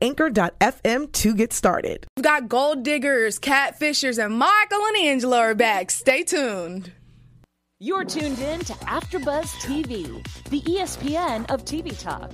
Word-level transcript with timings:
anchor.fm 0.00 1.12
to 1.12 1.34
get 1.34 1.52
started. 1.52 2.06
We've 2.16 2.24
got 2.24 2.48
gold 2.48 2.82
diggers, 2.82 3.38
catfishers, 3.38 4.24
and 4.24 4.38
Michael 4.38 4.84
and 4.86 4.96
Angela 4.98 5.38
are 5.38 5.54
back. 5.54 5.90
Stay 5.90 6.22
tuned. 6.22 6.92
You're 7.80 8.04
tuned 8.04 8.38
in 8.38 8.60
to 8.60 8.72
AfterBuzz 8.74 9.46
TV, 9.64 10.24
the 10.50 10.60
ESPN 10.62 11.50
of 11.50 11.64
TV 11.64 11.98
talk. 12.00 12.30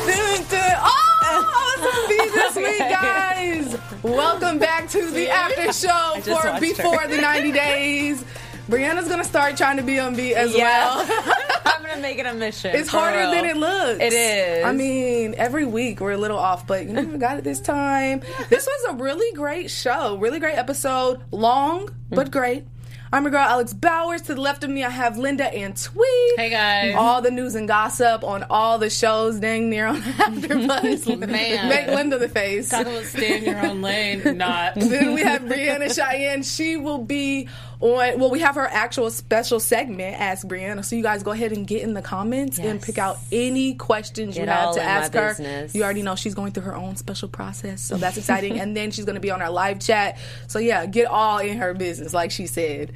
Dun, 0.05 0.43
dun. 0.49 0.77
Oh, 0.83 1.75
it's 1.79 2.09
me 2.09 2.29
this 2.35 2.55
week, 2.57 2.79
guys. 2.79 3.77
Welcome 4.03 4.59
back 4.59 4.89
to 4.89 5.09
the 5.09 5.29
after 5.29 5.71
show 5.71 6.19
for 6.21 6.59
before 6.59 6.99
her. 6.99 7.07
the 7.07 7.21
90 7.21 7.51
days. 7.53 8.25
Breanna's 8.69 9.07
gonna 9.07 9.23
start 9.23 9.57
trying 9.57 9.77
to 9.77 9.83
be 9.83 9.99
on 9.99 10.15
beat 10.15 10.35
as 10.35 10.55
Yeah. 10.55 10.95
well. 10.95 11.35
I'm 11.65 11.83
gonna 11.83 12.01
make 12.01 12.17
it 12.17 12.25
a 12.25 12.33
mission. 12.33 12.75
It's 12.75 12.89
harder 12.89 13.19
real. 13.19 13.31
than 13.31 13.45
it 13.45 13.57
looks. 13.57 14.01
It 14.01 14.13
is. 14.13 14.65
I 14.65 14.71
mean, 14.71 15.35
every 15.37 15.65
week 15.65 15.99
we're 15.99 16.11
a 16.11 16.17
little 16.17 16.39
off, 16.39 16.65
but 16.65 16.85
you 16.85 16.93
know, 16.93 17.03
we 17.03 17.17
got 17.17 17.37
it 17.37 17.43
this 17.43 17.59
time. 17.59 18.21
This 18.49 18.65
was 18.65 18.93
a 18.93 19.03
really 19.03 19.35
great 19.35 19.69
show, 19.69 20.17
really 20.17 20.39
great 20.39 20.57
episode. 20.57 21.21
Long, 21.31 21.89
but 22.09 22.27
mm-hmm. 22.27 22.29
great. 22.31 22.65
I'm 23.13 23.21
your 23.25 23.29
girl, 23.29 23.41
Alex 23.41 23.73
Bowers. 23.75 24.23
To 24.23 24.33
the 24.33 24.41
left 24.41 24.63
of 24.63 24.71
me, 24.71 24.83
I 24.83 24.89
have 24.89 25.19
Linda 25.19 25.47
Antwi. 25.47 26.01
Hey, 26.35 26.49
guys. 26.49 26.95
All 26.97 27.21
the 27.21 27.29
news 27.29 27.53
and 27.53 27.67
gossip 27.67 28.23
on 28.23 28.41
all 28.49 28.79
the 28.79 28.89
shows, 28.89 29.39
dang 29.39 29.69
near 29.69 29.85
on 29.85 30.01
AfterBuzz. 30.01 31.19
Man. 31.29 31.69
Make 31.69 31.87
Linda 31.89 32.17
the 32.17 32.27
face. 32.27 32.69
Talk 32.69 32.87
about 32.87 33.03
stay 33.03 33.37
in 33.37 33.43
your 33.43 33.63
own 33.63 33.83
lane, 33.83 34.23
not. 34.37 34.73
then 34.73 35.13
we 35.13 35.21
have 35.21 35.43
Breanna 35.43 35.95
Chi-anne. 35.95 36.41
She 36.41 36.75
will 36.75 36.97
be 36.97 37.49
on. 37.81 38.19
Well, 38.19 38.31
we 38.31 38.39
have 38.39 38.55
her 38.55 38.65
actual 38.65 39.11
special 39.11 39.59
segment, 39.59 40.19
Ask 40.19 40.47
Breanna. 40.47 40.83
So 40.83 40.95
you 40.95 41.03
guys 41.03 41.21
go 41.21 41.29
ahead 41.31 41.51
and 41.51 41.67
get 41.67 41.83
in 41.83 41.93
the 41.93 42.01
comments 42.01 42.57
and 42.57 42.81
pick 42.81 42.97
out 42.97 43.19
any 43.31 43.75
questions 43.75 44.35
you 44.35 44.47
have 44.47 44.73
to 44.73 44.81
ask 44.81 45.13
her. 45.13 45.29
business. 45.29 45.75
You 45.75 45.83
already 45.83 46.01
know 46.01 46.15
she's 46.15 46.33
going 46.33 46.53
through 46.53 46.63
her 46.63 46.75
own 46.75 46.95
special 46.95 47.29
process, 47.29 47.79
so 47.79 47.95
that's 47.97 48.17
exciting. 48.17 48.59
and 48.59 48.75
then 48.75 48.89
she's 48.89 49.05
going 49.05 49.15
to 49.17 49.21
be 49.21 49.29
on 49.29 49.43
our 49.43 49.51
live 49.51 49.79
chat. 49.79 50.17
So 50.47 50.57
yeah, 50.57 50.87
get 50.87 51.05
all 51.05 51.37
in 51.37 51.59
her 51.59 51.75
business, 51.75 52.11
like 52.11 52.31
she 52.31 52.47
said. 52.47 52.91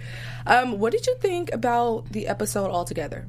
Um, 0.46 0.80
what 0.80 0.92
did 0.94 1.06
you 1.08 1.16
think 1.18 1.52
about 1.54 2.10
the 2.12 2.28
episode 2.28 2.70
altogether? 2.72 3.26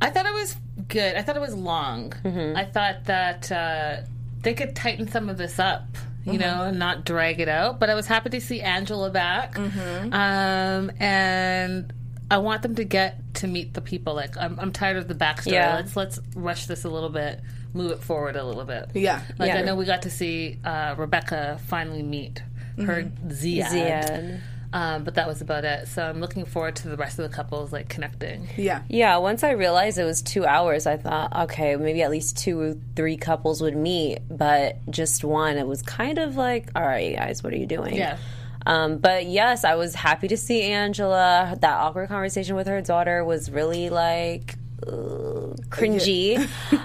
I 0.00 0.10
thought 0.10 0.26
it 0.26 0.34
was 0.34 0.56
good. 0.88 1.16
I 1.16 1.22
thought 1.22 1.36
it 1.36 1.40
was 1.40 1.54
long. 1.54 2.10
Mm-hmm. 2.24 2.56
I 2.56 2.64
thought 2.64 3.04
that 3.06 3.50
uh, 3.50 3.96
they 4.42 4.52
could 4.54 4.76
tighten 4.76 5.08
some 5.08 5.28
of 5.30 5.38
this 5.38 5.58
up, 5.58 5.84
you 6.24 6.32
Mm-hmm. 6.32 6.40
know, 6.40 6.64
and 6.64 6.78
not 6.78 7.04
drag 7.06 7.40
it 7.40 7.48
out. 7.48 7.80
But 7.80 7.88
I 7.88 7.94
was 7.94 8.06
happy 8.06 8.28
to 8.30 8.40
see 8.40 8.60
Angela 8.60 9.10
back. 9.10 9.54
Mm-hmm. 9.54 10.12
Um, 10.12 10.90
and 11.00 11.92
I 12.30 12.38
want 12.38 12.62
them 12.62 12.74
to 12.74 12.84
get 12.84 13.34
to 13.36 13.46
meet 13.46 13.72
the 13.72 13.80
people. 13.80 14.14
Like, 14.14 14.36
I'm, 14.36 14.58
I'm 14.60 14.72
tired 14.72 14.98
of 14.98 15.08
the 15.08 15.14
backstory. 15.14 15.52
Yeah. 15.52 15.76
Let's 15.76 15.96
let's 15.96 16.20
rush 16.34 16.66
this 16.66 16.84
a 16.84 16.90
little 16.90 17.08
bit, 17.10 17.40
move 17.72 17.92
it 17.92 18.00
forward 18.00 18.36
a 18.36 18.44
little 18.44 18.64
bit. 18.64 18.90
Yeah. 18.92 19.22
Like, 19.38 19.48
Yeah. 19.48 19.58
I 19.58 19.62
know 19.62 19.76
we 19.76 19.86
got 19.86 20.02
to 20.02 20.10
see 20.10 20.58
uh, 20.62 20.94
Rebecca 20.98 21.58
finally 21.68 22.02
meet 22.02 22.42
her 22.76 23.04
Mm-hmm. 23.04 23.28
Zied. 23.30 23.70
Zied. 23.70 24.40
Um, 24.72 25.04
but 25.04 25.14
that 25.14 25.26
was 25.26 25.40
about 25.40 25.64
it. 25.64 25.88
So 25.88 26.04
I'm 26.04 26.20
looking 26.20 26.44
forward 26.44 26.76
to 26.76 26.88
the 26.88 26.96
rest 26.96 27.18
of 27.18 27.28
the 27.28 27.34
couples 27.34 27.72
like 27.72 27.88
connecting. 27.88 28.48
Yeah. 28.56 28.82
Yeah, 28.88 29.16
once 29.18 29.42
I 29.42 29.50
realized 29.52 29.98
it 29.98 30.04
was 30.04 30.22
two 30.22 30.44
hours, 30.44 30.86
I 30.86 30.96
thought, 30.96 31.34
okay, 31.44 31.76
maybe 31.76 32.02
at 32.02 32.10
least 32.10 32.36
two 32.38 32.60
or 32.60 32.74
three 32.94 33.16
couples 33.16 33.62
would 33.62 33.76
meet, 33.76 34.18
but 34.28 34.78
just 34.90 35.24
one. 35.24 35.56
It 35.56 35.66
was 35.66 35.82
kind 35.82 36.18
of 36.18 36.36
like, 36.36 36.70
all 36.74 36.82
right, 36.82 37.16
guys, 37.16 37.42
what 37.42 37.52
are 37.52 37.56
you 37.56 37.66
doing? 37.66 37.96
Yeah. 37.96 38.18
Um, 38.66 38.98
but 38.98 39.26
yes, 39.26 39.64
I 39.64 39.76
was 39.76 39.94
happy 39.94 40.28
to 40.28 40.36
see 40.36 40.62
Angela. 40.62 41.56
That 41.60 41.76
awkward 41.78 42.08
conversation 42.08 42.56
with 42.56 42.66
her 42.66 42.82
daughter 42.82 43.24
was 43.24 43.48
really 43.48 43.90
like 43.90 44.56
cringy, 44.82 46.36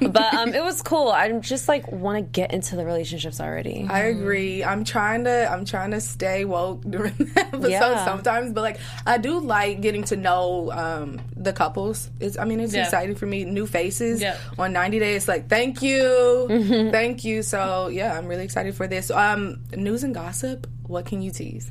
but 0.14 0.34
um, 0.34 0.54
it 0.54 0.64
was 0.64 0.82
cool. 0.82 1.10
I'm 1.10 1.42
just 1.42 1.68
like 1.68 1.92
want 1.92 2.18
to 2.18 2.22
get 2.22 2.54
into 2.54 2.76
the 2.76 2.86
relationships 2.86 3.40
already. 3.42 3.86
I 3.90 4.04
agree. 4.06 4.64
I'm 4.64 4.84
trying 4.84 5.26
to 5.26 5.52
I'm 5.52 5.66
trying 5.66 5.92
to 5.92 6.02
stay 6.02 6.46
woke 6.46 6.84
during 6.84 7.14
the 7.16 7.32
episode 7.42 7.68
Yeah. 7.70 8.06
sometimes, 8.06 8.54
but 8.54 8.62
like 8.62 8.80
I 9.06 9.18
do 9.18 9.40
like 9.40 9.82
getting 9.82 10.04
to 10.06 10.16
know 10.16 10.72
um, 10.72 11.22
the 11.36 11.54
couples. 11.54 12.10
It's 12.20 12.38
I 12.38 12.46
mean 12.46 12.60
it's 12.60 12.74
Yeah. 12.74 12.84
exciting 12.86 13.16
for 13.16 13.26
me. 13.26 13.44
New 13.46 13.68
faces 13.68 14.22
Yeah. 14.22 14.38
on 14.58 14.74
90 14.74 15.00
days. 15.00 15.28
Like 15.28 15.50
thank 15.50 15.82
you, 15.82 16.90
thank 16.92 17.24
you. 17.24 17.44
So 17.44 17.88
yeah, 17.88 18.18
I'm 18.18 18.28
really 18.28 18.44
excited 18.46 18.76
for 18.76 18.88
this. 18.88 19.12
Um, 19.12 19.60
news 19.76 20.04
and 20.04 20.14
gossip. 20.14 20.68
What 20.88 21.06
can 21.06 21.22
you 21.22 21.32
tease? 21.32 21.70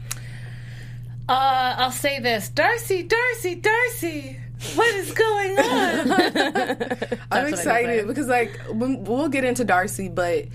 Uh, 1.28 1.74
I'll 1.78 1.90
say 1.92 2.18
this 2.20 2.50
Darcey, 2.50 3.08
Darcey, 3.08 3.60
Darcey, 3.62 4.40
what 4.74 4.94
is 4.94 5.12
going 5.12 5.58
on? 5.58 6.12
I'm 6.12 6.12
what 6.12 7.28
I 7.30 7.40
can 7.44 7.48
excited 7.48 8.06
because 8.06 8.26
like 8.28 8.58
we'll 8.70 9.28
get 9.28 9.44
into 9.44 9.64
Darcey, 9.64 10.14
but 10.14 10.46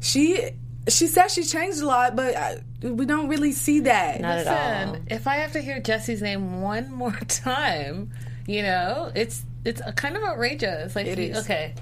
she 0.00 0.50
she 0.88 1.06
says 1.06 1.32
she 1.34 1.44
changed 1.44 1.80
a 1.80 1.86
lot, 1.86 2.16
but 2.16 2.34
I, 2.36 2.62
we 2.82 3.04
don't 3.04 3.28
really 3.28 3.52
see 3.52 3.80
that. 3.80 4.20
Not 4.20 4.38
at 4.38 4.86
all. 4.88 4.96
If 5.08 5.26
I 5.26 5.36
have 5.36 5.52
to 5.52 5.60
hear 5.60 5.80
Jesse's 5.80 6.22
name 6.22 6.60
one 6.62 6.90
more 6.94 7.18
time, 7.28 8.10
you 8.46 8.62
know, 8.62 9.10
it's 9.14 9.44
it's 9.64 9.82
kind 9.96 10.16
of 10.16 10.22
outrageous. 10.22 10.94
Like, 10.96 11.06
It 11.06 11.18
he- 11.18 11.26
is. 11.26 11.38
okay, 11.44 11.74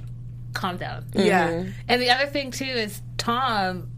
calm 0.55 0.77
down. 0.79 1.05
Yeah. 1.15 1.51
Mm-hmm. 1.51 1.71
And 1.89 2.03
the 2.03 2.11
other 2.11 2.27
thing 2.27 2.51
too 2.51 2.65
is 2.65 3.01
Tom. 3.19 3.91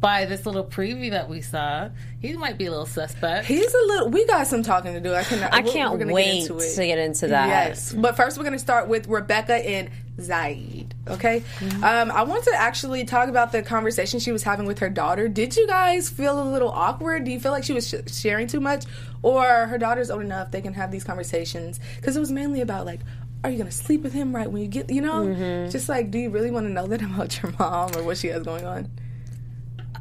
By 0.00 0.26
this 0.26 0.46
little 0.46 0.64
preview 0.64 1.10
that 1.10 1.28
we 1.28 1.40
saw, 1.40 1.88
he 2.20 2.32
might 2.34 2.56
be 2.56 2.66
a 2.66 2.70
little 2.70 2.86
suspect. 2.86 3.46
He's 3.46 3.74
a 3.74 3.78
little. 3.78 4.08
We 4.10 4.24
got 4.26 4.46
some 4.46 4.62
talking 4.62 4.92
to 4.92 5.00
do. 5.00 5.12
I 5.12 5.24
cannot. 5.24 5.52
I 5.52 5.62
can't 5.62 5.90
we're 5.90 5.98
gonna 5.98 6.12
wait 6.12 6.46
get 6.46 6.58
to 6.76 6.86
get 6.86 6.98
into 6.98 7.26
that. 7.28 7.48
Yes, 7.48 7.92
but 7.92 8.16
first 8.16 8.36
we're 8.38 8.44
going 8.44 8.52
to 8.52 8.60
start 8.60 8.86
with 8.86 9.08
Rebecca 9.08 9.54
and 9.54 9.90
Zied. 10.16 10.92
Okay, 11.08 11.42
um, 11.82 12.12
I 12.12 12.22
want 12.22 12.44
to 12.44 12.52
actually 12.54 13.04
talk 13.06 13.28
about 13.28 13.50
the 13.50 13.60
conversation 13.62 14.20
she 14.20 14.30
was 14.30 14.44
having 14.44 14.66
with 14.66 14.78
her 14.78 14.88
daughter. 14.88 15.26
Did 15.26 15.56
you 15.56 15.66
guys 15.66 16.08
feel 16.08 16.40
a 16.40 16.46
little 16.48 16.70
awkward? 16.70 17.24
Do 17.24 17.32
you 17.32 17.40
feel 17.40 17.50
like 17.50 17.64
she 17.64 17.72
was 17.72 17.88
sh- 17.88 18.12
sharing 18.12 18.46
too 18.46 18.60
much, 18.60 18.84
or 19.22 19.44
her 19.66 19.78
daughter's 19.78 20.12
old 20.12 20.22
enough 20.22 20.52
they 20.52 20.60
can 20.60 20.74
have 20.74 20.92
these 20.92 21.02
conversations? 21.02 21.80
Because 21.96 22.16
it 22.16 22.20
was 22.20 22.30
mainly 22.30 22.60
about 22.60 22.86
like. 22.86 23.00
Are 23.44 23.50
you 23.50 23.58
gonna 23.58 23.70
sleep 23.70 24.02
with 24.02 24.12
him 24.12 24.34
right 24.34 24.50
when 24.50 24.62
you 24.62 24.66
get, 24.68 24.90
you 24.90 25.00
know, 25.00 25.68
just 25.70 25.88
like, 25.88 26.10
do 26.10 26.18
you 26.18 26.28
really 26.28 26.50
want 26.50 26.66
to 26.66 26.72
know 26.72 26.88
that 26.88 27.00
about 27.02 27.40
your 27.40 27.52
mom 27.58 27.94
or 27.96 28.02
what 28.02 28.16
she 28.18 28.26
has 28.28 28.42
going 28.42 28.64
on? 28.64 28.90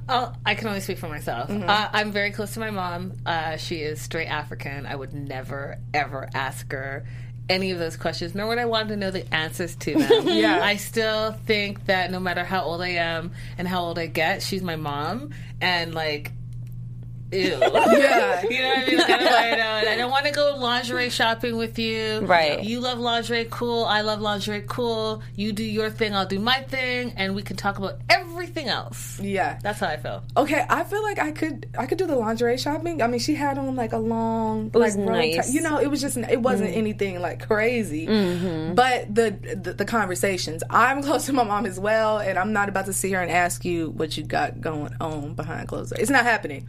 Oh, 0.10 0.34
I 0.46 0.56
can 0.56 0.68
only 0.68 0.80
speak 0.80 0.98
for 0.98 1.10
myself. 1.10 1.50
Uh, 1.50 1.90
I'm 1.92 2.12
very 2.12 2.32
close 2.32 2.54
to 2.54 2.60
my 2.60 2.72
mom. 2.72 3.14
Uh, 3.26 3.58
she 3.58 3.78
is 3.78 4.02
straight 4.02 4.28
African. 4.28 4.86
I 4.86 4.96
would 4.96 5.14
never, 5.14 5.78
ever 5.94 6.30
ask 6.34 6.72
her 6.72 7.06
any 7.50 7.72
of 7.72 7.80
those 7.80 7.98
questions, 7.98 8.36
nor 8.36 8.48
would 8.48 8.58
I 8.58 8.66
want 8.66 8.90
to 8.90 8.96
know 8.98 9.12
the 9.12 9.32
answers 9.34 9.76
to 9.78 9.96
them. 9.96 10.28
Yeah. 10.38 10.60
I 10.64 10.76
still 10.76 11.32
think 11.32 11.86
that 11.86 12.12
no 12.12 12.20
matter 12.20 12.44
how 12.44 12.64
old 12.64 12.82
I 12.82 12.90
am 12.90 13.32
and 13.58 13.68
how 13.68 13.84
old 13.84 13.98
I 14.00 14.08
get, 14.08 14.42
she's 14.42 14.62
my 14.62 14.76
mom. 14.76 15.32
And 15.62 15.94
like, 15.94 16.32
ew. 17.32 17.60
Yeah. 17.98 18.44
You 18.44 18.62
know 18.62 18.70
what 18.70 18.78
I 18.78 18.86
mean? 18.88 18.98
Like, 18.98 19.10
I 19.10 19.56
don't, 19.56 19.88
I 19.88 19.96
don't, 19.96 20.12
want 20.12 20.26
to 20.26 20.32
go 20.32 20.56
lingerie 20.58 21.10
shopping 21.10 21.58
with 21.58 21.80
you. 21.80 22.20
Right. 22.20 22.64
You 22.64 22.80
love 22.80 23.00
lingerie, 23.00 23.48
cool. 23.50 23.86
I 23.86 24.02
love 24.02 24.22
lingerie, 24.22 24.64
cool. 24.68 25.22
You 25.36 25.52
do 25.52 25.64
your 25.64 25.90
thing, 25.90 26.16
I'll 26.16 26.26
do 26.26 26.40
my 26.40 26.62
thing, 26.64 27.14
and 27.18 27.36
we 27.36 27.42
can 27.44 27.56
talk 27.58 27.78
about 27.78 28.00
everything 28.10 28.68
else. 28.68 29.20
Yeah, 29.20 29.60
That's 29.62 29.80
how 29.80 29.88
I 29.88 29.98
feel. 29.98 30.24
Okay, 30.36 30.66
I 30.70 30.84
feel 30.84 31.04
like 31.04 31.20
I 31.20 31.32
could 31.32 31.68
I 31.78 31.86
could 31.86 31.98
do 31.98 32.08
the 32.08 32.16
lingerie 32.16 32.58
shopping. 32.58 33.02
I 33.02 33.08
mean, 33.08 33.20
she 33.20 33.36
had 33.36 33.58
on 33.58 33.76
like 33.76 33.94
a 33.94 33.98
long, 33.98 34.72
like 34.74 34.96
nice. 34.96 35.48
tie- 35.48 35.54
You 35.54 35.62
know, 35.62 35.80
it 35.80 35.88
was 35.88 36.02
just 36.02 36.18
it 36.18 36.42
wasn't 36.42 36.72
mm. 36.72 36.78
anything 36.78 37.22
like 37.22 37.46
crazy. 37.48 38.08
Mm-hmm. 38.08 38.76
But 38.76 39.14
the, 39.14 39.56
the 39.64 39.74
the 39.74 39.86
conversations. 39.86 40.64
I'm 40.70 41.02
close 41.08 41.26
to 41.28 41.34
my 41.34 41.44
mom 41.44 41.66
as 41.66 41.80
well, 41.80 42.20
and 42.20 42.38
I'm 42.38 42.54
not 42.54 42.70
about 42.70 42.86
to 42.86 42.94
sit 42.94 43.10
here 43.10 43.22
and 43.22 43.32
ask 43.32 43.66
you 43.66 43.90
what 43.92 44.18
you 44.18 44.24
got 44.24 44.62
going 44.62 44.94
on 45.00 45.34
behind 45.34 45.68
closed 45.68 45.92
doors. 45.92 46.02
It's 46.02 46.12
not 46.12 46.24
happening. 46.24 46.68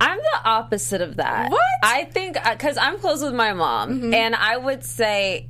I'm 0.00 0.18
the 0.18 0.40
opposite 0.44 1.00
of 1.00 1.16
that. 1.16 1.50
What? 1.50 1.60
I 1.82 2.04
think 2.04 2.36
uh, 2.36 2.52
because 2.52 2.76
I'm 2.76 2.98
close 2.98 3.22
with 3.22 3.34
my 3.34 3.52
mom, 3.52 3.90
mm-hmm. 3.90 4.14
and 4.14 4.34
I 4.34 4.56
would 4.56 4.84
say, 4.84 5.48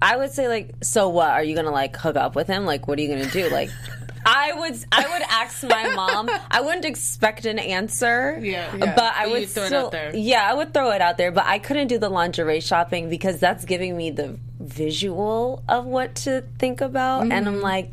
I 0.00 0.16
would 0.16 0.32
say 0.32 0.48
like, 0.48 0.74
so 0.82 1.08
what? 1.08 1.30
Are 1.30 1.44
you 1.44 1.54
gonna 1.54 1.70
like 1.70 1.96
hook 1.96 2.16
up 2.16 2.34
with 2.34 2.46
him? 2.46 2.64
Like, 2.64 2.88
what 2.88 2.98
are 2.98 3.02
you 3.02 3.08
gonna 3.08 3.30
do? 3.30 3.48
Like, 3.50 3.70
I 4.26 4.52
would, 4.52 4.84
I 4.92 5.02
would 5.02 5.22
ask 5.28 5.62
my 5.64 5.94
mom. 5.94 6.30
I 6.50 6.60
wouldn't 6.60 6.84
expect 6.84 7.44
an 7.44 7.58
answer. 7.58 8.38
Yeah. 8.40 8.74
Yeah. 8.76 8.94
but 8.94 9.14
I 9.16 9.26
would 9.26 9.42
you'd 9.42 9.50
throw 9.50 9.64
it 9.64 9.72
out 9.72 9.92
there. 9.92 10.14
yeah, 10.14 10.48
I 10.48 10.54
would 10.54 10.72
throw 10.72 10.90
it 10.92 11.00
out 11.00 11.18
there. 11.18 11.32
But 11.32 11.46
I 11.46 11.58
couldn't 11.58 11.88
do 11.88 11.98
the 11.98 12.08
lingerie 12.08 12.60
shopping 12.60 13.10
because 13.10 13.40
that's 13.40 13.64
giving 13.64 13.96
me 13.96 14.10
the 14.10 14.38
visual 14.60 15.62
of 15.68 15.86
what 15.86 16.14
to 16.14 16.42
think 16.58 16.80
about, 16.80 17.22
and 17.22 17.32
I'm 17.32 17.54
mm-hmm. 17.54 17.62
like, 17.62 17.90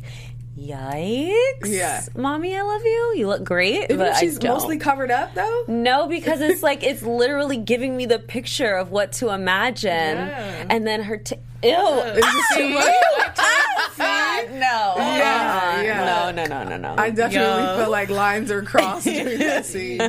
yikes! 0.60 1.66
Yeah. 1.66 2.02
mommy, 2.16 2.56
I 2.56 2.62
love 2.62 2.82
you. 2.84 3.14
You 3.16 3.26
look 3.28 3.44
great, 3.44 3.88
but 3.88 4.16
she's 4.16 4.42
mostly 4.42 4.78
covered 4.78 5.10
up 5.10 5.34
though. 5.34 5.64
No, 5.68 6.06
because 6.06 6.40
it's 6.40 6.62
like 6.68 6.82
it's 6.82 7.02
literally 7.02 7.56
giving 7.56 7.96
me 7.96 8.06
the 8.06 8.18
picture 8.18 8.74
of 8.74 8.90
what 8.90 9.12
to 9.14 9.30
imagine, 9.30 9.90
and 9.90 10.86
then 10.86 11.02
her. 11.02 11.16
T- 11.18 11.36
Ew! 11.62 11.70
Is 11.70 12.14
this 12.14 12.48
too 12.56 12.68
much? 12.70 12.94
No! 14.60 14.94
Yeah, 14.96 15.82
yeah. 15.82 16.04
No! 16.04 16.30
No! 16.30 16.44
No! 16.46 16.68
No! 16.68 16.76
No! 16.76 16.94
I 16.98 17.10
definitely 17.10 17.64
Yo. 17.64 17.78
feel 17.78 17.90
like 17.90 18.10
lines 18.10 18.50
are 18.50 18.62
crossed 18.62 19.04
during 19.04 19.38
that 19.38 19.64
scene. 19.64 20.00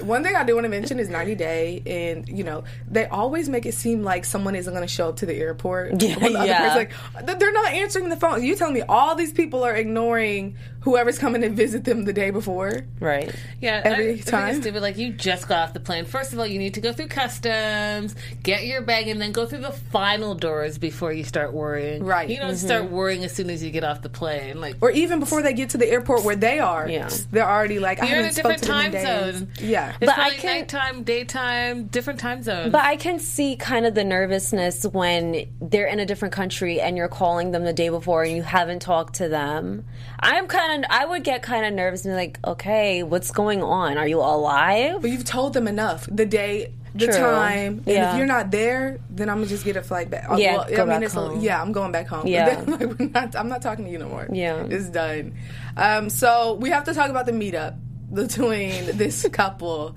One 0.00 0.22
thing 0.22 0.34
I 0.34 0.44
do 0.44 0.54
want 0.54 0.64
to 0.64 0.68
mention 0.68 0.98
is 0.98 1.08
90 1.08 1.34
Day, 1.34 1.82
and 1.86 2.28
you 2.28 2.44
know 2.44 2.64
they 2.90 3.06
always 3.06 3.48
make 3.48 3.66
it 3.66 3.74
seem 3.74 4.02
like 4.02 4.24
someone 4.24 4.54
isn't 4.54 4.72
going 4.72 4.86
to 4.86 4.92
show 4.92 5.08
up 5.08 5.16
to 5.16 5.26
the 5.26 5.34
airport. 5.34 6.00
Yeah, 6.02 6.18
the 6.18 6.36
other 6.36 6.46
yeah. 6.46 6.74
person's 6.74 6.94
like 7.14 7.38
they're 7.38 7.52
not 7.52 7.72
answering 7.72 8.08
the 8.08 8.16
phone. 8.16 8.42
You 8.42 8.54
telling 8.54 8.74
me 8.74 8.82
all 8.82 9.14
these 9.14 9.32
people 9.32 9.64
are 9.64 9.74
ignoring 9.74 10.56
whoever's 10.84 11.18
coming 11.18 11.40
to 11.42 11.48
visit 11.50 11.84
them 11.84 12.04
the 12.04 12.12
day 12.12 12.30
before? 12.30 12.82
right. 13.00 13.34
Yeah, 13.60 13.80
Every 13.84 14.10
I, 14.10 14.12
I 14.14 14.18
time? 14.18 14.48
it's 14.50 14.60
stupid. 14.60 14.82
Like 14.82 14.98
you 14.98 15.12
just 15.12 15.48
got 15.48 15.68
off 15.68 15.74
the 15.74 15.80
plane. 15.80 16.04
First 16.04 16.32
of 16.32 16.38
all, 16.38 16.46
you 16.46 16.58
need 16.58 16.74
to 16.74 16.80
go 16.80 16.92
through 16.92 17.08
customs, 17.08 18.14
get 18.42 18.66
your 18.66 18.82
bag, 18.82 19.08
and 19.08 19.20
then 19.20 19.32
go 19.32 19.46
through 19.46 19.60
the 19.60 19.72
final 19.72 20.34
doors 20.34 20.76
before 20.78 21.12
you 21.12 21.24
start 21.24 21.52
worrying. 21.54 22.04
Right. 22.04 22.28
You 22.28 22.36
don't 22.36 22.48
mm-hmm. 22.48 22.66
start 22.66 22.90
worrying 22.90 23.24
as 23.24 23.32
soon 23.32 23.48
as 23.50 23.62
you 23.62 23.70
get 23.70 23.84
off 23.84 24.02
the 24.02 24.08
plane. 24.10 24.60
Like 24.60 24.76
Or 24.82 24.90
even 24.90 25.20
before 25.20 25.42
they 25.42 25.54
get 25.54 25.70
to 25.70 25.78
the 25.78 25.88
airport 25.88 26.24
where 26.24 26.36
they 26.36 26.58
are, 26.58 26.88
Yeah. 26.88 27.08
they're 27.30 27.48
already 27.48 27.78
like, 27.78 28.02
I 28.02 28.08
you're 28.08 28.20
in 28.20 28.26
a 28.26 28.32
different 28.32 28.62
to 28.62 28.68
them 28.68 28.80
in 28.86 28.92
time 28.92 29.32
zone. 29.32 29.48
Yeah. 29.60 29.96
It's 30.00 30.12
But 30.12 30.18
I 30.18 30.30
can- 30.30 30.58
nighttime, 30.60 31.02
daytime, 31.04 31.86
different 31.86 32.20
time 32.20 32.42
zones. 32.42 32.72
But 32.72 32.84
I 32.84 32.96
can 32.96 33.18
see 33.18 33.56
kind 33.56 33.86
of 33.86 33.94
the 33.94 34.04
nervousness 34.04 34.84
when 34.84 35.46
they're 35.60 35.86
in 35.86 36.00
a 36.00 36.06
different 36.06 36.34
country 36.34 36.80
and 36.80 36.96
you're 36.96 37.08
calling 37.08 37.52
them 37.52 37.64
the 37.64 37.72
day 37.72 37.88
before 37.88 38.22
and 38.24 38.36
you 38.36 38.42
haven't 38.42 38.80
talked 38.82 39.14
to 39.16 39.28
them. 39.28 39.84
I'm 40.20 40.46
kind 40.46 40.72
of, 40.73 40.73
I 40.88 41.04
would 41.04 41.22
get 41.22 41.42
kind 41.42 41.64
of 41.66 41.72
nervous 41.74 42.04
and 42.04 42.12
be 42.12 42.16
like, 42.16 42.38
okay, 42.44 43.02
what's 43.02 43.30
going 43.30 43.62
on? 43.62 43.96
Are 43.98 44.08
you 44.08 44.18
alive? 44.20 45.00
But 45.02 45.10
you've 45.10 45.24
told 45.24 45.52
them 45.52 45.68
enough. 45.68 46.08
The 46.10 46.26
day, 46.26 46.72
the 46.94 47.06
True. 47.06 47.16
time, 47.16 47.78
and 47.78 47.86
Yeah. 47.86 48.12
if 48.12 48.18
you're 48.18 48.26
not 48.26 48.50
there, 48.50 48.98
then 49.10 49.28
I'm 49.28 49.36
gonna 49.38 49.46
just 49.48 49.64
get 49.64 49.76
a 49.76 49.82
flight 49.82 50.10
back. 50.10 50.26
Oh, 50.28 50.36
Yeah, 50.38 50.56
well, 50.58 50.66
go 50.70 50.86
back 50.86 51.02
it's 51.02 51.14
a- 51.16 51.36
yeah, 51.40 51.60
I'm 51.60 51.72
going 51.72 51.92
back 51.92 52.06
home. 52.08 52.26
Yeah. 52.26 52.60
Like, 52.66 52.98
we're 52.98 53.08
not, 53.08 53.36
I'm 53.36 53.48
not 53.48 53.62
talking 53.62 53.84
to 53.84 53.90
you 53.90 53.98
no 53.98 54.08
more. 54.08 54.26
Yeah. 54.32 54.64
it's 54.68 54.88
done. 54.90 55.34
Um, 55.76 56.08
so 56.10 56.54
we 56.54 56.70
have 56.70 56.84
to 56.84 56.94
talk 56.94 57.10
about 57.10 57.26
the 57.26 57.32
meetup 57.32 57.76
between 58.12 58.86
this 58.96 59.26
couple. 59.32 59.96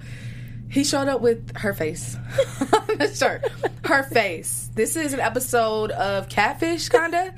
He 0.70 0.84
showed 0.84 1.08
up 1.08 1.22
with 1.22 1.56
her 1.58 1.74
face 1.74 2.18
on 2.60 2.98
the 2.98 3.14
shirt. 3.14 3.46
Her 3.86 4.04
face. 4.04 4.70
This 4.76 4.96
is 4.98 5.14
an 5.14 5.20
episode 5.22 5.92
of 5.92 6.28
Catfish, 6.30 6.90
kinda. 6.90 7.34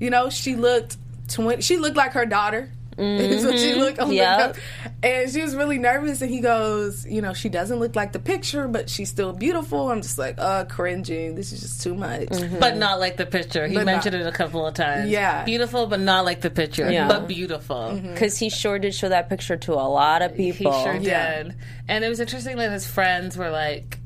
You 0.00 0.10
know, 0.10 0.30
she 0.30 0.56
looked 0.56 0.96
twenty. 1.28 1.62
She 1.62 1.76
looked 1.76 1.96
like 1.96 2.12
her 2.14 2.26
daughter. 2.26 2.70
Is 2.98 3.44
what 3.44 3.58
she 3.58 3.74
looked 3.74 3.94
mm-hmm. 3.98 4.02
on 4.04 4.08
the 4.10 4.16
Yep. 4.16 4.38
cover. 4.54 4.60
And 5.02 5.30
she 5.30 5.42
was 5.42 5.56
really 5.56 5.78
nervous. 5.78 6.20
And 6.20 6.30
he 6.30 6.40
goes, 6.40 7.06
you 7.06 7.22
know, 7.22 7.32
she 7.32 7.48
doesn't 7.48 7.78
look 7.78 7.96
like 7.96 8.12
the 8.12 8.18
picture, 8.18 8.68
but 8.68 8.88
she's 8.90 9.08
still 9.08 9.32
beautiful. 9.32 9.90
I'm 9.90 10.02
just 10.02 10.18
like, 10.18 10.36
uh, 10.38 10.64
cringing. 10.66 11.34
This 11.34 11.52
is 11.52 11.60
just 11.60 11.82
too 11.82 11.94
much. 11.94 12.28
Mm-hmm. 12.28 12.58
but 12.58 12.76
not 12.76 13.00
like 13.00 13.16
the 13.16 13.26
picture. 13.26 13.66
He 13.66 13.74
But 13.74 13.86
mentioned 13.86 14.14
not- 14.14 14.22
it 14.22 14.28
a 14.28 14.32
couple 14.32 14.66
of 14.66 14.74
times. 14.74 15.10
Yeah. 15.10 15.44
beautiful, 15.44 15.86
but 15.86 16.00
not 16.00 16.24
like 16.24 16.40
the 16.40 16.50
picture. 16.50 16.90
Yeah. 16.90 17.08
but 17.08 17.26
beautiful. 17.28 17.76
Mm-hmm. 17.76 18.12
Because 18.12 18.36
he 18.38 18.50
sure 18.50 18.78
did 18.78 18.94
show 18.94 19.08
that 19.08 19.28
picture 19.28 19.56
to 19.56 19.72
a 19.72 19.88
lot 19.88 20.22
of 20.22 20.32
people. 20.36 20.44
He 20.44 20.52
people. 20.52 20.82
sure 20.84 20.94
Yeah. 20.96 21.42
did. 21.44 21.54
And 21.88 22.04
it 22.04 22.08
was 22.08 22.20
interesting 22.20 22.56
that 22.58 22.70
his 22.72 22.86
friends 22.86 23.36
were 23.36 23.50
like 23.50 23.98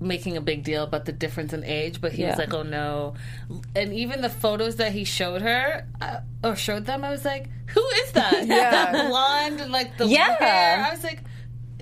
making 0.00 0.36
a 0.36 0.40
big 0.40 0.62
deal 0.62 0.84
about 0.84 1.04
the 1.06 1.12
difference 1.12 1.52
in 1.52 1.64
age, 1.64 2.00
but 2.00 2.12
he 2.12 2.22
Yeah. 2.22 2.30
was 2.30 2.38
like, 2.38 2.54
"Oh 2.54 2.62
no!" 2.62 3.14
And 3.74 3.92
even 3.92 4.20
the 4.20 4.28
photos 4.30 4.76
that 4.76 4.92
he 4.92 5.04
showed 5.04 5.42
her 5.42 5.86
uh, 6.00 6.20
or 6.44 6.54
showed 6.56 6.86
them, 6.86 7.04
I 7.04 7.10
was 7.10 7.24
like, 7.24 7.48
"Who 7.68 7.84
is 8.04 8.12
that? 8.12 8.32
Yeah. 8.46 8.70
that 8.92 9.06
blonde 9.08 9.60
and 9.60 9.72
like 9.72 9.96
the 9.98 10.06
Yeah. 10.06 10.36
hair." 10.38 10.84
I 10.86 10.90
was 10.90 11.02
like, 11.02 11.22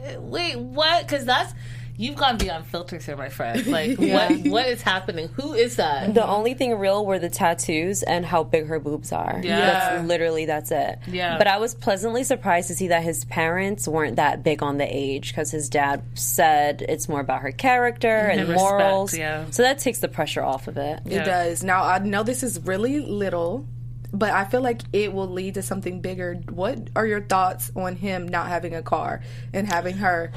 "Uh, 0.00 0.20
"Wait, 0.20 0.56
what?" 0.58 1.06
Because 1.06 1.24
that's 1.26 1.52
you've 1.96 2.16
gone 2.16 2.36
beyond 2.38 2.66
filters 2.66 3.04
here, 3.06 3.16
my 3.16 3.28
friend. 3.28 3.66
Like, 3.76 3.98
Yeah. 3.98 4.28
what 4.30 4.46
what 4.48 4.66
is 4.68 4.82
happening? 4.82 5.28
Who 5.36 5.54
is 5.54 5.76
that? 5.76 6.14
The 6.14 6.26
only 6.26 6.54
thing 6.54 6.74
real 6.78 7.04
were 7.06 7.18
the 7.18 7.28
tattoos 7.30 8.02
and 8.02 8.24
how 8.24 8.42
big 8.44 8.66
her 8.66 8.78
boobs 8.78 9.12
are. 9.12 9.40
Yeah. 9.42 9.60
That's 9.60 10.06
literally 10.08 10.46
that's 10.46 10.70
it. 10.70 10.98
Yeah. 11.06 11.38
But 11.38 11.46
I 11.46 11.58
was 11.58 11.74
pleasantly 11.74 12.24
surprised 12.24 12.68
to 12.68 12.74
see 12.74 12.88
that 12.88 13.02
his 13.02 13.24
parents 13.24 13.86
weren't 13.88 14.16
that 14.16 14.42
big 14.42 14.62
on 14.62 14.78
the 14.78 14.84
age 14.86 15.28
because 15.32 15.50
his 15.50 15.68
dad 15.68 16.02
said 16.14 16.82
it's 16.88 17.08
more 17.08 17.20
about 17.20 17.40
her 17.42 17.52
character 17.52 18.08
and, 18.08 18.40
And 18.40 18.48
respect, 18.48 18.70
morals. 18.70 19.16
yeah. 19.16 19.46
So 19.50 19.62
that 19.62 19.78
takes 19.78 19.98
the 19.98 20.08
pressure 20.08 20.42
off 20.42 20.68
of 20.68 20.76
it. 20.76 21.00
It 21.06 21.24
does. 21.24 21.62
Now, 21.64 21.84
I 21.84 21.98
know 21.98 22.22
this 22.22 22.42
is 22.42 22.60
really 22.60 23.00
little, 23.00 23.66
but 24.12 24.30
I 24.30 24.44
feel 24.44 24.60
like 24.62 24.82
it 24.92 25.12
will 25.12 25.28
lead 25.28 25.54
to 25.54 25.62
something 25.62 26.00
bigger. 26.00 26.34
What 26.50 26.90
are 26.96 27.06
your 27.06 27.20
thoughts 27.20 27.70
on 27.76 27.96
him 27.96 28.28
not 28.28 28.48
having 28.48 28.74
a 28.74 28.82
car 28.82 29.20
and 29.52 29.66
having 29.66 29.96
her 29.98 30.32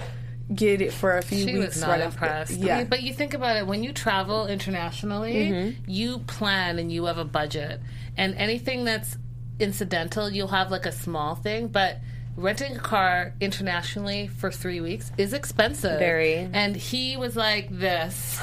get 0.54 0.82
it 0.82 0.92
for 0.94 1.18
a 1.18 1.22
few 1.22 1.46
She 1.46 1.54
weeks 1.54 1.76
was 1.76 1.82
not 1.82 1.90
right 1.90 2.02
after? 2.02 2.26
impressed. 2.26 2.54
Yeah. 2.54 2.76
I 2.76 2.78
mean, 2.80 2.88
but 2.88 3.04
you 3.04 3.14
think 3.14 3.34
about 3.34 3.58
it 3.58 3.68
when 3.68 3.84
you 3.84 3.94
travel 3.94 4.48
internationally, 4.48 5.34
mm-hmm. 5.36 5.82
you 5.88 6.20
plan 6.20 6.80
and 6.80 6.92
you 6.92 7.06
have 7.06 7.18
a 7.18 7.26
budget, 7.26 7.82
and 8.18 8.36
anything 8.36 8.84
that's 8.86 9.18
incidental, 9.60 10.30
you'll 10.30 10.48
have 10.48 10.72
like 10.72 10.86
a 10.86 10.92
small 10.92 11.36
thing, 11.36 11.68
but. 11.68 12.00
Renting 12.38 12.78
a 12.78 12.80
car 12.80 13.34
internationally 13.42 14.28
for 14.28 14.50
three 14.50 14.80
weeks 14.80 15.12
is 15.18 15.34
expensive. 15.34 16.00
Very. 16.00 16.36
And 16.54 16.74
he 16.74 17.18
was 17.18 17.36
like 17.36 17.68
this. 17.70 18.40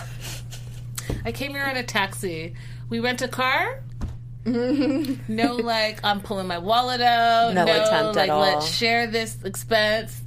I 1.25 1.33
came 1.33 1.53
here 1.53 1.65
in 1.65 1.79
a 1.79 1.83
taxi. 1.83 2.53
We 2.91 3.01
rent 3.01 3.23
a 3.23 3.29
car. 3.29 3.81
no, 4.45 5.57
like 5.57 6.05
I'm 6.05 6.21
pulling 6.21 6.47
my 6.47 6.59
wallet 6.59 7.01
out. 7.01 7.55
No 7.55 7.65
No, 7.65 7.73
attempt 7.73 8.17
like 8.17 8.29
at 8.29 8.35
all. 8.35 8.41
let's 8.43 8.69
share 8.69 9.07
this 9.07 9.39
expense. 9.45 10.21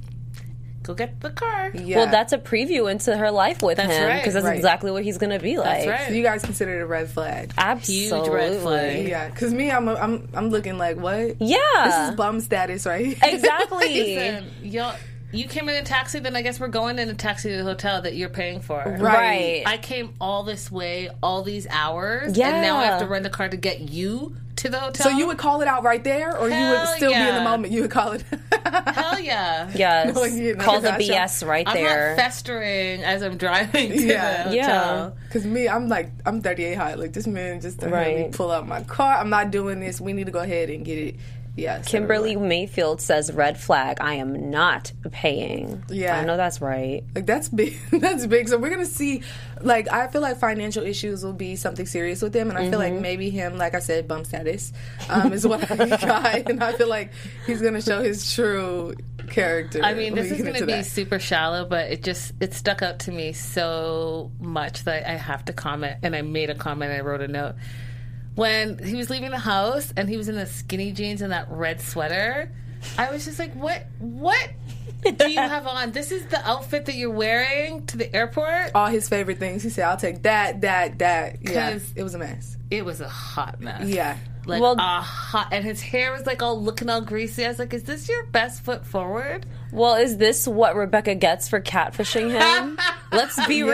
Go 0.82 0.94
get 0.94 1.20
the 1.20 1.28
car. 1.30 1.70
yeah. 1.74 1.98
Well, 1.98 2.06
that's 2.06 2.32
a 2.32 2.38
preview 2.38 2.90
into 2.90 3.14
her 3.14 3.30
life 3.30 3.62
with 3.62 3.76
That's 3.76 3.92
him 3.94 4.08
right. 4.08 4.16
because 4.16 4.32
that's 4.32 4.46
Right. 4.46 4.56
exactly 4.56 4.90
what 4.90 5.02
he's 5.04 5.18
going 5.18 5.30
to 5.30 5.38
be 5.38 5.58
like. 5.58 5.84
That's 5.84 5.86
right. 5.86 6.08
So 6.08 6.14
you 6.14 6.22
guys 6.22 6.42
consider 6.42 6.78
it 6.78 6.82
a 6.82 6.86
red 6.86 7.10
flag. 7.10 7.52
Absolutely. 7.58 8.18
Huge 8.18 8.28
red 8.34 8.60
flag. 8.62 9.06
Yeah, 9.08 9.28
because 9.28 9.52
me, 9.52 9.70
I'm, 9.70 9.88
I'm, 9.90 10.26
I'm 10.32 10.48
looking 10.48 10.78
like 10.78 10.96
what? 10.96 11.36
Yeah. 11.40 11.58
This 11.84 12.10
is 12.10 12.16
bum 12.16 12.40
status, 12.40 12.86
right? 12.86 13.16
exactly. 13.22 13.88
Listen, 14.14 14.46
y'all, 14.62 14.94
you 15.32 15.46
came 15.48 15.68
in 15.68 15.76
a 15.76 15.82
taxi, 15.84 16.18
then 16.18 16.34
I 16.36 16.42
guess 16.42 16.58
we're 16.60 16.68
going 16.68 16.98
in 16.98 17.08
a 17.08 17.14
taxi 17.14 17.50
to 17.50 17.56
the 17.56 17.64
hotel 17.64 18.02
that 18.02 18.14
you're 18.16 18.28
paying 18.28 18.60
for. 18.60 18.82
right. 19.00 19.62
I 19.66 19.76
came 19.78 20.14
all 20.20 20.42
this 20.42 20.70
way, 20.70 21.10
all 21.22 21.42
these 21.42 21.66
hours, 21.70 22.36
Yeah. 22.36 22.48
and 22.54 22.62
now 22.62 22.76
I 22.76 22.84
have 22.84 23.00
to 23.00 23.06
rent 23.06 23.26
a 23.26 23.30
car 23.30 23.48
to 23.48 23.56
get 23.56 23.80
you 23.80 24.36
to 24.56 24.68
the 24.68 24.78
hotel. 24.78 25.04
So 25.10 25.16
you 25.16 25.26
would 25.28 25.38
call 25.38 25.62
it 25.62 25.68
out 25.68 25.84
right 25.84 26.02
there, 26.04 26.36
or 26.36 26.48
you 26.48 26.54
would 26.54 26.78
Hell 26.78 26.86
still 26.96 27.10
be 27.12 27.16
in 27.16 27.34
the 27.34 27.40
moment. 27.42 27.72
You 27.72 27.82
would 27.82 27.90
call 27.90 28.12
it. 28.12 28.24
hell 28.86 29.18
yeah. 29.18 29.70
Yes. 29.74 30.14
No, 30.14 30.24
you- 30.24 30.54
no, 30.56 30.64
Call 30.64 30.80
the 30.80 30.88
gotcha. 30.90 31.02
BS 31.02 31.46
right 31.46 31.64
there. 31.64 31.74
I'm 31.76 31.82
there. 31.82 32.08
not 32.10 32.16
festering 32.22 33.02
as 33.02 33.22
I'm 33.22 33.36
driving 33.38 33.90
to 33.92 34.02
Yeah. 34.06 34.48
the 34.48 34.54
Yeah. 34.56 34.62
hotel. 34.66 35.16
Because 35.26 35.46
me, 35.46 35.66
I'm 35.68 35.88
like, 35.88 36.10
I'm 36.26 36.42
38 36.42 36.74
hot. 36.74 36.98
Like 36.98 37.12
this 37.14 37.26
man 37.26 37.60
just 37.62 37.80
had 37.80 37.90
me 37.90 37.96
Right. 37.96 38.32
pull 38.32 38.50
out 38.50 38.66
my 38.68 38.82
car. 38.82 39.14
I'm 39.16 39.30
not 39.30 39.50
doing 39.50 39.80
this. 39.80 40.00
We 40.00 40.12
need 40.12 40.26
to 40.26 40.32
go 40.32 40.40
ahead 40.40 40.68
and 40.68 40.84
get 40.84 40.98
it. 40.98 41.16
Yes, 41.60 41.86
Kimberly 41.88 42.36
Mayfield 42.36 43.00
says 43.00 43.32
red 43.32 43.58
flag. 43.58 43.98
I 44.00 44.14
am 44.14 44.50
not 44.50 44.92
paying. 45.12 45.84
Yeah. 45.88 46.18
I 46.18 46.24
know 46.24 46.36
that's 46.36 46.60
right. 46.60 47.04
Like 47.14 47.26
that's 47.26 47.48
big. 47.48 47.76
that's 47.92 48.26
big. 48.26 48.48
So 48.48 48.58
we're 48.58 48.70
gonna 48.70 48.86
see. 48.86 49.22
Like 49.60 49.92
I 49.92 50.06
feel 50.08 50.22
like 50.22 50.38
financial 50.38 50.82
issues 50.84 51.22
will 51.22 51.34
be 51.34 51.54
something 51.56 51.84
serious 51.86 52.22
with 52.22 52.34
him, 52.34 52.48
and 52.48 52.58
I 52.58 52.70
feel 52.70 52.80
Mm-hmm. 52.80 52.94
like 52.94 53.02
maybe 53.02 53.28
him, 53.30 53.58
like 53.58 53.74
I 53.74 53.80
said, 53.80 54.08
bum 54.08 54.24
status, 54.24 54.72
um, 55.10 55.32
is 55.34 55.46
what 55.46 55.70
I 55.70 55.86
got, 55.96 56.48
and 56.50 56.64
I 56.64 56.72
feel 56.72 56.88
like 56.88 57.12
he's 57.46 57.60
gonna 57.60 57.82
show 57.82 58.02
his 58.02 58.32
true 58.34 58.94
character. 59.28 59.80
I 59.84 59.92
mean, 59.94 60.14
this 60.14 60.30
is 60.32 60.40
going 60.42 60.54
to 60.54 60.66
be 60.66 60.72
that. 60.72 60.86
super 60.86 61.18
shallow, 61.18 61.64
but 61.66 61.90
it 61.92 62.02
just 62.02 62.32
it 62.40 62.54
stuck 62.54 62.80
out 62.82 63.00
to 63.00 63.12
me 63.12 63.32
so 63.34 64.32
much 64.40 64.84
that 64.84 65.06
I 65.08 65.12
have 65.16 65.44
to 65.44 65.52
comment. 65.52 65.98
And 66.02 66.16
I 66.16 66.22
made 66.22 66.48
a 66.50 66.54
comment. 66.54 66.90
I 66.90 67.00
wrote 67.00 67.20
a 67.20 67.28
note 67.28 67.54
when 68.34 68.78
he 68.82 68.94
was 68.94 69.10
leaving 69.10 69.30
the 69.30 69.38
house 69.38 69.92
and 69.96 70.08
he 70.08 70.16
was 70.16 70.28
in 70.28 70.36
the 70.36 70.46
skinny 70.46 70.92
jeans 70.92 71.22
and 71.22 71.32
that 71.32 71.48
red 71.50 71.80
sweater. 71.80 72.50
I 72.96 73.10
was 73.10 73.24
just 73.24 73.38
like, 73.38 73.52
what? 73.54 73.84
What 73.98 74.48
do 75.16 75.30
you 75.30 75.38
have 75.38 75.66
on? 75.66 75.92
This 75.92 76.12
is 76.12 76.24
the 76.26 76.46
outfit 76.48 76.86
that 76.86 76.94
you're 76.94 77.10
wearing 77.10 77.84
to 77.86 77.96
the 77.98 78.14
airport. 78.14 78.70
all 78.74 78.86
his 78.86 79.08
favorite 79.08 79.38
things. 79.38 79.62
He 79.62 79.68
said, 79.70 79.84
"I'll 79.84 79.96
take 79.98 80.22
that, 80.22 80.60
that, 80.62 80.98
that." 81.00 81.38
Yeah, 81.42 81.72
'Cause- 81.72 81.92
it 81.96 82.02
was 82.02 82.14
a 82.14 82.18
mess. 82.18 82.56
It 82.70 82.84
was 82.84 83.00
a 83.00 83.08
hot 83.08 83.60
mess. 83.60 83.86
Yeah, 83.86 84.16
Like 84.46 84.62
Well- 84.62 84.76
a 84.78 85.00
hot, 85.02 85.48
and 85.52 85.62
his 85.64 85.80
hair 85.82 86.12
was 86.12 86.24
like 86.26 86.42
all 86.42 86.60
looking 86.62 86.88
all 86.88 87.00
greasy. 87.02 87.44
I 87.44 87.48
was 87.48 87.58
like, 87.58 87.74
"Is 87.74 87.82
this 87.82 88.08
your 88.08 88.24
best 88.26 88.62
foot 88.62 88.86
forward?" 88.86 89.44
Well, 89.72 89.94
is 89.96 90.16
this 90.16 90.46
what 90.48 90.74
Rebecca 90.76 91.14
gets 91.14 91.48
for 91.48 91.60
catfishing 91.60 92.30
him? 92.30 92.78
Let's 93.12 93.44
be 93.46 93.56
Yeah. 93.56 93.64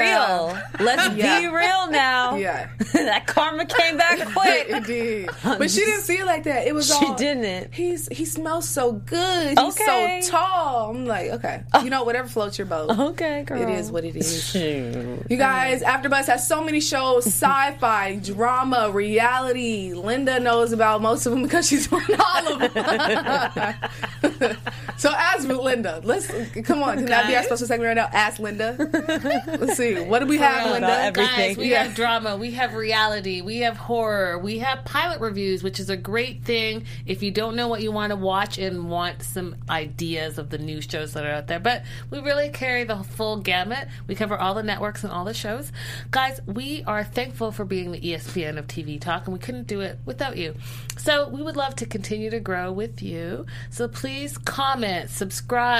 real. 0.49 0.59
Let's 0.81 1.15
Yeah. 1.17 1.41
be 1.41 1.47
real 1.49 1.91
now. 1.91 2.37
Yeah. 2.47 2.69
that 2.93 3.27
karma 3.27 3.67
came 3.67 3.97
back 3.99 4.19
quick. 4.35 4.67
it 4.69 4.85
did, 4.87 5.31
but 5.43 5.71
she 5.71 5.81
didn't 5.81 6.03
see 6.03 6.19
it 6.19 6.27
like 6.27 6.45
that. 6.45 6.67
It 6.67 6.75
was 6.75 6.87
She 6.89 7.05
all 7.07 7.15
didn't. 7.15 7.73
He's 7.75 8.09
he 8.09 8.25
smells 8.25 8.69
so 8.69 8.93
good. 8.93 9.49
He's 9.51 9.59
Okay. 9.81 10.21
so 10.23 10.31
tall. 10.31 10.91
I'm 10.91 11.05
like, 11.07 11.31
okay, 11.33 11.63
oh. 11.75 11.83
you 11.85 11.91
know, 11.91 12.05
whatever 12.05 12.29
floats 12.29 12.59
your 12.59 12.67
boat. 12.67 12.91
Okay, 12.99 13.43
girl. 13.45 13.61
It 13.61 13.69
is 13.71 13.91
what 13.93 14.05
it 14.05 14.17
is. 14.17 14.55
You 14.55 15.37
guys, 15.37 15.83
AfterBuzz 15.83 16.27
has 16.27 16.47
so 16.49 16.63
many 16.65 16.81
shows: 16.81 17.27
sci-fi, 17.27 18.17
drama, 18.17 18.91
reality. 18.91 19.93
Linda 19.95 20.41
knows 20.41 20.73
about 20.73 21.03
most 21.03 21.27
of 21.27 21.33
them 21.33 21.43
because 21.43 21.69
she's 21.69 21.91
on 21.93 22.03
all 22.19 22.63
of 22.63 22.73
them. 22.75 24.57
so 24.97 25.11
ask 25.11 25.47
Linda. 25.49 25.86
Let's 26.03 26.27
come 26.65 26.83
on. 26.83 26.97
Can 26.97 27.07
that 27.07 27.27
be 27.29 27.37
our 27.37 27.43
special 27.43 27.67
segment 27.67 27.89
right 27.89 27.95
now? 27.95 28.09
Ask 28.13 28.39
Linda. 28.39 28.77
Let's 29.59 29.77
see. 29.77 30.01
What 30.01 30.21
do 30.21 30.27
we 30.27 30.39
have. 30.39 30.71
Linda? 30.71 30.89
Everything. 30.89 31.37
Guys, 31.37 31.57
we 31.57 31.71
Yeah. 31.71 31.85
have 31.85 31.95
drama, 31.95 32.37
we 32.37 32.53
have 32.53 32.75
reality, 32.75 33.41
we 33.41 33.59
have 33.59 33.77
horror, 33.77 34.39
we 34.39 34.59
have 34.59 34.85
pilot 34.85 35.21
reviews, 35.21 35.63
which 35.63 35.79
is 35.81 35.91
a 35.91 35.97
great 35.97 36.45
thing 36.45 36.85
if 37.07 37.23
you 37.23 37.31
don't 37.31 37.57
know 37.57 37.69
what 37.69 37.83
you 37.83 37.93
want 37.93 38.11
to 38.11 38.17
watch 38.17 38.59
and 38.59 38.91
want 38.91 39.23
some 39.23 39.57
ideas 39.69 40.39
of 40.39 40.51
the 40.51 40.59
new 40.59 40.81
shows 40.81 41.13
that 41.13 41.25
are 41.25 41.31
out 41.31 41.47
there. 41.47 41.61
But 41.61 41.85
we 42.11 42.21
really 42.21 42.49
carry 42.49 42.85
the 42.85 43.03
full 43.03 43.37
gamut. 43.39 43.89
We 44.07 44.15
cover 44.15 44.37
all 44.37 44.55
the 44.55 44.63
networks 44.63 45.05
and 45.05 45.13
all 45.13 45.25
the 45.25 45.35
shows. 45.35 45.73
Guys, 46.11 46.41
we 46.47 46.83
are 46.87 47.05
thankful 47.05 47.53
for 47.53 47.65
being 47.65 47.93
the 47.93 48.01
ESPN 48.01 48.59
of 48.59 48.67
TV 48.67 49.01
Talk, 49.01 49.27
and 49.27 49.33
we 49.33 49.39
couldn't 49.39 49.67
do 49.67 49.81
it 49.81 49.99
without 50.05 50.37
you. 50.37 50.55
So 50.97 51.29
we 51.29 51.43
would 51.43 51.57
love 51.57 51.77
to 51.77 51.87
continue 51.87 52.31
to 52.31 52.41
grow 52.41 52.73
with 52.73 53.03
you. 53.03 53.47
So 53.71 53.89
please 53.89 54.39
comment, 54.39 55.11
subscribe 55.11 55.76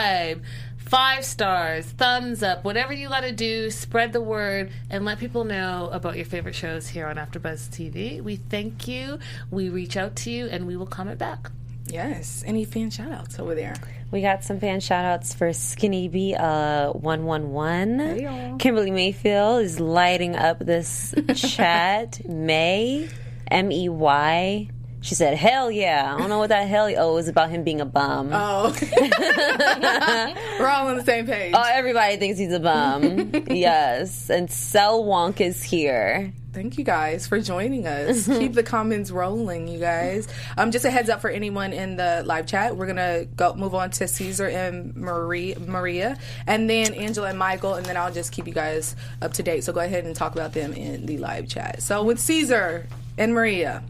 five 0.77 1.25
stars, 1.25 1.85
thumbs 1.87 2.43
up, 2.43 2.65
whatever 2.65 2.93
you 2.93 3.09
got 3.09 3.21
to 3.23 3.33
do, 3.33 3.71
spread 3.71 4.13
the 4.13 4.21
word 4.21 4.71
and 4.91 5.05
let 5.05 5.19
people 5.19 5.45
know 5.45 5.89
about 5.93 6.17
your 6.17 6.25
favorite 6.25 6.55
shows 6.55 6.87
here 6.89 7.07
on 7.07 7.17
AfterBuzz 7.17 7.69
TV. 7.71 8.21
We 8.23 8.37
thank 8.37 8.87
you. 8.87 9.19
We 9.51 9.69
reach 9.69 9.97
out 9.97 10.15
to 10.17 10.31
you 10.31 10.47
and 10.47 10.67
we 10.67 10.77
will 10.77 10.87
comment 10.87 11.19
back. 11.19 11.51
Yes. 11.87 12.43
Any 12.47 12.65
fan 12.65 12.91
shout 12.91 13.13
outs 13.13 13.39
over 13.39 13.55
there? 13.55 13.75
We 14.11 14.21
got 14.21 14.45
some 14.45 14.61
fan 14.61 14.81
shout 14.81 15.05
outs 15.05 15.35
for 15.35 15.53
Skinny 15.53 16.09
B 16.09 16.35
uh 16.35 16.91
111. 16.93 18.19
y'all. 18.21 18.57
Kimberly 18.59 18.91
Mayfield 18.91 19.63
is 19.63 19.81
lighting 19.81 20.37
up 20.37 20.59
this 20.59 21.15
chat. 21.35 22.21
May 22.29 23.09
M 23.51 23.71
E 23.73 23.89
Y. 23.89 24.69
She 25.07 25.15
said, 25.15 25.39
"Hell 25.39 25.71
yeah!" 25.71 26.13
I 26.13 26.19
don't 26.19 26.29
know 26.29 26.41
what 26.41 26.49
that 26.49 26.67
hell. 26.67 26.93
Oh, 26.97 27.13
it 27.13 27.15
was 27.15 27.29
about 27.29 27.49
him 27.49 27.63
being 27.63 27.81
a 27.81 27.85
bum. 27.85 28.31
Oh, 28.33 28.75
we're 30.59 30.69
all 30.69 30.89
on 30.89 30.97
the 30.97 31.05
same 31.05 31.27
page. 31.27 31.55
Oh, 31.57 31.63
everybody 31.65 32.17
thinks 32.17 32.41
he's 32.41 32.53
a 32.53 32.59
bum. 32.59 33.31
yes, 33.49 34.29
and 34.29 34.51
Cell 34.51 35.05
Wonk 35.05 35.41
is 35.41 35.63
here. 35.63 36.33
Thank 36.53 36.77
you 36.77 36.83
guys 36.83 37.29
for 37.29 37.39
joining 37.39 37.87
us. 37.87 38.27
Keep 38.27 38.55
the 38.55 38.65
comments 38.65 39.13
rolling, 39.13 39.69
you 39.69 39.79
guys. 39.79 40.27
Um, 40.57 40.73
just 40.73 40.85
a 40.85 40.91
heads 40.91 41.09
up 41.09 41.21
for 41.21 41.31
anyone 41.31 41.73
in 41.73 41.95
the 41.95 42.25
live 42.27 42.47
chat. 42.47 42.77
We're 42.77 42.89
gonna 42.89 43.27
go 43.27 43.55
move 43.55 43.77
on 43.77 43.91
to 43.93 44.09
Caesar 44.09 44.49
and 44.49 44.97
Marie, 44.97 45.55
Maria, 45.55 46.19
and 46.49 46.69
then 46.69 46.95
Angela 46.95 47.29
and 47.29 47.39
Michael, 47.39 47.75
and 47.75 47.87
then 47.87 47.97
I'll 47.97 48.13
just 48.13 48.33
keep 48.33 48.49
you 48.49 48.55
guys 48.55 48.97
up 49.23 49.35
to 49.35 49.45
date. 49.45 49.63
So 49.63 49.73
go 49.73 49.81
ahead 49.81 50.05
and 50.05 50.17
talk 50.17 50.33
about 50.33 50.53
them 50.53 50.73
in 50.73 51.07
the 51.07 51.19
live 51.19 51.47
chat. 51.47 51.81
So 51.81 52.03
with 52.03 52.19
Caesar 52.19 52.89
and 53.17 53.35
Maria, 53.35 53.85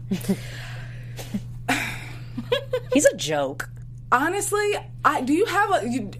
He's 2.93 3.05
a 3.05 3.15
joke. 3.15 3.69
honestly, 4.11 4.73
I 5.03 5.21
do 5.21 5.33
you 5.33 5.45
have 5.45 5.83
a? 5.83 5.87
You, 5.89 6.11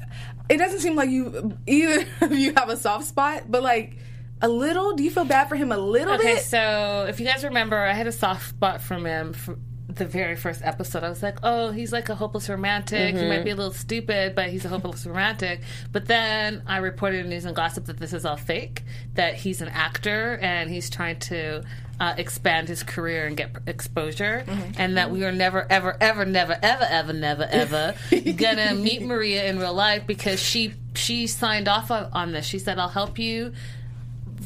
it 0.49 0.57
doesn't 0.57 0.79
seem 0.79 0.95
like 0.95 1.09
you 1.09 1.57
either 1.65 2.05
of 2.21 2.33
you 2.33 2.53
have 2.55 2.69
a 2.69 2.77
soft 2.77 3.05
spot, 3.05 3.43
but 3.49 3.63
like 3.63 3.97
a 4.41 4.47
little. 4.47 4.93
Do 4.93 5.03
you 5.03 5.11
feel 5.11 5.25
bad 5.25 5.49
for 5.49 5.55
him 5.55 5.71
a 5.71 5.77
little 5.77 6.13
bit? 6.17 6.21
Okay, 6.21 6.35
bit? 6.35 6.43
so 6.43 7.05
if 7.09 7.19
you 7.19 7.25
guys 7.25 7.43
remember, 7.43 7.77
I 7.77 7.93
had 7.93 8.07
a 8.07 8.11
soft 8.11 8.49
spot 8.49 8.81
from 8.81 9.05
him 9.05 9.33
from 9.33 9.61
the 9.97 10.05
very 10.05 10.35
first 10.35 10.61
episode. 10.63 11.03
I 11.03 11.09
was 11.09 11.23
like, 11.23 11.39
oh, 11.43 11.71
he's 11.71 11.91
like 11.91 12.09
a 12.09 12.15
hopeless 12.15 12.49
romantic. 12.49 13.15
He 13.15 13.27
might 13.27 13.43
be 13.43 13.51
a 13.51 13.55
little 13.55 13.73
stupid, 13.73 14.35
but 14.35 14.49
he's 14.49 14.65
a 14.65 14.69
hopeless 14.69 15.05
romantic. 15.05 15.61
But 15.91 16.05
then 16.05 16.63
I 16.67 16.77
reported 16.77 17.21
in 17.21 17.29
News 17.29 17.45
and 17.45 17.55
Gossip 17.55 17.85
that 17.85 17.97
this 17.97 18.13
is 18.13 18.25
all 18.25 18.37
fake, 18.37 18.83
that 19.15 19.35
he's 19.35 19.61
an 19.61 19.69
actor 19.69 20.37
and 20.41 20.69
he's 20.69 20.89
trying 20.89 21.19
to. 21.19 21.63
Uh, 21.99 22.13
expand 22.19 22.67
his 22.67 22.83
career 22.83 23.25
and 23.25 23.35
get 23.35 23.49
exposure, 23.65 24.45
and 24.77 24.97
that 24.97 25.09
we 25.09 25.25
are 25.25 25.31
never, 25.31 25.65
ever, 25.67 25.97
ever, 25.99 26.25
never, 26.25 26.55
ever, 26.61 26.85
ever, 26.87 27.11
never, 27.11 27.41
ever 27.49 27.95
gonna 28.37 28.75
meet 28.75 29.01
Maria 29.01 29.45
in 29.45 29.57
real 29.57 29.73
life 29.73 30.05
because 30.05 30.39
she 30.39 30.75
she 30.93 31.25
signed 31.25 31.67
off 31.67 31.89
on, 31.89 32.07
on 32.13 32.33
this. 32.33 32.45
She 32.45 32.59
said, 32.59 32.77
"I'll 32.77 32.87
help 32.87 33.17
you 33.17 33.51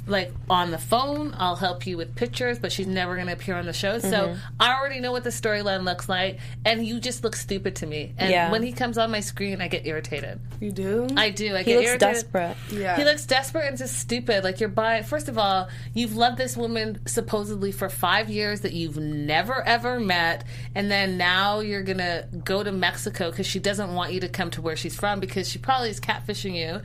like 0.07 0.31
on 0.49 0.71
the 0.71 0.77
phone. 0.77 1.33
I'll 1.37 1.55
help 1.55 1.85
you 1.85 1.95
with 1.95 2.15
pictures, 2.15 2.57
but 2.59 2.71
she's 2.71 2.87
never 2.87 3.15
going 3.15 3.27
to 3.27 3.33
appear 3.33 3.55
on 3.55 3.65
the 3.65 3.73
show. 3.73 3.99
So 3.99 4.07
Mm-hmm. 4.11 4.39
I 4.59 4.73
already 4.77 4.99
know 4.99 5.11
what 5.11 5.23
the 5.23 5.29
storyline 5.29 5.83
looks 5.83 6.09
like, 6.09 6.39
and 6.65 6.85
you 6.85 6.99
just 6.99 7.23
look 7.23 7.35
stupid 7.35 7.75
to 7.77 7.85
me. 7.85 8.13
And 8.17 8.31
Yeah. 8.31 8.51
when 8.51 8.63
he 8.63 8.71
comes 8.71 8.97
on 8.97 9.11
my 9.11 9.19
screen, 9.19 9.61
I 9.61 9.67
get 9.67 9.85
irritated. 9.85 10.39
you 10.59 10.71
do. 10.71 11.07
I 11.15 11.29
do. 11.29 11.55
I 11.55 11.59
He 11.59 11.65
get 11.65 11.75
looks 11.77 11.87
irritated. 11.89 11.99
desperate. 11.99 12.57
Yeah. 12.71 12.97
He 12.97 13.03
looks 13.03 13.25
desperate 13.25 13.67
and 13.67 13.77
just 13.77 13.97
stupid. 13.99 14.43
Like 14.43 14.59
you're 14.59 14.69
by. 14.69 15.01
First 15.03 15.29
of 15.29 15.37
all, 15.37 15.69
you've 15.93 16.15
loved 16.15 16.37
this 16.37 16.57
woman 16.57 16.99
supposedly 17.05 17.71
for 17.71 17.89
five 17.89 18.29
years 18.29 18.61
that 18.61 18.73
you've 18.73 18.97
never 18.97 19.61
ever 19.67 19.99
met, 19.99 20.43
and 20.75 20.89
then 20.91 21.17
now 21.17 21.59
you're 21.59 21.83
gonna 21.83 22.27
go 22.43 22.63
to 22.63 22.71
Mexico 22.71 23.29
because 23.31 23.45
she 23.47 23.59
doesn't 23.59 23.93
want 23.93 24.13
you 24.13 24.19
to 24.21 24.29
come 24.29 24.49
to 24.51 24.61
where 24.61 24.75
she's 24.75 24.95
from 24.95 25.19
because 25.19 25.47
she 25.49 25.59
probably 25.59 25.89
is 25.89 25.99
catfishing 25.99 26.55
you, 26.55 26.81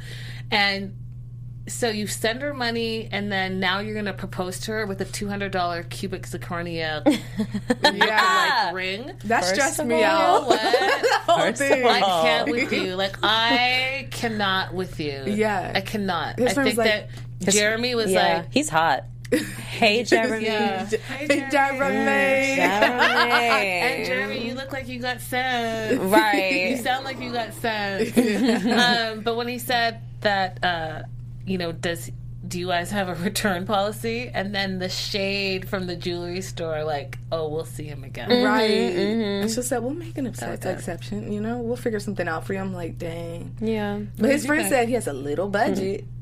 and 0.50 0.94
so 1.68 1.88
you 1.88 2.06
send 2.06 2.42
her 2.42 2.54
money, 2.54 3.08
and 3.10 3.30
then 3.30 3.58
now 3.58 3.80
you're 3.80 3.94
going 3.94 4.04
to 4.06 4.12
propose 4.12 4.60
to 4.60 4.72
her 4.72 4.86
with 4.86 5.00
a 5.00 5.04
two 5.04 5.28
hundred 5.28 5.50
dollar 5.52 5.82
cubic 5.84 6.22
zirconia 6.22 7.02
yeah. 7.94 8.64
like 8.66 8.74
ring. 8.74 9.12
That 9.24 9.40
First 9.42 9.54
stressed 9.54 9.84
me 9.84 10.02
out. 10.04 10.46
First 11.26 11.58
thing. 11.58 11.84
I 11.86 12.00
can't 12.00 12.50
with 12.50 12.72
you. 12.72 12.94
Like 12.94 13.16
I 13.22 14.08
cannot 14.10 14.74
with 14.74 15.00
you. 15.00 15.24
Yeah. 15.26 15.72
I 15.74 15.80
cannot. 15.80 16.38
His 16.38 16.56
I 16.56 16.64
think 16.64 16.76
was 16.78 16.86
that 16.86 17.08
Jeremy 17.40 17.94
was 17.94 18.10
Yeah, 18.12 18.38
like, 18.38 18.52
he's 18.52 18.68
hot. 18.68 19.04
Hey, 19.32 20.04
Jeremy. 20.04 20.44
yeah. 20.44 20.86
Hey, 20.86 21.26
Jeremy. 21.26 21.50
Jeremy. 21.50 22.60
And 22.60 24.06
Jeremy, 24.06 24.46
you 24.48 24.54
look 24.54 24.72
like 24.72 24.86
you 24.86 25.00
got 25.00 25.20
sense. 25.20 25.98
Right. 26.00 26.70
you 26.70 26.76
sound 26.76 27.04
like 27.04 27.20
you 27.20 27.32
got 27.32 27.52
sense. 27.54 28.16
um, 28.16 29.22
but 29.22 29.36
when 29.36 29.48
he 29.48 29.58
said 29.58 30.00
that, 30.20 30.62
uh, 30.64 31.02
you 31.46 31.58
know, 31.58 31.72
does 31.72 32.10
do 32.46 32.60
you 32.60 32.68
guys 32.68 32.90
have 32.90 33.08
a 33.08 33.14
return 33.24 33.66
policy? 33.66 34.30
And 34.32 34.54
then 34.54 34.78
the 34.78 34.88
shade 34.88 35.68
from 35.68 35.86
the 35.86 35.96
jewelry 35.96 36.42
store, 36.42 36.84
like, 36.84 37.18
oh, 37.32 37.48
we'll 37.48 37.64
see 37.64 37.84
him 37.84 38.04
again. 38.04 38.28
Right. 38.44 38.70
Mm-hmm, 38.70 39.42
And 39.42 39.50
she 39.50 39.62
said, 39.62 39.82
we'll 39.82 39.94
make 39.94 40.16
an 40.18 40.26
ex- 40.28 40.42
exception, 40.42 41.32
you 41.32 41.40
know? 41.40 41.58
We'll 41.58 41.76
figure 41.76 42.00
something 42.00 42.28
out 42.28 42.46
for 42.46 42.52
you. 42.52 42.60
I'm 42.60 42.74
like, 42.74 42.98
dang. 42.98 43.56
Yeah. 43.60 44.00
But 44.18 44.30
his 44.30 44.46
friend 44.46 44.62
think? 44.62 44.72
said 44.72 44.88
he 44.88 44.94
has 44.94 45.06
a 45.06 45.12
little 45.12 45.48
budget. 45.48 46.04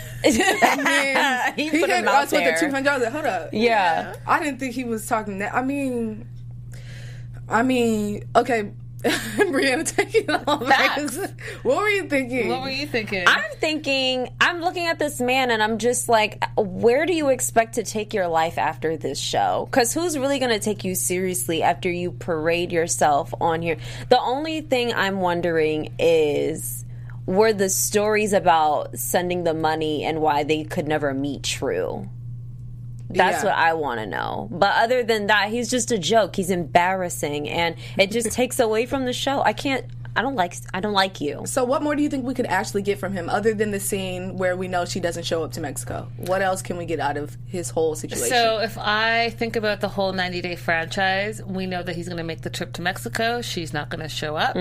he 0.22 0.30
He 0.32 0.38
put 0.38 1.90
had 1.90 2.00
him 2.00 2.08
out 2.08 2.24
us 2.24 2.32
with 2.32 2.44
the 2.44 2.56
200 2.60 2.88
I 2.88 2.94
was 2.94 3.02
like, 3.04 3.12
hold 3.12 3.26
up. 3.26 3.50
Yeah. 3.52 4.14
I 4.26 4.38
didn't 4.38 4.60
think 4.60 4.74
he 4.74 4.84
was 4.84 5.06
talking 5.06 5.38
that. 5.38 5.54
I 5.54 5.62
mean, 5.62 6.28
I 7.48 7.62
mean, 7.62 8.28
okay. 8.36 8.72
Breanna, 9.36 9.96
take 9.96 10.14
it 10.14 10.28
on. 10.28 10.66
Facts. 10.66 11.16
what 11.62 11.78
were 11.78 11.88
you 11.88 12.08
thinking? 12.08 12.48
What 12.48 12.62
were 12.62 12.70
you 12.70 12.86
thinking? 12.86 13.24
I'm 13.26 13.50
thinking, 13.52 14.28
I'm 14.40 14.60
looking 14.60 14.86
at 14.86 14.98
this 14.98 15.20
man 15.20 15.50
and 15.50 15.62
I'm 15.62 15.78
just 15.78 16.08
like, 16.08 16.44
where 16.56 17.06
do 17.06 17.14
you 17.14 17.30
expect 17.30 17.76
to 17.76 17.82
take 17.82 18.12
your 18.12 18.28
life 18.28 18.58
after 18.58 18.98
this 18.98 19.18
show? 19.18 19.66
Because 19.70 19.94
who's 19.94 20.18
really 20.18 20.38
going 20.38 20.50
to 20.50 20.60
take 20.60 20.84
you 20.84 20.94
seriously 20.94 21.62
after 21.62 21.90
you 21.90 22.12
parade 22.12 22.72
yourself 22.72 23.32
on 23.40 23.62
here? 23.62 23.78
The 24.10 24.20
only 24.20 24.60
thing 24.60 24.92
I'm 24.92 25.20
wondering 25.20 25.94
is 25.98 26.84
were 27.24 27.52
the 27.52 27.70
stories 27.70 28.32
about 28.32 28.98
sending 28.98 29.44
the 29.44 29.54
money 29.54 30.04
and 30.04 30.20
why 30.20 30.44
they 30.44 30.64
could 30.64 30.86
never 30.86 31.14
meet 31.14 31.42
true? 31.42 32.08
That's 33.10 33.42
Yeah. 33.42 33.50
what 33.50 33.58
I 33.58 33.74
want 33.74 34.00
to 34.00 34.06
know. 34.06 34.48
But 34.50 34.72
other 34.76 35.02
than 35.02 35.26
that, 35.26 35.48
he's 35.50 35.68
just 35.70 35.90
a 35.92 35.98
joke. 35.98 36.36
He's 36.36 36.50
embarrassing 36.50 37.48
and 37.48 37.76
it 37.98 38.10
just 38.10 38.30
takes 38.32 38.58
away 38.60 38.86
from 38.86 39.04
the 39.04 39.12
show. 39.12 39.42
I 39.42 39.52
can't 39.52 39.84
I 40.16 40.22
don't 40.22 40.34
like 40.34 40.54
I 40.74 40.80
don't 40.80 40.92
like 40.92 41.20
you. 41.20 41.42
So, 41.44 41.62
what 41.64 41.82
more 41.84 41.94
do 41.94 42.02
you 42.02 42.08
think 42.08 42.24
we 42.24 42.34
could 42.34 42.46
actually 42.46 42.82
get 42.82 42.98
from 42.98 43.12
him 43.12 43.30
other 43.30 43.54
than 43.54 43.70
the 43.70 43.78
scene 43.78 44.36
where 44.36 44.56
we 44.56 44.66
know 44.66 44.84
she 44.84 44.98
doesn't 44.98 45.22
show 45.22 45.44
up 45.44 45.52
to 45.52 45.60
Mexico? 45.60 46.08
What 46.16 46.42
else 46.42 46.62
can 46.62 46.76
we 46.76 46.84
get 46.84 46.98
out 46.98 47.16
of 47.16 47.38
his 47.46 47.70
whole 47.70 47.94
situation? 47.94 48.28
So 48.28 48.58
if 48.58 48.76
I 48.76 49.30
think 49.30 49.54
about 49.54 49.80
the 49.80 49.88
whole 49.88 50.12
90 50.12 50.40
day 50.40 50.56
franchise, 50.56 51.40
we 51.44 51.66
know 51.66 51.84
that 51.84 51.94
he's 51.94 52.08
going 52.08 52.18
to 52.18 52.24
make 52.24 52.40
the 52.40 52.50
trip 52.50 52.72
to 52.74 52.82
Mexico. 52.82 53.40
She's 53.40 53.72
not 53.72 53.88
going 53.88 54.00
to 54.02 54.08
show 54.08 54.34
up 54.34 54.56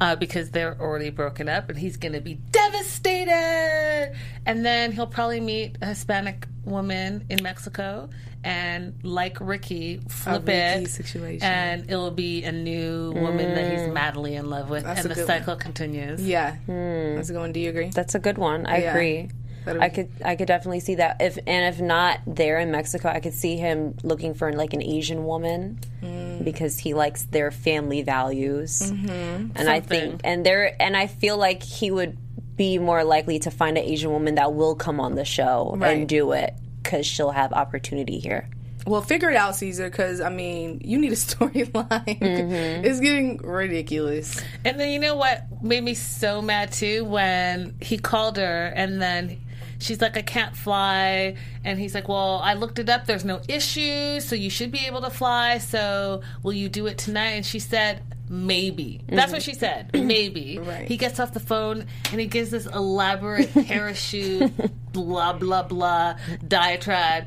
uh, 0.00 0.16
because 0.16 0.50
they're 0.52 0.80
already 0.80 1.10
broken 1.10 1.46
up, 1.46 1.68
and 1.68 1.78
he's 1.78 1.98
going 1.98 2.14
to 2.14 2.20
be 2.22 2.34
devastated. 2.50 4.16
And 4.46 4.64
then 4.64 4.92
he'll 4.92 5.06
probably 5.06 5.40
meet 5.40 5.76
a 5.82 5.86
Hispanic 5.86 6.46
woman 6.66 7.24
in 7.30 7.42
Mexico, 7.42 8.10
and 8.44 8.94
like 9.02 9.38
Ricky, 9.40 10.00
flip 10.08 10.46
Ricky 10.46 10.84
it, 10.84 10.88
situation. 10.90 11.42
and 11.46 11.90
it'll 11.90 12.10
be 12.10 12.44
a 12.44 12.52
new 12.52 13.12
woman 13.12 13.54
that 13.54 13.72
he's 13.72 13.88
madly 13.88 14.34
in 14.34 14.50
love 14.50 14.68
with, 14.68 14.84
That's 14.84 15.00
and 15.02 15.10
the 15.10 15.14
good 15.14 15.26
cycle 15.26 15.56
continues. 15.56 16.20
Yeah. 16.20 16.56
That's 16.66 17.30
a 17.30 17.32
good 17.32 17.38
one. 17.40 17.52
Do 17.52 17.60
you 17.60 17.70
agree? 17.70 17.90
That's 17.90 18.14
a 18.14 18.18
good 18.18 18.36
one. 18.38 18.66
I 18.66 18.78
Yeah. 18.82 18.90
agree. 18.90 19.30
That'll 19.64 19.82
I 19.82 19.88
be- 19.88 19.94
could 19.96 20.08
I 20.24 20.36
could 20.36 20.46
definitely 20.46 20.78
see 20.78 20.94
that. 20.96 21.16
If 21.20 21.38
and 21.44 21.74
if 21.74 21.80
not 21.80 22.20
there 22.24 22.60
in 22.60 22.70
Mexico, 22.70 23.08
I 23.08 23.18
could 23.18 23.32
see 23.34 23.56
him 23.56 23.96
looking 24.04 24.34
for 24.34 24.52
like 24.52 24.74
an 24.74 24.82
Asian 24.82 25.24
woman 25.26 25.80
Mm. 26.04 26.44
because 26.44 26.78
he 26.78 26.94
likes 26.94 27.24
their 27.24 27.50
family 27.50 28.02
values. 28.02 28.80
Mm-hmm. 28.92 29.56
And 29.56 29.68
I 29.68 29.80
think 29.80 30.20
and 30.22 30.46
there 30.46 30.80
and 30.80 30.96
I 30.96 31.08
feel 31.08 31.36
like 31.36 31.64
he 31.64 31.90
would 31.90 32.16
be 32.56 32.78
more 32.78 33.04
likely 33.04 33.38
to 33.40 33.50
find 33.50 33.76
an 33.76 33.84
Asian 33.84 34.10
woman 34.10 34.36
that 34.36 34.54
will 34.54 34.74
come 34.74 35.00
on 35.00 35.14
the 35.14 35.24
show 35.24 35.74
Right. 35.76 35.96
and 35.98 36.08
do 36.08 36.32
it 36.32 36.54
because 36.82 37.06
she'll 37.06 37.30
have 37.30 37.52
opportunity 37.52 38.18
here. 38.18 38.48
Well, 38.86 39.02
figure 39.02 39.30
it 39.30 39.36
out, 39.36 39.56
Caesar, 39.56 39.90
because 39.90 40.20
I 40.20 40.28
mean, 40.28 40.80
you 40.84 40.98
need 40.98 41.12
a 41.12 41.16
storyline. 41.16 42.20
Mm-hmm. 42.20 42.84
It's 42.84 43.00
getting 43.00 43.38
ridiculous. 43.38 44.40
And 44.64 44.78
then 44.78 44.90
you 44.90 44.98
know 45.00 45.16
what 45.16 45.44
made 45.62 45.82
me 45.82 45.94
so 45.94 46.40
mad 46.40 46.72
too 46.72 47.04
when 47.04 47.74
he 47.80 47.98
called 47.98 48.36
her 48.36 48.66
and 48.76 49.02
then 49.02 49.40
she's 49.80 50.00
like, 50.00 50.16
I 50.16 50.22
can't 50.22 50.56
fly. 50.56 51.36
And 51.64 51.78
he's 51.80 51.94
like, 51.96 52.08
Well, 52.08 52.38
I 52.42 52.54
looked 52.54 52.78
it 52.78 52.88
up. 52.88 53.06
There's 53.06 53.24
no 53.24 53.40
issue. 53.48 54.20
So 54.20 54.36
you 54.36 54.50
should 54.50 54.70
be 54.70 54.86
able 54.86 55.00
to 55.02 55.10
fly. 55.10 55.58
So 55.58 56.22
will 56.44 56.52
you 56.52 56.68
do 56.68 56.86
it 56.86 56.96
tonight? 56.96 57.30
And 57.32 57.44
she 57.44 57.58
said, 57.58 58.02
Maybe. 58.28 59.02
That's 59.08 59.32
what 59.32 59.42
she 59.42 59.54
said. 59.54 59.92
Mm-hmm. 59.92 60.06
Maybe. 60.16 60.58
Right. 60.58 60.88
He 60.88 60.96
gets 60.96 61.20
off 61.20 61.32
the 61.32 61.40
phone 61.40 61.86
and 62.10 62.20
he 62.20 62.26
gives 62.26 62.50
this 62.50 62.66
elaborate 62.66 63.52
parachute, 63.66 64.52
blah, 64.92 65.32
blah, 65.32 65.62
blah 65.62 66.16
diatribe. 66.46 67.26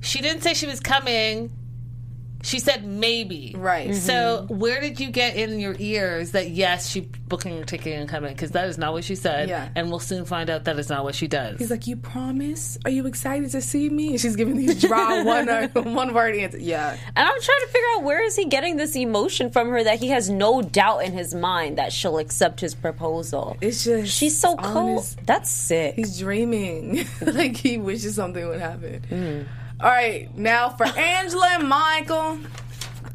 She 0.00 0.20
didn't 0.20 0.42
say 0.42 0.54
she 0.54 0.66
was 0.66 0.80
coming. 0.80 1.50
She 2.44 2.58
said 2.58 2.84
maybe. 2.84 3.54
Right. 3.56 3.94
So 3.94 4.12
mm-hmm. 4.12 4.58
where 4.58 4.80
did 4.80 5.00
you 5.00 5.10
get 5.10 5.36
in 5.36 5.58
your 5.58 5.74
ears 5.78 6.32
that 6.32 6.50
yes, 6.50 6.88
she 6.88 7.00
booking 7.00 7.56
her 7.58 7.64
ticket 7.64 7.98
and 7.98 8.08
coming? 8.08 8.34
Because 8.34 8.50
that 8.50 8.68
is 8.68 8.76
not 8.76 8.92
what 8.92 9.02
she 9.02 9.14
said. 9.14 9.48
Yeah. 9.48 9.68
And 9.74 9.88
we'll 9.88 9.98
soon 9.98 10.26
find 10.26 10.50
out 10.50 10.64
that 10.64 10.78
is 10.78 10.90
not 10.90 11.04
what 11.04 11.14
she 11.14 11.26
does. 11.26 11.58
He's 11.58 11.70
like, 11.70 11.86
"You 11.86 11.96
promise? 11.96 12.78
Are 12.84 12.90
you 12.90 13.06
excited 13.06 13.50
to 13.52 13.62
see 13.62 13.88
me?" 13.88 14.10
And 14.10 14.20
she's 14.20 14.36
giving 14.36 14.56
these 14.56 14.80
dry 14.80 15.22
one 15.24 15.48
uh, 15.48 15.68
one 15.74 16.12
word 16.12 16.36
answers. 16.36 16.62
Yeah, 16.62 16.90
And 17.16 17.28
I'm 17.28 17.40
trying 17.40 17.60
to 17.60 17.66
figure 17.68 17.88
out 17.96 18.02
where 18.04 18.22
is 18.22 18.36
he 18.36 18.44
getting 18.44 18.76
this 18.76 18.94
emotion 18.94 19.50
from 19.50 19.70
her 19.70 19.82
that 19.82 19.98
he 19.98 20.08
has 20.08 20.28
no 20.28 20.60
doubt 20.60 20.98
in 21.04 21.12
his 21.12 21.34
mind 21.34 21.78
that 21.78 21.92
she'll 21.92 22.18
accept 22.18 22.60
his 22.60 22.74
proposal. 22.74 23.56
it's 23.60 23.84
just 23.84 24.12
She's 24.12 24.38
so 24.38 24.56
on 24.56 24.72
cool. 24.72 24.96
his- 24.96 25.16
That's 25.24 25.50
sick. 25.50 25.94
He's 25.94 26.18
dreaming, 26.18 27.06
like 27.22 27.56
he 27.56 27.78
wishes 27.78 28.14
something 28.16 28.46
would 28.46 28.60
happen. 28.60 29.02
Mm. 29.10 29.46
All 29.84 29.90
right, 29.90 30.34
now 30.34 30.70
for 30.70 30.86
Angela 30.86 31.46
and 31.58 31.68
Michael. 31.68 32.38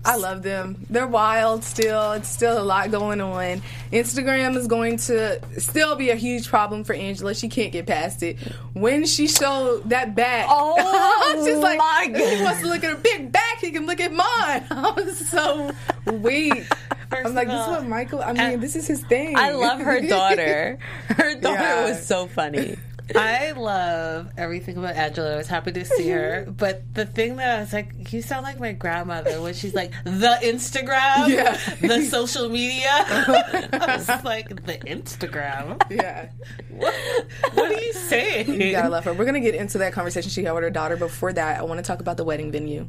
I 0.05 0.17
love 0.17 0.43
them. 0.43 0.85
They're 0.87 1.07
wild 1.07 1.63
still. 1.63 2.11
It's 2.11 2.29
still 2.29 2.61
a 2.61 2.63
lot 2.63 2.91
going 2.91 3.19
on. 3.21 3.63
Instagram 3.91 4.55
is 4.55 4.67
going 4.67 4.97
to 4.97 5.41
still 5.59 5.95
be 5.95 6.11
a 6.11 6.15
huge 6.15 6.47
problem 6.47 6.83
for 6.83 6.93
Angela. 6.93 7.33
She 7.33 7.49
can't 7.49 7.71
get 7.71 7.87
past 7.87 8.21
it. 8.21 8.37
When 8.73 9.05
she 9.07 9.27
showed 9.27 9.89
that 9.89 10.13
back, 10.13 10.45
Oh, 10.49 11.43
she's 11.43 11.57
like, 11.57 11.79
my 11.79 12.07
if 12.13 12.37
he 12.37 12.43
wants 12.43 12.61
to 12.61 12.67
look 12.67 12.83
at 12.83 12.91
her 12.91 12.97
big 12.97 13.31
back, 13.31 13.59
he 13.61 13.71
can 13.71 13.87
look 13.87 13.99
at 13.99 14.13
mine. 14.13 14.63
I 14.71 14.93
was 14.95 15.27
so 15.27 15.71
weak. 16.13 16.65
I'm 17.11 17.33
like, 17.33 17.47
of 17.47 17.53
this 17.53 17.61
is 17.61 17.67
what 17.67 17.85
Michael. 17.87 18.21
I 18.21 18.33
mean, 18.33 18.59
this 18.59 18.75
is 18.75 18.85
his 18.87 19.01
thing. 19.01 19.35
I 19.37 19.51
love 19.51 19.79
her 19.81 19.99
daughter. 20.07 20.77
Her 21.07 21.33
daughter 21.33 21.59
Yeah. 21.61 21.89
was 21.89 22.05
so 22.05 22.27
funny. 22.27 22.77
I 23.15 23.51
love 23.51 24.29
everything 24.37 24.77
about 24.77 24.95
Angela. 24.95 25.33
I 25.33 25.37
was 25.37 25.47
happy 25.47 25.71
to 25.71 25.85
see 25.85 26.09
her. 26.09 26.47
But 26.59 26.93
the 26.93 27.05
thing 27.05 27.37
that 27.37 27.57
I 27.57 27.61
was 27.61 27.73
like, 27.73 28.11
you 28.13 28.21
sound 28.21 28.43
like 28.43 28.59
my 28.59 28.73
grandmother 28.73 29.41
when 29.41 29.53
she's 29.53 29.73
like, 29.73 29.91
the 30.03 30.37
Instagram, 30.43 31.27
Yeah. 31.29 31.57
the 31.81 32.05
social 32.05 32.49
media. 32.49 32.87
I 32.91 33.95
was 33.97 34.23
like, 34.23 34.49
the 34.49 34.77
Instagram? 34.79 35.81
yeah. 35.89 36.29
What 36.69 37.71
are 37.71 37.81
you 37.81 37.93
saying? 37.93 38.61
You 38.61 38.71
gotta 38.71 38.89
love 38.89 39.05
her. 39.05 39.13
We're 39.13 39.25
gonna 39.25 39.39
get 39.39 39.55
into 39.55 39.77
that 39.79 39.93
conversation 39.93 40.29
she 40.29 40.43
had 40.43 40.51
with 40.53 40.63
her 40.63 40.69
daughter. 40.69 40.97
Before 40.97 41.31
that, 41.33 41.59
I 41.59 41.63
want 41.63 41.77
to 41.79 41.83
talk 41.83 41.99
about 41.99 42.17
the 42.17 42.23
wedding 42.23 42.51
venue. 42.51 42.87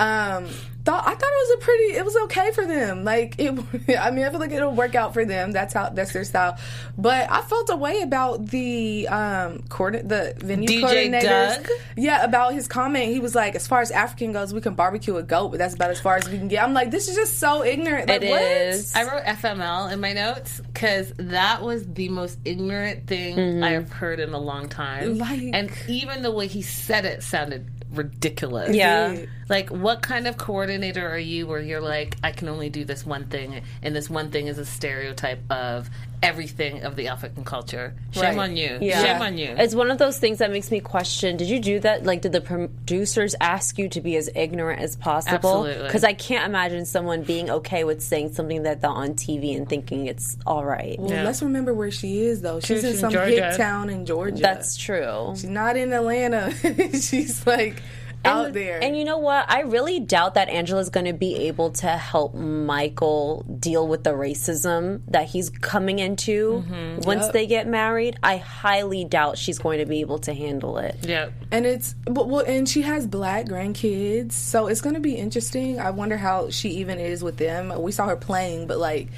Um, 0.00 0.46
thought 0.82 1.06
I 1.06 1.10
thought 1.10 1.22
it 1.22 1.48
was 1.48 1.50
a 1.50 1.58
pretty. 1.58 1.84
It 1.94 2.04
was 2.06 2.16
okay 2.24 2.50
for 2.52 2.64
them. 2.66 3.04
Like 3.04 3.34
it. 3.38 3.50
I 4.00 4.10
mean, 4.10 4.24
I 4.24 4.30
feel 4.30 4.40
like 4.40 4.50
it'll 4.50 4.72
work 4.74 4.94
out 4.94 5.12
for 5.12 5.24
them. 5.26 5.52
That's 5.52 5.74
how. 5.74 5.90
That's 5.90 6.12
their 6.14 6.24
style. 6.24 6.58
But 6.96 7.30
I 7.30 7.42
felt 7.42 7.68
a 7.70 7.76
way 7.76 8.00
about 8.00 8.46
the 8.46 9.06
um 9.08 9.58
coordin- 9.68 10.08
the 10.08 10.34
venue 10.38 10.66
DJ 10.68 10.82
coordinators. 11.10 11.22
Doug? 11.56 11.68
Yeah, 11.96 12.24
about 12.24 12.54
his 12.54 12.66
comment. 12.66 13.12
He 13.12 13.20
was 13.20 13.34
like, 13.34 13.54
as 13.54 13.66
far 13.68 13.82
as 13.82 13.90
African 13.90 14.32
goes, 14.32 14.54
we 14.54 14.62
can 14.62 14.74
barbecue 14.74 15.16
a 15.16 15.22
goat, 15.22 15.50
but 15.50 15.58
that's 15.58 15.74
about 15.74 15.90
as 15.90 16.00
far 16.00 16.16
as 16.16 16.26
we 16.28 16.38
can 16.38 16.48
get. 16.48 16.64
I'm 16.64 16.72
like, 16.72 16.90
this 16.90 17.08
is 17.08 17.14
just 17.16 17.38
so 17.38 17.62
ignorant. 17.62 18.08
Like, 18.08 18.22
It 18.22 18.30
what? 18.30 18.40
is. 18.42 18.94
I 18.96 19.04
wrote 19.04 19.24
FML 19.24 19.92
in 19.92 20.00
my 20.00 20.14
notes 20.14 20.60
because 20.72 21.12
that 21.18 21.62
was 21.62 21.86
the 21.92 22.08
most 22.08 22.38
ignorant 22.46 23.06
thing 23.06 23.62
I 23.62 23.72
have 23.72 23.92
heard 23.92 24.18
in 24.18 24.32
a 24.32 24.38
long 24.38 24.68
time. 24.70 25.18
Like- 25.18 25.40
and 25.52 25.70
even 25.88 26.22
the 26.22 26.30
way 26.30 26.46
he 26.46 26.62
said 26.62 27.04
it 27.04 27.22
sounded 27.22 27.66
ridiculous. 27.92 28.74
Yeah. 28.74 29.26
Like, 29.48 29.70
what 29.70 30.02
kind 30.02 30.26
of 30.26 30.36
coordinator 30.36 31.08
are 31.08 31.18
you 31.18 31.46
where 31.46 31.60
you're 31.60 31.80
like, 31.80 32.16
I 32.22 32.32
can 32.32 32.48
only 32.48 32.70
do 32.70 32.84
this 32.84 33.04
one 33.04 33.26
thing, 33.26 33.62
and 33.82 33.94
this 33.96 34.08
one 34.08 34.30
thing 34.30 34.46
is 34.46 34.58
a 34.58 34.66
stereotype 34.66 35.42
of 35.50 35.90
everything 36.22 36.82
of 36.84 36.96
the 36.96 37.08
African 37.08 37.44
culture? 37.44 37.94
Shame 38.12 38.22
Right. 38.36 38.38
on 38.38 38.56
you. 38.56 38.78
Yeah. 38.80 39.02
Shame 39.02 39.22
on 39.22 39.38
you. 39.38 39.54
It's 39.56 39.74
one 39.74 39.90
of 39.90 39.98
those 39.98 40.18
things 40.18 40.38
that 40.38 40.50
makes 40.50 40.70
me 40.70 40.80
question 40.80 41.36
did 41.36 41.48
you 41.48 41.60
do 41.60 41.80
that? 41.80 42.04
Like, 42.04 42.22
did 42.22 42.32
the 42.32 42.40
producers 42.40 43.34
ask 43.40 43.78
you 43.78 43.88
to 43.90 44.00
be 44.00 44.16
as 44.16 44.28
ignorant 44.34 44.80
as 44.82 44.96
possible? 44.96 45.64
Absolutely. 45.64 45.86
Because 45.86 46.04
I 46.04 46.12
can't 46.12 46.46
imagine 46.46 46.84
someone 46.84 47.22
being 47.22 47.50
okay 47.50 47.84
with 47.84 48.02
saying 48.02 48.32
something 48.34 48.64
that 48.64 48.80
they're 48.80 48.90
on 48.90 49.14
TV 49.14 49.56
and 49.56 49.68
thinking 49.68 50.06
it's 50.06 50.36
all 50.46 50.64
right. 50.64 50.98
Well, 50.98 51.10
Yeah. 51.10 51.24
let's 51.24 51.42
remember 51.42 51.72
where 51.74 51.90
she 51.90 52.20
is 52.22 52.40
though. 52.42 52.60
She's 52.60 52.70
in 52.84 52.90
She's 52.90 52.94
in 52.96 53.00
some 53.00 53.12
Georgia. 53.12 53.48
hick 53.50 53.56
town 53.56 53.88
in 53.90 54.04
Georgia. 54.06 54.42
That's 54.42 54.76
true. 54.76 55.32
She's 55.34 55.44
not 55.44 55.76
in 55.76 55.92
Atlanta. 55.92 56.52
She's 57.00 57.46
like 57.46 57.82
out 58.24 58.46
and, 58.46 58.54
there. 58.54 58.82
And 58.82 58.96
you 58.96 59.04
know 59.04 59.18
what? 59.18 59.50
I 59.50 59.60
really 59.62 59.98
doubt 60.00 60.34
that 60.34 60.48
Angela's 60.48 60.90
going 60.90 61.06
to 61.06 61.12
be 61.12 61.34
able 61.48 61.70
to 61.70 61.86
help 61.88 62.34
Michael 62.34 63.44
deal 63.58 63.86
with 63.88 64.04
the 64.04 64.10
racism 64.10 65.00
that 65.08 65.26
he's 65.26 65.48
coming 65.50 65.98
into 65.98 66.64
Mm-hmm. 66.68 67.00
once 67.06 67.24
Yep. 67.24 67.32
they 67.32 67.46
get 67.46 67.66
married. 67.66 68.16
I 68.22 68.36
highly 68.36 69.04
doubt 69.04 69.38
she's 69.38 69.58
going 69.58 69.78
to 69.78 69.86
be 69.86 70.00
able 70.00 70.18
to 70.20 70.34
handle 70.34 70.78
it. 70.78 70.96
yeah. 71.02 71.30
And 71.50 71.64
it's 71.66 71.94
but 72.04 72.28
well, 72.28 72.44
and 72.46 72.68
she 72.68 72.82
has 72.82 73.06
black 73.06 73.46
grandkids, 73.46 74.32
so 74.32 74.66
it's 74.66 74.80
going 74.80 74.94
to 74.94 75.00
be 75.00 75.14
interesting. 75.14 75.80
I 75.80 75.90
wonder 75.90 76.16
how 76.16 76.50
she 76.50 76.68
even 76.80 76.98
is 76.98 77.24
with 77.24 77.36
them. 77.38 77.72
We 77.82 77.90
saw 77.92 78.06
her 78.08 78.16
playing, 78.16 78.66
but 78.66 78.78
like, 78.78 79.08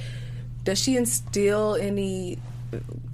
does 0.65 0.79
she 0.79 0.97
instill 0.97 1.75
any 1.75 2.39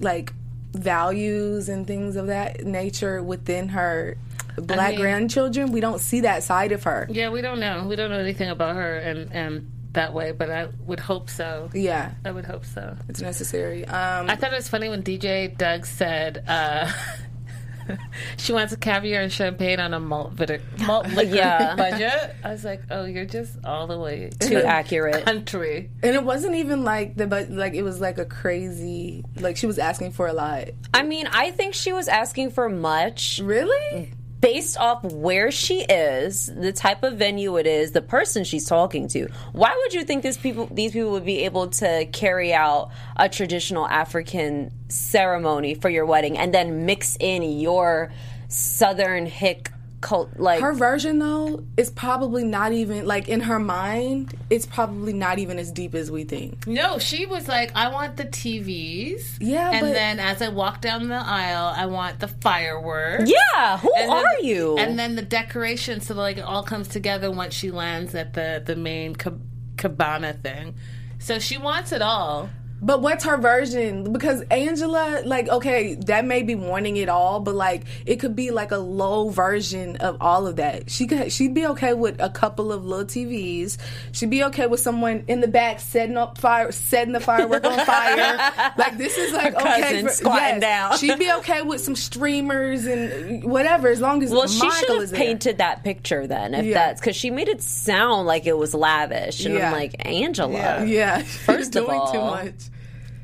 like 0.00 0.32
values 0.72 1.68
and 1.68 1.86
things 1.86 2.16
of 2.16 2.26
that 2.28 2.64
nature 2.64 3.22
within 3.22 3.68
her 3.70 4.16
black 4.62 4.90
mean- 4.92 5.00
grandchildren? 5.00 5.72
We 5.72 5.80
don't 5.80 6.00
see 6.00 6.20
that 6.22 6.42
side 6.42 6.72
of 6.72 6.84
her. 6.84 7.06
Yeah, 7.10 7.30
we 7.30 7.40
don't 7.40 7.60
know. 7.60 7.86
We 7.88 7.96
don't 7.96 8.10
know 8.10 8.18
anything 8.18 8.50
about 8.50 8.76
her 8.76 8.96
and, 8.96 9.32
and 9.32 9.70
that 9.92 10.12
way, 10.12 10.32
but 10.32 10.50
I 10.50 10.68
would 10.86 11.00
hope 11.00 11.30
so. 11.30 11.70
Yeah, 11.72 12.12
I 12.24 12.30
would 12.30 12.44
hope 12.44 12.64
so. 12.64 12.96
it's 13.08 13.20
necessary. 13.22 13.84
Um, 13.86 14.28
I 14.30 14.36
thought 14.36 14.52
it 14.52 14.56
was 14.56 14.68
funny 14.68 14.88
when 14.88 15.02
DJ 15.02 15.56
Doug 15.56 15.86
said 15.86 16.44
uh, 16.46 16.92
she 18.36 18.52
wants 18.52 18.72
a 18.74 18.76
caviar 18.76 19.22
and 19.22 19.32
champagne 19.32 19.80
on 19.80 19.94
a 19.94 19.98
malt, 20.00 20.36
bitter, 20.36 20.60
malt 20.86 21.08
liquor 21.14 21.34
Yeah. 21.34 21.74
budget. 21.76 22.36
I 22.44 22.50
was 22.50 22.64
like, 22.64 22.82
oh, 22.90 23.06
you're 23.06 23.24
just 23.24 23.64
all 23.64 23.86
the 23.86 23.98
way 23.98 24.30
Too 24.38 24.58
accurate. 24.58 25.24
country. 25.24 25.90
and 26.02 26.14
it 26.14 26.22
wasn't 26.22 26.54
even 26.56 26.84
like 26.84 27.16
the 27.16 27.26
but 27.26 27.50
like 27.50 27.72
it 27.74 27.82
was 27.82 27.98
like 28.00 28.18
a 28.18 28.26
crazy 28.26 29.24
like 29.40 29.56
she 29.56 29.66
was 29.66 29.78
asking 29.78 30.12
for 30.12 30.26
a 30.26 30.34
lot. 30.34 30.68
I 30.92 31.02
mean, 31.02 31.26
I 31.32 31.50
think 31.50 31.74
she 31.74 31.92
was 31.92 32.08
asking 32.08 32.50
for 32.50 32.68
much 32.68 33.40
Really? 33.42 34.12
Based 34.40 34.78
off 34.78 35.02
where 35.04 35.50
she 35.50 35.80
is, 35.82 36.46
the 36.46 36.72
type 36.72 37.02
of 37.02 37.14
venue 37.14 37.56
it 37.56 37.66
is, 37.66 37.92
the 37.92 38.02
person 38.02 38.44
she's 38.44 38.66
talking 38.66 39.08
to. 39.08 39.28
Why 39.52 39.74
would 39.76 39.94
you 39.94 40.04
think 40.04 40.22
this 40.22 40.36
people 40.36 40.66
these 40.70 40.92
people 40.92 41.10
would 41.12 41.24
be 41.24 41.44
able 41.44 41.68
to 41.68 42.06
carry 42.06 42.52
out 42.52 42.90
a 43.16 43.28
traditional 43.28 43.86
African 43.86 44.72
ceremony 44.88 45.74
for 45.74 45.88
your 45.88 46.06
wedding 46.06 46.38
and 46.38 46.54
then 46.54 46.86
mix 46.86 47.16
in 47.18 47.42
your 47.42 48.12
southern 48.48 49.26
hick 49.26 49.72
cult 50.00 50.38
like 50.38 50.60
Her 50.60 50.72
version 50.74 51.18
though 51.18 51.64
is 51.76 51.90
probably 51.90 52.44
not 52.44 52.72
even 52.72 53.04
like 53.06 53.28
in 53.28 53.40
her 53.40 53.58
mind. 53.58 54.32
It's 54.50 54.64
probably 54.66 55.12
not 55.12 55.38
even 55.38 55.58
as 55.58 55.72
deep 55.72 55.94
as 55.94 56.10
we 56.10 56.24
think. 56.24 56.66
No, 56.66 56.98
she 56.98 57.26
was 57.26 57.48
like, 57.48 57.72
I 57.74 57.88
want 57.92 58.16
the 58.16 58.24
TVs. 58.24 59.38
Yeah, 59.40 59.70
and 59.72 59.80
but- 59.80 59.92
then 59.92 60.20
as 60.20 60.40
I 60.42 60.48
walk 60.48 60.80
down 60.80 61.08
the 61.08 61.14
aisle, 61.16 61.72
I 61.76 61.86
want 61.86 62.20
the 62.20 62.28
fireworks. 62.28 63.30
Yeah, 63.30 63.78
who 63.78 63.92
And 63.96 64.10
then- 64.10 64.24
are 64.26 64.38
you? 64.40 64.76
And 64.78 64.98
then 64.98 65.16
the 65.16 65.22
decoration, 65.22 66.00
so 66.00 66.14
like 66.14 66.38
it 66.38 66.42
all 66.44 66.62
comes 66.62 66.88
together 66.88 67.30
once 67.30 67.54
she 67.54 67.70
lands 67.70 68.14
at 68.14 68.34
the 68.34 68.62
the 68.64 68.76
main 68.76 69.14
cab- 69.16 69.42
cabana 69.76 70.32
thing. 70.32 70.74
So 71.18 71.38
she 71.40 71.58
wants 71.58 71.90
it 71.92 72.00
all. 72.02 72.48
But 72.80 73.02
what's 73.02 73.24
her 73.24 73.36
version? 73.36 74.12
Because 74.12 74.42
Angela, 74.50 75.22
like, 75.24 75.48
okay, 75.48 75.94
that 76.06 76.24
may 76.24 76.42
be 76.42 76.54
wanting 76.54 76.96
it 76.96 77.08
all, 77.08 77.40
but 77.40 77.54
like, 77.56 77.82
it 78.06 78.16
could 78.20 78.36
be 78.36 78.50
like 78.52 78.70
a 78.70 78.76
low 78.78 79.30
version 79.30 79.96
of 79.96 80.16
all 80.20 80.46
of 80.46 80.56
that. 80.56 80.88
She 80.88 81.06
could, 81.08 81.32
she'd 81.32 81.54
be 81.54 81.66
okay 81.68 81.92
with 81.92 82.20
a 82.20 82.30
couple 82.30 82.70
of 82.72 82.84
little 82.84 83.04
TVs. 83.04 83.78
She'd 84.12 84.30
be 84.30 84.44
okay 84.44 84.66
with 84.68 84.78
someone 84.78 85.24
in 85.26 85.40
the 85.40 85.48
back 85.48 85.80
setting 85.80 86.16
up 86.16 86.38
fire, 86.38 86.70
setting 86.70 87.12
the 87.12 87.20
firework 87.20 87.64
on 87.64 87.84
fire. 87.84 88.52
Like, 88.78 88.96
this 88.96 89.16
is 89.18 89.32
like 89.32 89.54
okay. 89.56 89.80
cousin 89.80 90.08
squatting 90.10 90.60
down. 90.60 90.96
She'd 90.98 91.18
be 91.18 91.32
okay 91.38 91.62
with 91.62 91.80
some 91.80 91.96
streamers 91.96 92.86
and 92.86 93.42
whatever, 93.44 93.88
as 93.88 94.00
long 94.00 94.22
as 94.22 94.30
Well, 94.30 94.46
she 94.46 94.70
should 94.70 94.88
have 94.88 95.02
is 95.02 95.10
there. 95.10 95.18
painted 95.18 95.58
that 95.58 95.82
picture 95.82 96.26
then, 96.28 96.54
if 96.54 96.64
Yeah. 96.66 96.74
that's 96.74 97.00
because 97.00 97.16
she 97.16 97.30
made 97.30 97.48
it 97.48 97.60
sound 97.62 98.26
like 98.26 98.46
it 98.46 98.56
was 98.56 98.72
lavish, 98.74 99.44
and 99.44 99.54
Yeah. 99.54 99.66
I'm 99.66 99.72
like, 99.72 99.94
Angela, 100.06 100.84
Yeah, 100.84 101.22
First 101.22 101.74
You're 101.74 101.84
of 101.84 101.88
doing 101.88 102.12
too 102.12 102.20
much. 102.20 102.54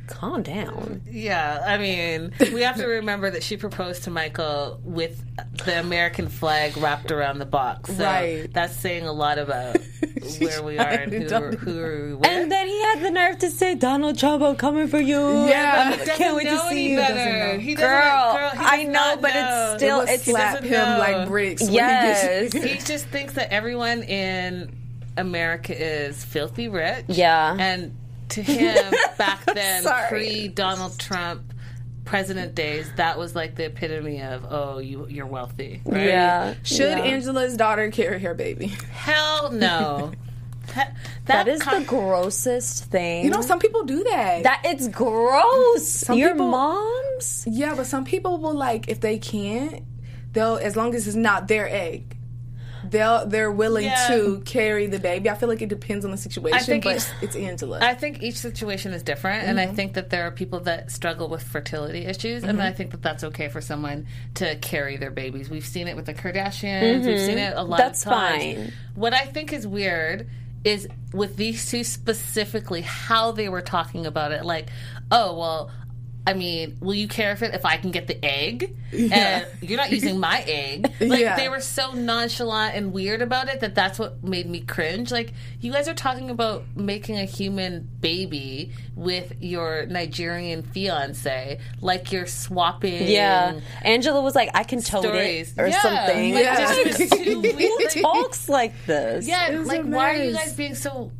Calm 0.07 0.43
down. 0.43 1.03
Yeah, 1.11 1.63
I 1.67 1.79
mean, 1.79 2.33
we 2.53 2.63
have 2.63 2.77
to 2.77 2.87
remember 2.87 3.31
that 3.31 3.43
she 3.43 3.57
proposed 3.57 4.05
to 4.05 4.11
Michael 4.11 4.81
with 4.85 5.23
the 5.65 5.79
American 5.81 6.29
flag 6.29 6.77
wrapped 6.77 7.11
around 7.11 7.39
the 7.39 7.47
box. 7.47 7.97
So 7.97 8.05
Right. 8.05 8.53
that's 8.53 8.77
saying 8.77 9.07
a 9.07 9.13
lot 9.13 9.39
about 9.39 9.77
where 10.39 10.63
we 10.63 10.79
are 10.79 10.87
and 10.89 11.13
who, 11.13 11.29
trying 11.29 11.51
to 11.53 11.57
who 11.57 11.79
are 11.81 12.07
we 12.09 12.15
with. 12.15 12.27
And 12.27 12.51
then 12.53 12.67
he 12.69 12.83
had 12.83 13.01
the 13.03 13.11
nerve 13.11 13.39
to 13.39 13.51
say, 13.51 13.75
"Donald 13.75 14.19
Trump, 14.19 14.43
I'm 14.43 14.57
coming 14.57 14.89
for 14.89 15.01
you." 15.01 15.47
Yeah. 15.47 15.91
He 15.93 15.97
doesn't 15.99 16.17
can't 16.17 16.37
wait 16.37 16.45
to 16.49 16.59
see 16.69 16.91
you. 16.91 16.97
better. 16.99 17.15
Doesn't. 17.15 17.61
He 17.61 17.75
doesn't- 17.75 17.89
Girl, 17.91 18.35
girl, 18.35 18.51
he 18.51 18.59
I 18.59 18.85
know, 18.85 19.17
but 19.21 19.35
know. 19.35 19.71
it's 19.75 19.83
still, 19.83 20.01
It 20.03 20.21
slap 20.21 20.63
him 20.63 20.73
know. 20.73 20.97
like 20.99 21.29
bricks. 21.29 21.63
when 21.63 21.71
he 21.71 21.77
yes, 21.77 22.53
he 22.53 22.75
just 22.79 23.07
thinks 23.07 23.35
that 23.35 23.53
everyone 23.53 24.03
in 24.03 24.77
America 25.17 25.75
is 25.77 26.25
filthy 26.25 26.69
rich. 26.69 27.05
Yeah. 27.09 27.57
And 27.59 27.95
to 28.31 28.43
him, 28.43 28.93
back 29.19 29.45
then, 29.55 29.85
pre 30.09 30.49
Donald 30.49 30.99
Trump 30.99 31.53
president 32.05 32.55
days, 32.55 32.91
that 32.97 33.19
was 33.19 33.35
like 33.35 33.55
the 33.55 33.67
epitome 33.67 34.23
of, 34.23 34.47
oh, 34.49 34.79
you, 34.79 35.07
you're 35.09 35.27
wealthy. 35.27 35.81
Right? 35.85 36.07
yeah. 36.07 36.55
Should 36.63 36.99
yeah. 36.99 37.05
Angela's 37.05 37.57
daughter 37.57 37.91
carry 37.91 38.21
her 38.21 38.35
baby? 38.35 38.67
Hell 38.93 39.53
no. 39.53 40.13
that, 40.75 40.95
that 41.27 41.49
is 41.49 41.63
con- 41.63 41.81
the 41.81 41.87
grossest 41.89 42.85
thing. 42.87 43.25
You 43.25 43.31
know, 43.31 43.41
some 43.41 43.59
people 43.59 43.85
do 43.85 44.05
that. 44.05 44.43
that 44.45 44.63
it's 44.65 44.89
gross. 44.89 46.09
Your 46.09 46.33
people- 46.33 46.51
mom's. 46.51 47.45
yeah, 47.47 47.75
but 47.75 47.87
some 47.87 48.05
people 48.05 48.39
will 48.39 48.55
like 48.55 48.89
if 48.89 49.01
they 49.01 49.19
can't, 49.19 49.83
they'll 50.33 50.57
as 50.57 50.77
long 50.77 50.95
as 50.95 51.07
it's 51.07 51.17
not 51.17 51.49
their 51.49 51.69
egg. 51.69 52.17
They'll 52.95 53.27
they're 53.27 53.51
willing 53.51 53.85
Yeah. 53.87 54.07
to 54.09 54.41
carry 54.45 54.87
the 54.87 54.99
baby. 55.01 55.29
I 55.29 55.35
feel 55.35 55.49
like 55.49 55.61
it 55.63 55.69
depends 55.69 56.05
on 56.05 56.13
the 56.13 56.17
situation, 56.17 56.61
think 56.61 56.85
but 56.85 56.97
each- 56.97 57.23
it's 57.23 57.35
Angela. 57.37 57.81
I 57.83 57.95
think 57.95 58.23
each 58.23 58.37
situation 58.37 58.93
is 58.93 59.03
different, 59.03 59.49
and 59.49 59.59
Mm-hmm. 59.59 59.73
I 59.73 59.75
think 59.75 59.95
that 59.95 60.11
there 60.11 60.27
are 60.27 60.31
people 60.31 60.61
that 60.61 60.91
struggle 60.93 61.29
with 61.29 61.43
fertility 61.43 62.07
issues, 62.07 62.45
and 62.45 62.63
I 62.63 62.71
think 62.73 62.93
that 62.93 63.03
that's 63.03 63.25
okay 63.25 63.49
for 63.49 63.61
someone 63.61 64.07
to 64.35 64.55
carry 64.57 64.97
their 64.97 65.11
babies. 65.11 65.51
We've 65.51 65.67
seen 65.67 65.89
it 65.89 65.97
with 65.97 66.07
the 66.07 66.15
Kardashians. 66.15 67.05
We've 67.05 67.19
seen 67.21 67.39
it 67.39 67.55
a 67.57 67.63
lot 67.63 67.79
Mm-hmm. 67.81 67.85
That's 67.85 68.07
of 68.07 68.13
times. 68.13 68.43
fine. 68.43 68.73
What 68.95 69.13
I 69.13 69.25
think 69.27 69.53
is 69.53 69.67
weird 69.67 70.29
is 70.63 70.89
with 71.13 71.37
these 71.37 71.69
two 71.71 71.83
specifically 71.85 72.81
how 72.83 73.33
they 73.33 73.49
were 73.49 73.61
talking 73.61 74.07
about 74.07 74.31
it. 74.33 74.45
Like, 74.45 74.69
oh 75.11 75.37
well. 75.39 75.71
I 76.27 76.33
mean, 76.33 76.79
will 76.81 76.95
you 76.95 77.07
care 77.07 77.33
if 77.33 77.43
it 77.43 77.53
if 77.55 77.67
I 77.67 77.77
can 77.77 77.91
get 77.91 78.07
the 78.07 78.23
egg? 78.25 78.75
And 78.93 79.47
you're 79.61 79.77
not 79.77 79.91
using 79.93 80.19
my 80.21 80.41
egg. 80.47 80.91
Like 81.01 81.21
Yeah. 81.21 81.37
they 81.37 81.49
were 81.51 81.61
so 81.61 81.93
nonchalant 81.93 82.75
and 82.77 82.93
weird 82.95 83.21
about 83.21 83.49
it 83.49 83.61
that 83.61 83.75
that's 83.75 83.99
what 83.99 84.25
made 84.25 84.49
me 84.49 84.61
cringe. 84.61 85.11
Like 85.13 85.35
you 85.61 85.71
guys 85.71 85.87
are 85.87 85.95
talking 85.95 86.31
about 86.31 86.65
making 86.77 87.19
a 87.19 87.25
human 87.27 87.87
baby 88.01 88.73
with 88.97 89.35
your 89.43 89.85
Nigerian 89.87 90.63
fiance, 90.63 91.59
like 91.83 92.11
you're 92.13 92.27
swapping. 92.27 93.07
Yeah. 93.07 93.61
Angela 93.83 94.23
was 94.23 94.35
like, 94.35 94.49
I 94.55 94.63
can 94.65 94.81
tote 94.81 95.03
Stories. 95.05 95.53
it 95.53 95.61
or 95.61 95.67
Yeah. 95.67 95.83
something. 95.83 96.35
Like, 96.35 96.45
Yeah. 96.45 96.75
just 96.85 97.13
too 97.13 97.41
weird. 97.43 97.59
Who 97.93 98.01
talks 98.03 98.49
like 98.49 98.73
this? 98.87 99.27
yeah, 99.29 99.61
like 99.65 99.83
why 99.85 100.15
are 100.15 100.23
you 100.25 100.33
guys 100.33 100.55
being 100.55 100.75
so 100.75 101.11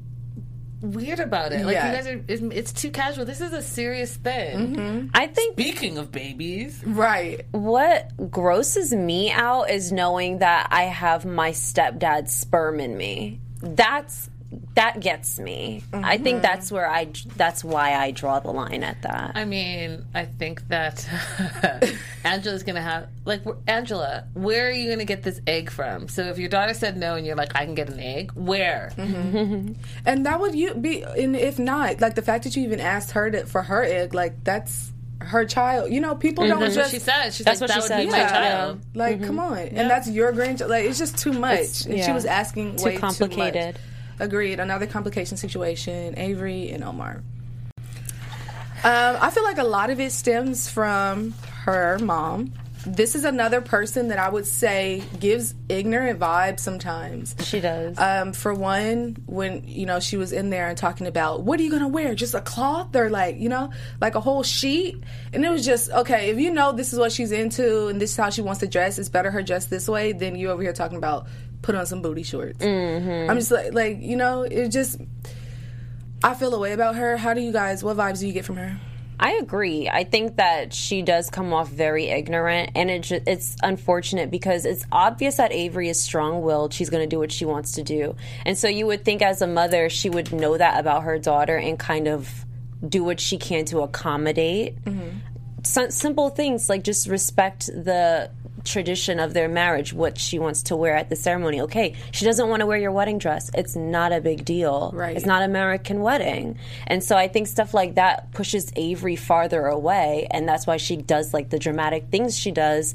weird 0.93 1.21
about 1.21 1.53
it? 1.53 1.65
Like 1.65 1.75
Yeah. 1.75 1.89
you 1.91 1.97
guys 1.97 2.07
are, 2.07 2.25
it's, 2.29 2.43
it's 2.43 2.73
too 2.73 2.91
casual. 2.91 3.25
This 3.25 3.41
is 3.41 3.53
a 3.53 3.63
serious 3.63 4.15
thing. 4.17 4.77
Mm-hmm. 4.77 5.07
I 5.15 5.27
think 5.27 5.55
Speaking 5.55 5.99
of 5.99 6.13
babies, 6.13 6.83
right. 6.87 7.45
what 7.53 8.31
grosses 8.31 8.93
me 8.93 9.31
out 9.33 9.71
is 9.71 9.91
knowing 9.93 10.39
that 10.39 10.69
I 10.71 10.83
have 10.85 11.25
my 11.25 11.51
stepdad's 11.53 12.33
sperm 12.35 12.81
in 12.81 12.97
me. 12.97 13.41
That's 13.61 14.29
that 14.75 15.01
gets 15.01 15.39
me. 15.39 15.83
I 15.93 16.19
think 16.19 16.37
mm-hmm. 16.37 16.43
that's 16.43 16.73
where 16.73 16.89
I 16.89 17.09
that's 17.37 17.63
why 17.65 17.95
I 17.95 18.11
draw 18.11 18.41
the 18.41 18.51
line 18.51 18.83
at 18.83 19.03
that. 19.03 19.33
I 19.35 19.45
mean, 19.45 20.05
I 20.15 20.25
think 20.25 20.67
that 20.69 21.09
Angela's 22.25 22.63
gonna 22.63 22.83
have 22.83 23.09
like 23.25 23.43
Angela. 23.67 24.25
Where 24.35 24.69
are 24.69 24.73
you 24.73 24.91
gonna 24.91 25.05
get 25.05 25.23
this 25.23 25.41
egg 25.47 25.71
from? 25.71 26.09
So 26.09 26.23
if 26.25 26.39
your 26.39 26.49
daughter 26.49 26.75
said 26.75 26.97
no, 26.97 27.15
and 27.15 27.27
you're 27.27 27.37
like, 27.37 27.55
I 27.55 27.65
can 27.65 27.75
get 27.75 27.89
an 27.89 28.01
egg. 28.01 28.33
Where? 28.35 28.93
Mm-hmm. 28.97 29.73
And 30.07 30.27
that 30.27 30.41
would 30.41 30.55
you 30.55 30.75
be 30.75 31.03
and 31.03 31.37
if 31.37 31.59
not, 31.59 32.01
like 32.01 32.15
the 32.15 32.23
fact 32.23 32.45
that 32.45 32.57
you 32.57 32.65
even 32.65 32.81
asked 32.81 33.13
her 33.13 33.31
to, 33.31 33.47
for 33.47 33.63
her 33.63 33.83
egg, 33.83 34.15
like 34.15 34.45
that's 34.45 34.93
her 35.25 35.45
child. 35.45 35.93
You 35.93 36.01
know, 36.01 36.15
people 36.15 36.47
don't 36.47 36.55
mm-hmm. 36.55 36.63
That's 36.65 36.75
just 36.75 36.93
what 36.93 37.01
she 37.01 37.05
said. 37.05 37.31
She's 37.31 37.45
That's 37.45 37.61
like, 37.61 37.71
what 37.71 37.75
that 37.75 37.87
she 37.89 37.95
would 37.95 38.05
be 38.07 38.11
said, 38.11 38.19
my 38.19 38.19
yeah. 38.19 38.31
child. 38.31 38.81
Like, 38.95 39.23
come 39.25 39.39
on, 39.39 39.59
and 39.59 39.91
that's 39.91 40.09
your 40.09 40.33
grandchild. 40.33 40.71
Like, 40.71 40.85
it's 40.85 40.99
just 40.99 41.19
too 41.19 41.33
much. 41.33 41.87
and 41.87 42.03
she 42.03 42.13
was 42.13 42.25
asking 42.25 42.77
Too 42.77 42.85
way 42.85 42.97
complicated. 42.97 43.77
Too 43.77 43.81
much. 43.81 43.94
Agreed. 44.19 44.61
Another 44.61 44.87
complication 44.87 45.37
situation. 45.37 46.19
Avery 46.19 46.71
and 46.71 46.85
Omar. 46.85 47.23
Um, 48.85 49.17
I 49.19 49.31
feel 49.31 49.45
like 49.45 49.57
a 49.57 49.65
lot 49.65 49.89
of 49.89 49.99
it 49.99 50.13
stems 50.13 50.69
from 50.69 51.33
her 51.65 51.99
mom. 52.01 52.53
This 52.87 53.15
is 53.15 53.25
another 53.25 53.63
person 53.63 54.09
that 54.09 54.19
I 54.19 54.29
would 54.29 54.47
say 54.47 55.03
gives 55.19 55.55
ignorant 55.71 56.21
vibes 56.21 56.61
sometimes. 56.61 57.35
She 57.41 57.61
does. 57.61 57.99
Um, 57.99 58.35
for 58.35 58.53
one, 58.53 59.17
when 59.25 59.67
you 59.67 59.87
know 59.87 60.01
she 60.01 60.19
was 60.19 60.33
in 60.33 60.51
there 60.51 60.69
and 60.69 60.77
talking 60.77 61.07
about 61.07 61.45
what 61.45 61.59
are 61.59 61.63
you 61.63 61.71
gonna 61.71 61.89
wear, 61.89 62.15
just 62.15 62.35
a 62.35 62.43
cloth 62.43 62.95
or 62.95 63.09
like 63.09 63.39
you 63.39 63.49
know 63.49 63.73
like 64.03 64.17
a 64.17 64.21
whole 64.21 64.43
sheet, 64.43 65.03
and 65.33 65.43
it 65.47 65.49
was 65.49 65.65
just 65.65 65.91
okay. 65.91 66.29
If 66.29 66.39
you 66.39 66.53
know 66.53 66.73
this 66.73 66.93
is 66.93 66.99
what 66.99 67.11
she's 67.11 67.33
into 67.33 67.87
and 67.87 67.99
this 67.99 68.11
is 68.11 68.17
how 68.19 68.29
she 68.29 68.43
wants 68.43 68.61
to 68.61 68.67
dress, 68.67 68.99
it's 68.99 69.09
better 69.09 69.31
her 69.31 69.43
dress 69.43 69.65
this 69.65 69.89
way 69.89 70.13
than 70.13 70.37
you 70.37 70.51
over 70.51 70.61
here 70.61 70.75
talking 70.75 70.99
about 70.99 71.27
put 71.65 71.75
on 71.75 71.87
some 71.87 72.03
booty 72.03 72.23
shorts. 72.23 72.59
Mm-hmm. 72.59 73.31
I'm 73.31 73.39
just 73.39 73.51
like 73.51 73.73
like 73.73 74.01
you 74.01 74.17
know 74.17 74.43
it 74.43 74.69
just. 74.69 75.01
I 76.23 76.35
feel 76.35 76.55
a 76.55 76.59
way 76.59 76.73
about 76.73 76.95
her. 76.97 77.17
How 77.17 77.35
do 77.35 77.41
you 77.41 77.53
guys? 77.53 77.83
What 77.83 77.97
vibes 77.97 78.21
do 78.21 78.27
you 78.27 78.33
get 78.33 78.45
from 78.45 78.57
her? 78.57 78.79
I 79.21 79.33
agree. 79.33 79.89
I 79.89 80.05
think 80.05 80.37
that 80.37 80.73
she 80.75 81.03
does 81.03 81.31
come 81.31 81.53
off 81.53 81.69
very 81.71 82.07
ignorant, 82.07 82.71
and 82.75 82.91
it 82.91 83.03
ju- 83.03 83.21
it's 83.27 83.57
unfortunate 83.63 84.31
because 84.31 84.65
it's 84.67 84.85
obvious 84.91 85.37
that 85.37 85.53
Avery 85.53 85.89
is 85.89 86.01
strong-willed. 86.03 86.73
She's 86.75 86.91
going 86.91 87.03
to 87.03 87.07
do 87.09 87.19
what 87.19 87.31
she 87.31 87.45
wants 87.45 87.73
to 87.73 87.83
do, 87.83 88.17
and 88.45 88.57
so 88.59 88.69
you 88.69 88.87
would 88.87 89.05
think 89.05 89.23
as 89.23 89.41
a 89.43 89.47
mother 89.47 89.89
she 89.89 90.11
would 90.11 90.33
know 90.33 90.57
that 90.57 90.81
about 90.81 91.05
her 91.05 91.19
daughter 91.19 91.57
and 91.57 91.79
kind 91.79 92.09
of 92.09 92.45
do 92.87 93.05
what 93.05 93.21
she 93.21 93.39
can 93.39 93.65
to 93.67 93.81
accommodate. 93.81 94.77
Sim- 95.63 95.91
simple 95.91 96.29
things 96.31 96.69
like 96.69 96.83
just 96.85 97.07
respect 97.09 97.67
the 97.67 98.31
tradition 98.65 99.21
of 99.21 99.35
their 99.35 99.49
marriage, 99.49 99.93
what 99.93 100.19
she 100.19 100.39
wants 100.39 100.65
to 100.65 100.77
wear 100.77 100.97
at 100.97 101.11
the 101.11 101.17
ceremony. 101.17 101.61
Okay, 101.63 101.95
she 102.11 102.25
doesn't 102.25 102.49
want 102.49 102.61
to 102.61 102.67
wear 102.67 102.79
your 102.79 102.93
wedding 102.93 103.19
dress. 103.19 103.51
It's 103.55 103.77
not 103.77 104.13
a 104.13 104.21
big 104.21 104.45
deal. 104.45 104.91
Right. 104.95 105.17
It's 105.17 105.27
not 105.27 105.43
American 105.43 106.01
wedding. 106.01 106.59
And 106.87 107.05
so 107.05 107.17
I 107.17 107.29
think 107.29 107.47
stuff 107.47 107.75
like 107.75 107.95
that 107.95 108.33
pushes 108.33 108.73
Avery 108.77 109.17
farther 109.17 109.67
away. 109.67 110.27
And 110.31 110.49
that's 110.49 110.67
why 110.67 110.79
she 110.79 110.97
does 110.97 111.35
like 111.35 111.51
the 111.51 111.59
dramatic 111.59 112.09
things 112.11 112.37
she 112.37 112.51
does. 112.51 112.95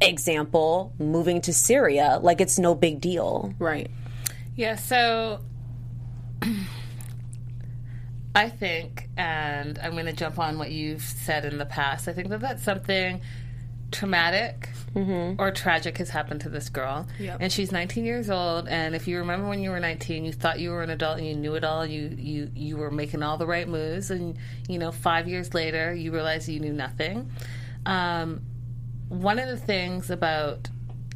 Example, 0.00 0.92
moving 0.98 1.40
to 1.42 1.52
Syria. 1.52 2.18
Like 2.20 2.40
it's 2.40 2.58
no 2.58 2.74
big 2.74 3.00
deal. 3.00 3.54
Right. 3.58 3.90
Yeah, 4.56 4.76
so 4.76 5.40
I 8.34 8.48
think, 8.48 9.08
and 9.16 9.78
I'm 9.78 9.92
going 9.92 10.06
to 10.06 10.12
jump 10.12 10.38
on 10.38 10.58
what 10.58 10.70
you've 10.70 11.02
said 11.02 11.44
in 11.44 11.58
the 11.58 11.66
past, 11.66 12.08
I 12.08 12.12
think 12.12 12.28
that 12.30 12.40
that's 12.40 12.62
something 12.62 13.20
traumatic 13.90 14.68
mm-hmm. 14.94 15.40
or 15.40 15.50
tragic 15.50 15.98
has 15.98 16.10
happened 16.10 16.40
to 16.42 16.48
this 16.48 16.68
girl. 16.68 17.06
Yep. 17.18 17.38
And 17.40 17.52
she's 17.52 17.72
19 17.72 18.04
years 18.04 18.30
old, 18.30 18.68
and 18.68 18.94
if 18.94 19.06
you 19.08 19.18
remember 19.18 19.48
when 19.48 19.60
you 19.60 19.70
were 19.70 19.80
19, 19.80 20.24
you 20.24 20.32
thought 20.32 20.60
you 20.60 20.70
were 20.70 20.82
an 20.82 20.90
adult 20.90 21.18
and 21.18 21.26
you 21.26 21.34
knew 21.34 21.54
it 21.54 21.64
all, 21.64 21.84
you, 21.86 22.14
you, 22.18 22.50
you 22.54 22.76
were 22.76 22.90
making 22.90 23.22
all 23.22 23.36
the 23.36 23.46
right 23.46 23.68
moves, 23.68 24.10
and, 24.10 24.36
you 24.68 24.78
know, 24.78 24.92
five 24.92 25.28
years 25.28 25.54
later, 25.54 25.94
you 25.94 26.12
realize 26.12 26.48
you 26.48 26.60
knew 26.60 26.72
nothing. 26.72 27.30
Um, 27.86 28.42
one 29.08 29.38
of 29.38 29.48
the 29.48 29.56
things 29.56 30.10
about 30.10 30.68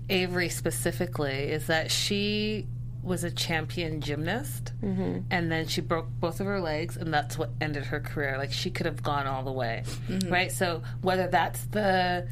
Avery 0.08 0.48
specifically 0.48 1.50
is 1.50 1.66
that 1.66 1.90
she 1.90 2.66
was 3.02 3.24
a 3.24 3.30
champion 3.30 4.00
gymnast 4.00 4.72
mm-hmm. 4.82 5.20
and 5.30 5.50
then 5.50 5.66
she 5.66 5.80
broke 5.80 6.06
both 6.20 6.40
of 6.40 6.46
her 6.46 6.60
legs 6.60 6.96
and 6.96 7.14
that's 7.14 7.38
what 7.38 7.50
ended 7.60 7.84
her 7.84 8.00
career 8.00 8.36
like 8.36 8.52
she 8.52 8.70
could 8.70 8.86
have 8.86 9.02
gone 9.02 9.26
all 9.26 9.44
the 9.44 9.52
way 9.52 9.82
mm-hmm. 10.08 10.30
right 10.30 10.50
so 10.50 10.82
whether 11.00 11.28
that's 11.28 11.64
the 11.66 12.28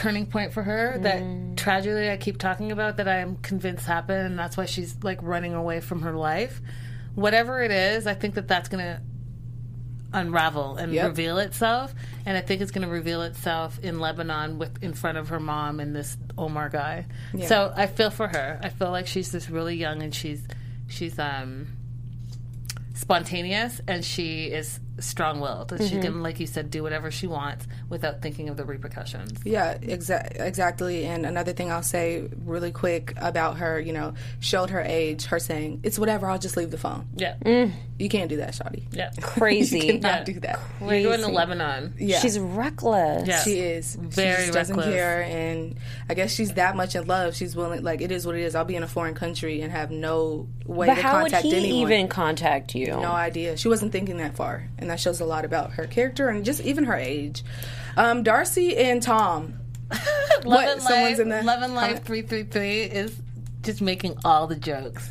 turning 0.00 0.24
point 0.26 0.50
for 0.52 0.62
her 0.62 0.96
that 0.98 1.22
tragedy 1.56 2.10
i 2.10 2.16
keep 2.16 2.38
talking 2.38 2.72
about 2.72 2.96
that 2.96 3.06
i'm 3.06 3.36
convinced 3.36 3.84
happened 3.84 4.26
and 4.26 4.38
that's 4.38 4.56
why 4.56 4.64
she's 4.64 4.96
like 5.02 5.18
running 5.22 5.52
away 5.52 5.78
from 5.80 6.00
her 6.02 6.14
life 6.16 6.62
whatever 7.14 7.60
it 7.62 7.70
is 7.70 8.06
i 8.06 8.14
think 8.14 8.34
that 8.34 8.48
that's 8.48 8.68
going 8.70 8.82
to 8.82 9.00
unravel 10.12 10.76
and 10.76 10.92
Yep. 10.92 11.06
reveal 11.10 11.38
itself. 11.38 11.94
And 12.26 12.36
I 12.36 12.40
think 12.40 12.60
it's 12.62 12.72
going 12.72 12.84
to 12.84 12.92
reveal 12.92 13.22
itself 13.22 13.78
in 13.78 14.00
Lebanon 14.00 14.58
with 14.58 14.82
in 14.82 14.92
front 14.92 15.18
of 15.18 15.28
her 15.28 15.38
mom 15.38 15.78
and 15.78 15.94
this 15.94 16.16
Omar 16.36 16.68
guy. 16.68 17.06
So 17.46 17.72
I 17.76 17.86
feel 17.86 18.10
for 18.10 18.26
her. 18.26 18.58
I 18.60 18.70
feel 18.70 18.90
like 18.90 19.06
she's 19.06 19.30
just 19.30 19.48
really 19.48 19.76
young 19.76 20.02
and 20.02 20.12
she's 20.12 20.42
she's 20.88 21.16
um 21.16 21.68
spontaneous 22.94 23.80
and 23.86 24.04
she 24.04 24.46
is 24.46 24.80
strong-willed. 25.00 25.72
And 25.72 25.82
She 25.82 25.94
mm-hmm. 25.94 26.02
can, 26.02 26.22
like 26.22 26.40
you 26.40 26.46
said, 26.46 26.70
do 26.70 26.82
whatever 26.82 27.10
she 27.10 27.26
wants 27.26 27.66
without 27.88 28.22
thinking 28.22 28.48
of 28.48 28.56
the 28.56 28.64
repercussions. 28.64 29.40
Yeah, 29.44 29.76
exa- 29.78 30.40
exactly. 30.40 31.06
And 31.06 31.26
another 31.26 31.52
thing 31.52 31.70
I'll 31.70 31.82
say 31.82 32.28
really 32.44 32.72
quick 32.72 33.14
about 33.16 33.58
her, 33.58 33.80
you 33.80 33.92
know, 33.92 34.14
showed 34.40 34.70
her 34.70 34.80
age, 34.80 35.24
her 35.26 35.38
saying, 35.38 35.80
it's 35.82 35.98
whatever, 35.98 36.28
I'll 36.28 36.38
just 36.38 36.56
leave 36.56 36.70
the 36.70 36.78
phone. 36.78 37.08
Yeah, 37.16 37.36
mm. 37.44 37.72
You 38.00 38.08
can't 38.08 38.28
do 38.30 38.38
that, 38.38 38.54
Shawty. 38.54 38.84
yeah. 38.92 39.10
Crazy. 39.20 39.78
You 39.78 39.92
cannot 40.00 40.02
Yeah. 40.20 40.24
do 40.34 40.40
that. 40.40 40.58
We're 40.80 41.02
going 41.02 41.20
to 41.20 41.28
Lebanon. 41.28 41.94
Yeah. 41.98 42.18
She's 42.20 42.38
reckless. 42.38 43.28
Yeah. 43.28 43.42
She 43.42 43.58
is 43.58 43.94
Very 43.94 44.36
she 44.36 44.42
just 44.46 44.52
doesn't 44.54 44.76
reckless. 44.76 44.94
care, 44.94 45.22
and 45.22 45.76
I 46.08 46.14
guess 46.14 46.32
she's 46.32 46.54
that 46.54 46.76
much 46.76 46.94
in 46.96 47.06
love. 47.06 47.36
She's 47.36 47.54
willing, 47.54 47.82
like 47.82 48.00
it 48.00 48.10
is 48.10 48.26
what 48.26 48.36
it 48.36 48.42
is. 48.42 48.54
I'll 48.54 48.64
be 48.64 48.76
in 48.76 48.82
a 48.82 48.88
foreign 48.88 49.14
country 49.14 49.60
and 49.60 49.70
have 49.70 49.90
no 49.90 50.48
way 50.66 50.86
But 50.86 50.94
to 50.94 51.02
how 51.02 51.12
would 51.22 51.32
contact 51.32 51.44
he 51.44 51.54
anyone. 51.56 51.92
even 51.92 52.08
contact 52.08 52.74
you? 52.74 52.86
no 52.86 53.12
idea. 53.12 53.56
She 53.56 53.68
wasn't 53.68 53.92
thinking 53.92 54.16
that 54.16 54.34
far, 54.34 54.68
and 54.78 54.88
that 54.88 54.98
shows 54.98 55.20
a 55.20 55.24
lot 55.26 55.44
about 55.44 55.72
her 55.72 55.86
character 55.86 56.28
and 56.30 56.44
just 56.44 56.62
even 56.62 56.84
her 56.84 56.96
age. 56.96 57.44
Um, 57.96 58.24
Darcey 58.24 58.78
and 58.78 59.02
Tom. 59.02 59.54
Love 59.90 60.44
What? 60.44 60.68
and 60.68 60.80
Someone's 60.82 61.18
Life, 61.18 61.20
in 61.20 61.28
the 61.28 61.42
Love 61.42 61.62
and 61.62 61.74
Life 61.74 61.86
comment? 61.88 62.04
three 62.06 62.22
three 62.22 62.44
three 62.44 62.80
is 62.82 63.14
just 63.62 63.82
making 63.82 64.16
all 64.24 64.46
the 64.46 64.56
jokes. 64.56 65.10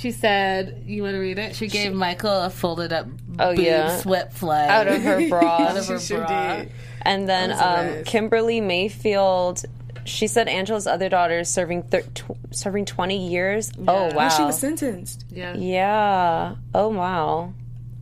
She 0.00 0.10
said, 0.12 0.82
"You 0.86 1.02
want 1.02 1.14
to 1.14 1.18
read 1.20 1.38
it?" 1.38 1.54
She 1.54 1.68
gave 1.68 1.92
Michael 1.92 2.42
a 2.42 2.50
folded 2.50 2.92
up 2.92 3.06
Oh, 3.38 3.54
boob 3.54 3.64
yeah. 3.64 3.98
sweat 3.98 4.32
flag 4.32 4.70
Out 4.70 4.88
of 4.88 5.02
her 5.02 5.28
bra. 5.28 5.58
Out 5.68 5.76
of 5.76 5.86
her 5.86 5.98
sure 6.00 6.18
bra. 6.26 6.56
did. 6.56 6.72
And 7.02 7.28
then 7.28 7.52
um. 7.52 8.04
Kimberly 8.04 8.60
Mayfield, 8.60 9.62
she 10.04 10.26
said 10.26 10.48
Angela's 10.48 10.86
other 10.86 11.08
daughter 11.08 11.40
is 11.40 11.48
serving 11.48 11.82
thir- 11.84 12.02
tw- 12.14 12.36
serving 12.50 12.86
20 12.86 13.28
years. 13.30 13.70
Oh, 13.86 14.06
wow. 14.08 14.10
Well, 14.14 14.30
she 14.30 14.42
was 14.42 14.58
sentenced. 14.58 15.24
Yeah. 15.30 15.54
yeah. 15.56 16.54
Oh, 16.74 16.88
wow. 16.88 17.52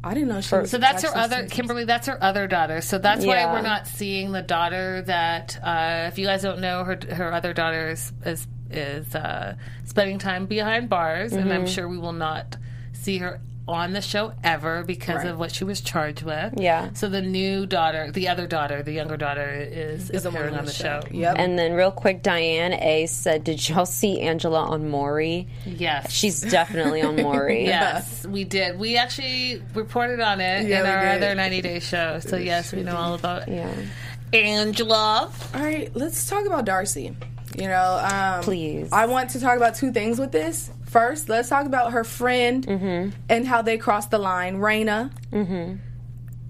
I 0.05 0.15
didn't 0.15 0.29
know 0.29 0.41
she 0.41 0.55
was. 0.55 0.71
So 0.71 0.79
that's 0.79 1.03
her 1.03 1.09
other 1.17 1.35
sentenced. 1.35 1.55
Kimberly. 1.57 1.85
That's 1.85 2.07
her 2.07 2.23
other 2.23 2.47
daughter. 2.47 2.81
So 2.81 2.99
that's 2.99 3.25
Yeah. 3.25 3.47
why 3.47 3.53
we're 3.53 3.63
not 3.67 3.89
seeing 3.89 4.31
the 4.33 4.43
daughter 4.43 5.03
that. 5.03 5.59
Uh, 5.63 6.07
if 6.09 6.19
you 6.19 6.27
guys 6.27 6.43
don't 6.43 6.61
know, 6.61 6.85
her 6.85 6.99
her 7.13 7.33
other 7.33 7.53
daughter 7.53 7.89
is 7.91 8.13
is, 8.25 8.47
is 8.70 9.14
uh, 9.14 9.57
spending 9.85 10.18
time 10.18 10.46
behind 10.46 10.88
bars, 10.88 11.33
and 11.33 11.44
Mm-hmm. 11.44 11.52
I'm 11.52 11.66
sure 11.66 11.88
we 11.88 11.98
will 11.98 12.12
not 12.12 12.57
see 12.92 13.18
her 13.18 13.40
on 13.66 13.92
the 13.92 14.00
show 14.00 14.33
ever 14.42 14.83
because 14.83 15.16
Right. 15.16 15.26
of 15.26 15.38
what 15.38 15.52
she 15.52 15.62
was 15.62 15.83
charged 15.83 16.22
with. 16.22 16.54
Yeah. 16.57 16.88
So 16.94 17.11
the 17.11 17.20
new 17.20 17.66
daughter, 17.66 18.11
the 18.11 18.28
other 18.28 18.46
daughter, 18.46 18.83
the 18.83 18.92
younger 18.92 19.18
daughter, 19.18 19.46
is, 19.50 20.09
Is 20.09 20.24
appearing 20.24 20.54
on 20.54 20.64
the 20.64 20.72
show. 20.72 21.02
Yep. 21.11 21.37
And 21.38 21.59
then, 21.59 21.74
real 21.74 21.90
quick, 21.90 22.22
Diane 22.22 22.72
A 22.72 23.04
said, 23.04 23.44
Did 23.44 23.68
y'all 23.68 23.85
see 23.85 24.22
Angela 24.22 24.62
on 24.64 24.88
Maury? 24.88 25.48
Yes. 25.66 26.11
She's 26.12 26.40
definitely 26.40 27.02
on 27.02 27.16
Maury. 27.16 27.64
Yes, 27.66 28.26
we 28.26 28.44
did. 28.44 28.78
We 28.78 28.96
actually 28.96 29.62
reported 29.74 30.20
on 30.20 30.40
it 30.40 30.66
Yeah, 30.66 30.81
in 30.81 30.87
our 30.87 31.02
did. 31.18 31.22
other 31.22 31.35
90 31.35 31.61
day 31.61 31.81
show. 31.81 32.20
So, 32.20 32.37
yes, 32.38 32.72
we 32.72 32.83
know 32.83 32.96
all 32.96 33.12
about 33.12 33.48
Yeah. 33.48 33.70
Angela. 34.33 35.31
All 35.54 35.61
right, 35.61 35.94
let's 35.94 36.28
talk 36.28 36.46
about 36.46 36.64
Darcey. 36.64 37.14
You 37.57 37.69
know, 37.69 38.09
um, 38.13 38.43
Please. 38.43 38.93
I 38.93 39.07
want 39.07 39.31
to 39.31 39.41
talk 39.41 39.57
about 39.57 39.75
two 39.75 39.93
things 39.93 40.19
with 40.19 40.33
this. 40.33 40.71
First, 40.87 41.29
let's 41.29 41.49
talk 41.49 41.67
about 41.67 41.93
her 41.93 42.05
friend 42.05 42.67
Mm-hmm. 42.67 43.11
and 43.29 43.47
how 43.47 43.63
they 43.63 43.79
crossed 43.79 44.11
the 44.11 44.19
line. 44.19 44.57
Raina. 44.59 45.11
Mm-hmm. 45.33 45.77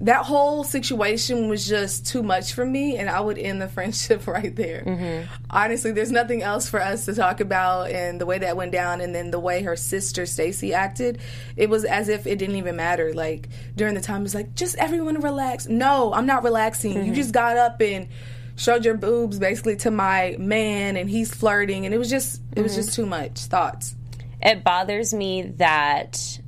That 0.03 0.25
whole 0.25 0.63
situation 0.63 1.49
was 1.49 1.67
just 1.67 2.07
too 2.07 2.23
much 2.23 2.53
for 2.53 2.65
me, 2.65 2.97
and 2.99 3.11
I 3.11 3.19
would 3.21 3.37
end 3.37 3.61
the 3.61 3.67
friendship 3.77 4.29
right 4.29 4.55
there. 4.55 4.85
Mm-hmm. 4.87 5.33
Honestly, 5.51 5.91
there's 5.91 6.13
nothing 6.13 6.41
else 6.41 6.69
for 6.69 6.81
us 6.81 7.05
to 7.07 7.15
talk 7.15 7.41
about, 7.41 7.91
and 7.91 8.21
the 8.21 8.27
way 8.27 8.39
that 8.39 8.57
went 8.57 8.71
down, 8.71 9.01
and 9.01 9.13
then 9.13 9.33
the 9.33 9.41
way 9.41 9.63
her 9.63 9.75
sister 9.75 10.25
Stacey 10.25 10.73
acted, 10.73 11.19
it 11.57 11.69
was 11.69 11.85
as 11.85 12.09
if 12.09 12.29
it 12.29 12.39
didn't 12.39 12.55
even 12.57 12.77
matter. 12.77 13.13
Like 13.13 13.49
during 13.75 13.95
the 13.95 14.01
time, 14.01 14.21
it 14.21 14.25
was 14.25 14.37
like, 14.37 14.55
just 14.55 14.77
everyone 14.77 15.21
relax. 15.21 15.67
No, 15.67 16.13
I'm 16.13 16.27
not 16.27 16.45
relaxing. 16.45 16.95
Mm-hmm. 16.95 17.07
You 17.07 17.15
just 17.15 17.33
got 17.35 17.57
up 17.57 17.81
and 17.83 18.09
showed 18.59 18.85
your 18.85 18.95
boobs 18.97 19.39
basically 19.39 19.77
to 19.77 19.91
my 19.91 20.37
man, 20.39 20.97
and 20.99 21.09
he's 21.09 21.33
flirting, 21.35 21.87
and 21.87 21.95
it 21.95 21.99
was 21.99 22.11
just, 22.11 22.43
it 22.55 22.61
was 22.61 22.73
Mm-hmm. 22.73 22.81
just 22.83 22.95
too 22.95 23.07
much. 23.07 23.39
Thoughts? 23.41 23.95
It 24.43 24.63
bothers 24.63 25.15
me 25.15 25.43
that 25.57 26.41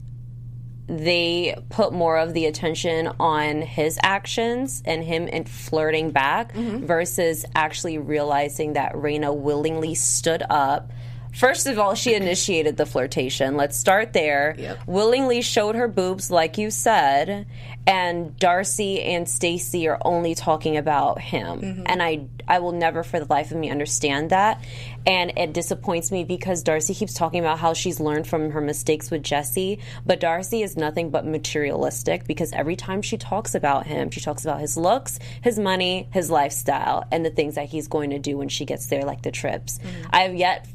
they 0.87 1.57
put 1.69 1.93
more 1.93 2.19
of 2.19 2.35
the 2.35 2.47
attention 2.47 3.09
on 3.21 3.63
his 3.63 3.99
actions 4.03 4.83
and 4.85 5.05
him 5.05 5.29
and 5.33 5.49
flirting 5.49 6.11
back 6.11 6.53
versus 6.53 7.45
actually 7.55 7.99
realizing 7.99 8.73
that 8.73 8.93
Raina 8.95 9.35
willingly 9.35 9.95
stood 9.95 10.43
up. 10.51 10.91
First 11.33 11.67
of 11.67 11.79
all, 11.79 11.95
she 11.95 12.15
initiated 12.15 12.77
the 12.77 12.87
flirtation. 12.87 13.57
Let's 13.57 13.77
start 13.77 14.13
there. 14.13 14.55
Yep. 14.59 14.79
Willingly 14.87 15.43
showed 15.43 15.75
her 15.75 15.89
boobs, 15.89 16.31
like 16.31 16.59
you 16.59 16.71
said, 16.71 17.47
and 17.87 18.37
Darcey 18.37 19.05
and 19.05 19.29
Stacey 19.29 19.89
are 19.89 19.99
only 20.05 20.35
talking 20.35 20.77
about 20.77 21.21
him. 21.21 21.61
Mm-hmm. 21.61 21.83
And 21.87 22.03
I, 22.03 22.27
I 22.47 22.59
will 22.59 22.73
never, 22.73 23.03
for 23.03 23.19
the 23.19 23.27
life 23.27 23.51
of 23.51 23.57
me, 23.57 23.71
understand 23.71 24.31
that. 24.31 24.63
And 25.07 25.33
it 25.39 25.53
disappoints 25.53 26.13
me 26.13 26.25
because 26.25 26.63
Darcey 26.63 26.95
keeps 26.95 27.15
talking 27.15 27.41
about 27.41 27.59
how 27.59 27.73
she's 27.73 28.01
learned 28.01 28.27
from 28.27 28.51
her 28.51 28.61
mistakes 28.61 29.11
with 29.11 29.23
Jesse, 29.23 29.79
but 30.05 30.21
Darcey 30.21 30.63
is 30.63 30.77
nothing 30.77 31.11
but 31.11 31.27
materialistic 31.27 32.27
because 32.27 32.53
every 32.53 32.77
time 32.77 33.03
she 33.03 33.17
talks 33.17 33.55
about 33.55 33.87
him, 33.87 34.11
she 34.11 34.21
talks 34.21 34.45
about 34.45 34.61
his 34.61 34.77
looks, 34.77 35.19
his 35.43 35.59
money, 35.59 36.09
his 36.13 36.31
lifestyle, 36.31 37.05
and 37.11 37.25
the 37.25 37.31
things 37.31 37.55
that 37.55 37.67
he's 37.67 37.89
going 37.89 38.11
to 38.11 38.19
do 38.19 38.37
when 38.37 38.49
she 38.49 38.65
gets 38.67 38.87
there, 38.87 39.03
like 39.03 39.23
the 39.23 39.31
trips. 39.31 39.79
Mm-hmm. 39.79 40.11
I 40.11 40.21
have 40.21 40.35
yet 40.35 40.67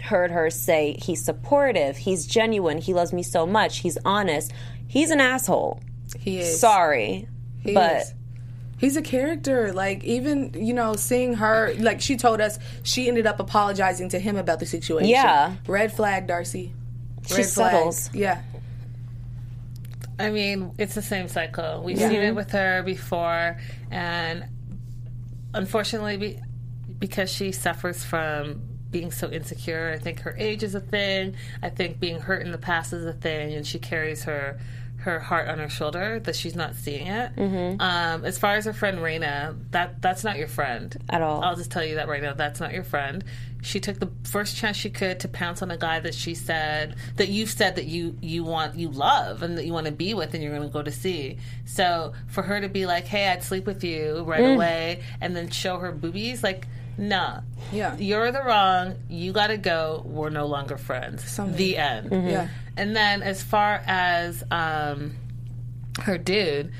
heard 0.00 0.30
her 0.30 0.50
say 0.50 0.96
he's 1.02 1.24
supportive, 1.24 1.96
he's 1.96 2.26
genuine, 2.26 2.78
he 2.78 2.94
loves 2.94 3.12
me 3.12 3.22
so 3.22 3.46
much, 3.46 3.78
he's 3.78 3.98
honest. 4.04 4.52
He's 4.88 5.10
an 5.10 5.20
asshole. 5.20 5.80
He 6.18 6.38
is. 6.38 6.60
Sorry, 6.60 7.28
He 7.60 7.74
but 7.74 8.02
is. 8.02 8.14
He's 8.78 8.96
a 8.96 9.02
character. 9.02 9.72
Like 9.72 10.04
even 10.04 10.52
you 10.54 10.74
know, 10.74 10.94
seeing 10.94 11.34
her 11.34 11.74
like 11.78 12.00
she 12.00 12.16
told 12.16 12.40
us 12.40 12.58
she 12.82 13.08
ended 13.08 13.26
up 13.26 13.40
apologizing 13.40 14.10
to 14.10 14.18
him 14.18 14.36
about 14.36 14.60
the 14.60 14.66
situation. 14.66 15.08
Yeah. 15.08 15.56
Red 15.66 15.92
flag, 15.92 16.28
Darcey. 16.28 16.72
She 17.26 17.42
flag. 17.42 17.44
settles. 17.44 18.10
Yeah. 18.14 18.42
I 20.18 20.30
mean, 20.30 20.72
it's 20.78 20.94
the 20.94 21.02
same 21.02 21.28
cycle. 21.28 21.82
We've 21.82 21.98
seen 21.98 22.12
it 22.12 22.34
with 22.34 22.50
her 22.52 22.82
before, 22.82 23.58
and 23.90 24.44
unfortunately, 25.52 26.16
be, 26.16 26.40
because 26.98 27.30
she 27.30 27.52
suffers 27.52 28.02
from 28.02 28.62
being 28.96 29.10
so 29.10 29.30
insecure, 29.30 29.92
I 29.94 29.98
think 29.98 30.20
her 30.20 30.34
age 30.38 30.62
is 30.62 30.74
a 30.74 30.80
thing. 30.80 31.34
I 31.62 31.68
think 31.68 32.00
being 32.00 32.18
hurt 32.18 32.40
in 32.46 32.50
the 32.50 32.56
past 32.56 32.94
is 32.94 33.04
a 33.04 33.12
thing, 33.12 33.52
and 33.52 33.66
she 33.66 33.78
carries 33.78 34.24
her 34.24 34.58
her 35.00 35.20
heart 35.20 35.46
on 35.48 35.58
her 35.58 35.68
shoulder 35.68 36.18
that 36.20 36.34
she's 36.34 36.56
not 36.56 36.74
seeing 36.74 37.06
it. 37.06 37.36
Mm-hmm. 37.36 37.80
Um, 37.80 38.24
as 38.24 38.38
far 38.38 38.56
as 38.56 38.64
her 38.64 38.72
friend 38.72 38.98
Raina, 38.98 39.54
that 39.70 40.00
that's 40.00 40.24
not 40.24 40.36
your 40.38 40.48
friend 40.48 40.96
At 41.10 41.20
all. 41.22 41.44
I'll 41.44 41.54
just 41.54 41.70
tell 41.70 41.84
you 41.84 41.96
that 41.96 42.08
right 42.08 42.22
now. 42.22 42.32
That's 42.32 42.58
not 42.58 42.72
your 42.72 42.82
friend. 42.82 43.22
She 43.62 43.78
took 43.80 44.00
the 44.00 44.10
first 44.24 44.56
chance 44.56 44.76
she 44.78 44.88
could 44.90 45.20
to 45.20 45.28
pounce 45.28 45.60
on 45.60 45.70
a 45.70 45.76
guy 45.76 46.00
that 46.00 46.14
she 46.14 46.34
said 46.34 46.96
that 47.16 47.28
you've 47.28 47.50
said 47.50 47.76
that 47.76 47.84
you 47.84 48.16
you 48.22 48.44
want 48.44 48.76
you 48.76 48.88
love 48.88 49.42
and 49.42 49.58
that 49.58 49.66
you 49.66 49.74
want 49.74 49.86
to 49.86 49.92
be 49.92 50.14
with 50.14 50.32
and 50.32 50.42
you're 50.42 50.56
going 50.56 50.66
to 50.66 50.72
go 50.72 50.82
to 50.82 50.90
see. 50.92 51.36
So 51.66 52.14
for 52.28 52.42
her 52.42 52.62
to 52.62 52.68
be 52.70 52.86
like, 52.86 53.04
"Hey, 53.04 53.28
I'd 53.28 53.42
sleep 53.42 53.66
with 53.66 53.84
you 53.84 54.22
right 54.22 54.40
Mm. 54.40 54.54
away," 54.54 55.02
and 55.20 55.36
then 55.36 55.50
show 55.50 55.78
her 55.78 55.92
boobies, 55.92 56.42
like, 56.42 56.66
nah, 56.98 57.40
Yeah. 57.72 57.96
you're 57.96 58.32
the 58.32 58.42
wrong. 58.42 58.94
You 59.08 59.32
got 59.32 59.48
to 59.48 59.56
go. 59.56 60.02
We're 60.06 60.30
no 60.30 60.46
longer 60.46 60.76
friends. 60.76 61.36
The 61.36 61.76
end. 61.76 62.10
Yeah. 62.10 62.48
And 62.76 62.94
then 62.96 63.22
as 63.22 63.42
far 63.42 63.82
as 63.86 64.42
um, 64.50 65.16
her 66.02 66.18
dude, 66.18 66.72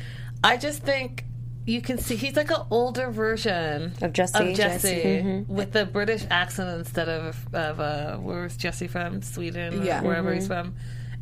I 0.44 0.56
just 0.56 0.82
think 0.82 1.24
you 1.64 1.80
can 1.80 1.98
see 1.98 2.14
he's 2.16 2.36
like 2.36 2.50
an 2.50 2.62
older 2.70 3.10
version 3.10 3.92
Of 4.00 4.12
Jesse. 4.12 4.38
Of 4.50 4.56
Jesse, 4.56 4.88
Jesse. 5.02 5.44
with 5.48 5.74
a 5.74 5.84
British 5.84 6.24
accent 6.30 6.78
instead 6.78 7.08
of 7.08 7.36
of 7.54 7.80
uh, 7.80 8.16
where's 8.18 8.56
Jesse 8.56 8.86
from? 8.86 9.22
Sweden, 9.22 9.80
or 9.80 9.84
Yeah. 9.84 10.00
wherever 10.02 10.32
he's 10.32 10.46
from. 10.46 10.74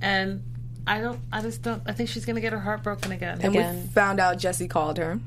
And 0.02 0.42
I 0.86 1.00
don't. 1.00 1.20
I 1.32 1.40
just 1.40 1.62
don't. 1.62 1.82
I 1.86 1.92
think 1.92 2.10
she's 2.10 2.26
gonna 2.26 2.42
get 2.42 2.52
her 2.52 2.60
heart 2.60 2.82
broken 2.82 3.10
again. 3.12 3.38
And 3.40 3.54
Again. 3.54 3.82
we 3.84 3.88
found 3.88 4.20
out 4.20 4.36
Jesse 4.38 4.68
called 4.68 4.98
her, 4.98 5.18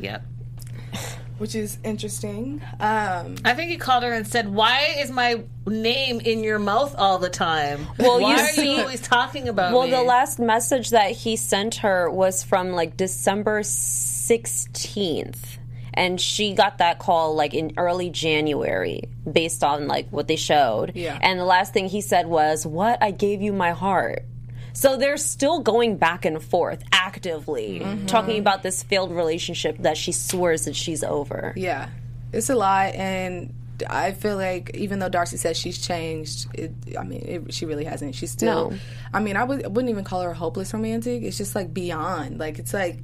Yep. 0.00 0.24
which 1.38 1.54
is 1.54 1.78
interesting. 1.84 2.62
Um, 2.80 3.36
I 3.44 3.54
think 3.54 3.70
he 3.70 3.76
called 3.76 4.02
her 4.04 4.12
and 4.12 4.26
said, 4.26 4.48
"Why 4.52 4.94
is 4.98 5.10
my 5.10 5.42
name 5.66 6.20
in 6.20 6.44
your 6.44 6.58
mouth 6.58 6.94
all 6.98 7.18
the 7.18 7.30
time? 7.30 7.86
Well, 7.98 8.20
Why 8.20 8.36
you 8.36 8.42
are 8.42 8.64
you 8.64 8.80
always 8.82 9.00
talking 9.00 9.48
about 9.48 9.72
Well, 9.72 9.84
me?" 9.84 9.90
the 9.90 10.02
last 10.02 10.38
message 10.38 10.90
that 10.90 11.10
he 11.12 11.36
sent 11.36 11.76
her 11.76 12.10
was 12.10 12.42
from 12.42 12.72
like 12.72 12.96
December 12.96 13.60
16th. 13.62 15.58
And 15.94 16.18
she 16.18 16.54
got 16.54 16.78
that 16.78 16.98
call 16.98 17.34
like 17.34 17.52
in 17.52 17.74
early 17.76 18.08
January 18.08 19.02
based 19.30 19.62
on 19.62 19.88
like 19.88 20.08
what 20.10 20.26
they 20.26 20.36
showed. 20.36 20.92
Yeah. 20.94 21.18
And 21.20 21.38
the 21.38 21.44
last 21.44 21.74
thing 21.74 21.86
he 21.88 22.00
said 22.00 22.26
was, 22.26 22.66
What? 22.66 23.02
I 23.02 23.10
gave 23.10 23.42
you 23.42 23.52
my 23.52 23.72
heart. 23.72 24.24
So 24.72 24.96
they're 24.96 25.16
still 25.16 25.60
going 25.60 25.96
back 25.96 26.24
and 26.24 26.42
forth 26.42 26.82
actively, 26.92 27.80
Mm-hmm. 27.80 28.06
talking 28.06 28.38
about 28.38 28.62
this 28.62 28.82
failed 28.82 29.12
relationship 29.12 29.78
that 29.78 29.96
she 29.96 30.12
swears 30.12 30.64
that 30.64 30.76
she's 30.76 31.04
over. 31.04 31.52
Yeah, 31.56 31.88
it's 32.32 32.48
a 32.50 32.54
lot, 32.54 32.94
and 32.94 33.54
I 33.88 34.12
feel 34.12 34.36
like 34.36 34.70
even 34.74 34.98
though 35.00 35.10
Darcey 35.10 35.38
says 35.38 35.56
she's 35.56 35.84
changed, 35.84 36.46
it, 36.54 36.72
I 36.98 37.02
mean, 37.02 37.22
it, 37.22 37.54
she 37.54 37.66
really 37.66 37.84
hasn't. 37.84 38.14
She's 38.14 38.30
still. 38.30 38.70
No. 38.70 38.76
I 39.12 39.20
mean, 39.20 39.36
I, 39.36 39.44
would, 39.44 39.64
I 39.64 39.68
wouldn't 39.68 39.90
even 39.90 40.04
call 40.04 40.22
her 40.22 40.30
a 40.30 40.34
hopeless 40.34 40.72
romantic. 40.72 41.22
It's 41.22 41.36
just 41.38 41.54
like 41.54 41.74
beyond. 41.74 42.38
Like 42.38 42.58
it's 42.58 42.72
like 42.72 42.98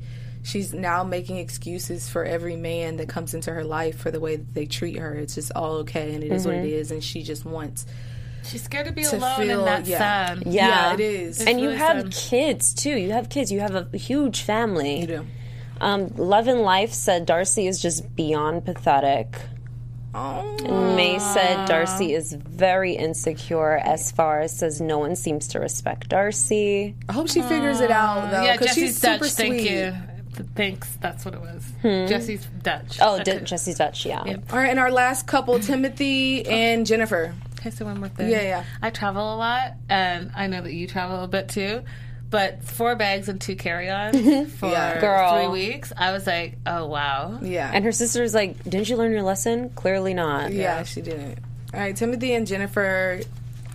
she's 0.45 0.73
now 0.73 1.03
making 1.05 1.39
excuses 1.39 2.09
for 2.09 2.25
every 2.25 2.57
man 2.57 2.97
that 2.99 3.09
comes 3.09 3.35
into 3.35 3.53
her 3.53 3.65
life 3.65 3.99
for 3.99 4.11
the 4.11 4.21
way 4.21 4.37
that 4.37 4.55
they 4.55 4.67
treat 4.67 4.97
her. 4.99 5.15
It's 5.15 5.35
just 5.35 5.53
all 5.57 5.79
okay, 5.79 6.15
and 6.15 6.23
it 6.25 6.31
is 6.33 6.47
what 6.47 6.55
it 6.55 6.65
is, 6.67 6.91
and 6.93 7.03
she 7.03 7.23
just 7.23 7.45
wants 7.45 7.85
She's 8.49 8.63
scared 8.63 8.87
to 8.87 8.93
be 8.93 9.03
to 9.05 9.17
alone, 9.17 9.37
feel. 9.47 9.59
and 9.61 9.67
that's 9.67 9.89
yeah. 9.89 9.99
sad. 9.99 10.43
yeah, 10.47 10.95
it 10.95 11.01
is. 11.01 11.41
And 11.45 11.61
you 11.61 11.71
have 11.71 12.03
sad. 12.03 12.13
kids 12.13 12.75
too. 12.75 12.91
You 12.97 13.13
have 13.13 13.29
kids. 13.29 13.53
You 13.53 13.61
have 13.61 13.75
a 13.75 13.97
huge 13.97 14.43
family. 14.43 15.01
you 15.01 15.07
do. 15.07 15.27
Um, 15.81 16.09
Love 16.17 16.49
and 16.49 16.63
Life 16.63 16.93
said 16.93 17.27
Darcey 17.27 17.69
is 17.69 17.81
just 17.81 18.17
beyond 18.17 18.65
pathetic. 18.65 19.37
Oh. 20.15 20.97
May 20.97 21.19
said 21.19 21.69
Darcey 21.69 22.17
is 22.17 22.33
very 22.33 22.95
insecure 22.95 23.77
as 23.77 24.11
far 24.11 24.41
as 24.41 24.57
says 24.59 24.81
no 24.81 24.99
one 24.99 25.15
seems 25.15 25.47
to 25.49 25.61
respect 25.61 26.09
Darcey. 26.09 26.95
I 27.09 27.13
hope 27.13 27.29
she 27.29 27.43
figures 27.43 27.81
it 27.81 27.91
out 27.91 28.31
though, 28.31 28.43
yeah, 28.43 28.53
because 28.55 28.69
Jesse's 28.69 28.83
she's 28.83 29.01
Dutch. 29.01 29.21
super 29.21 29.29
Thank 29.29 29.61
sweet. 29.61 29.71
you. 29.71 29.95
Thanks. 30.57 30.89
That's 31.01 31.25
what 31.25 31.35
it 31.35 31.41
was. 31.41 31.65
Jesse's 31.83 32.47
Dutch. 32.63 32.99
Oh, 33.01 33.17
I 33.17 33.23
D- 33.23 33.31
couldn't- 33.33 33.47
Jesse's 33.49 33.77
Dutch, 33.77 34.07
yeah. 34.07 34.21
All 34.21 34.59
right, 34.59 34.71
and 34.71 34.79
our 34.79 34.91
last 34.91 35.27
couple, 35.27 35.59
Timothy 35.61 36.47
and 36.47 36.87
Jennifer. 36.87 37.35
Can 37.61 37.73
I 37.73 37.75
say 37.75 37.85
one 37.85 37.99
more 37.99 38.09
thing? 38.09 38.31
Yeah, 38.31 38.43
yeah. 38.43 38.65
I 38.81 38.91
travel 38.91 39.35
a 39.35 39.37
lot, 39.37 39.73
and 39.89 40.31
I 40.35 40.47
know 40.47 40.63
that 40.63 40.73
you 40.73 40.87
travel 40.87 41.23
a 41.25 41.29
bit 41.29 41.49
too. 41.49 41.83
But 42.31 42.63
four 42.63 42.95
bags 42.95 43.29
and 43.31 43.41
two 43.41 43.57
carry-ons 43.57 44.53
for 44.59 44.69
Yeah. 44.71 45.01
Girl. 45.01 45.33
three 45.33 45.49
weeks, 45.49 45.93
I 45.97 46.13
was 46.13 46.27
like, 46.27 46.59
oh 46.67 46.87
wow. 46.87 47.39
Yeah. 47.43 47.71
And 47.73 47.85
her 47.87 47.93
sister's 47.93 48.35
like, 48.35 48.63
Didn't 48.65 48.89
you 48.91 48.97
learn 48.97 49.13
your 49.13 49.23
lesson? 49.23 49.71
Clearly 49.71 50.13
not. 50.13 50.53
Yeah, 50.53 50.83
she 50.83 51.01
didn't. 51.01 51.39
All 51.73 51.81
right, 51.81 51.97
Timothy 51.97 52.35
and 52.35 52.47
Jennifer. 52.47 53.21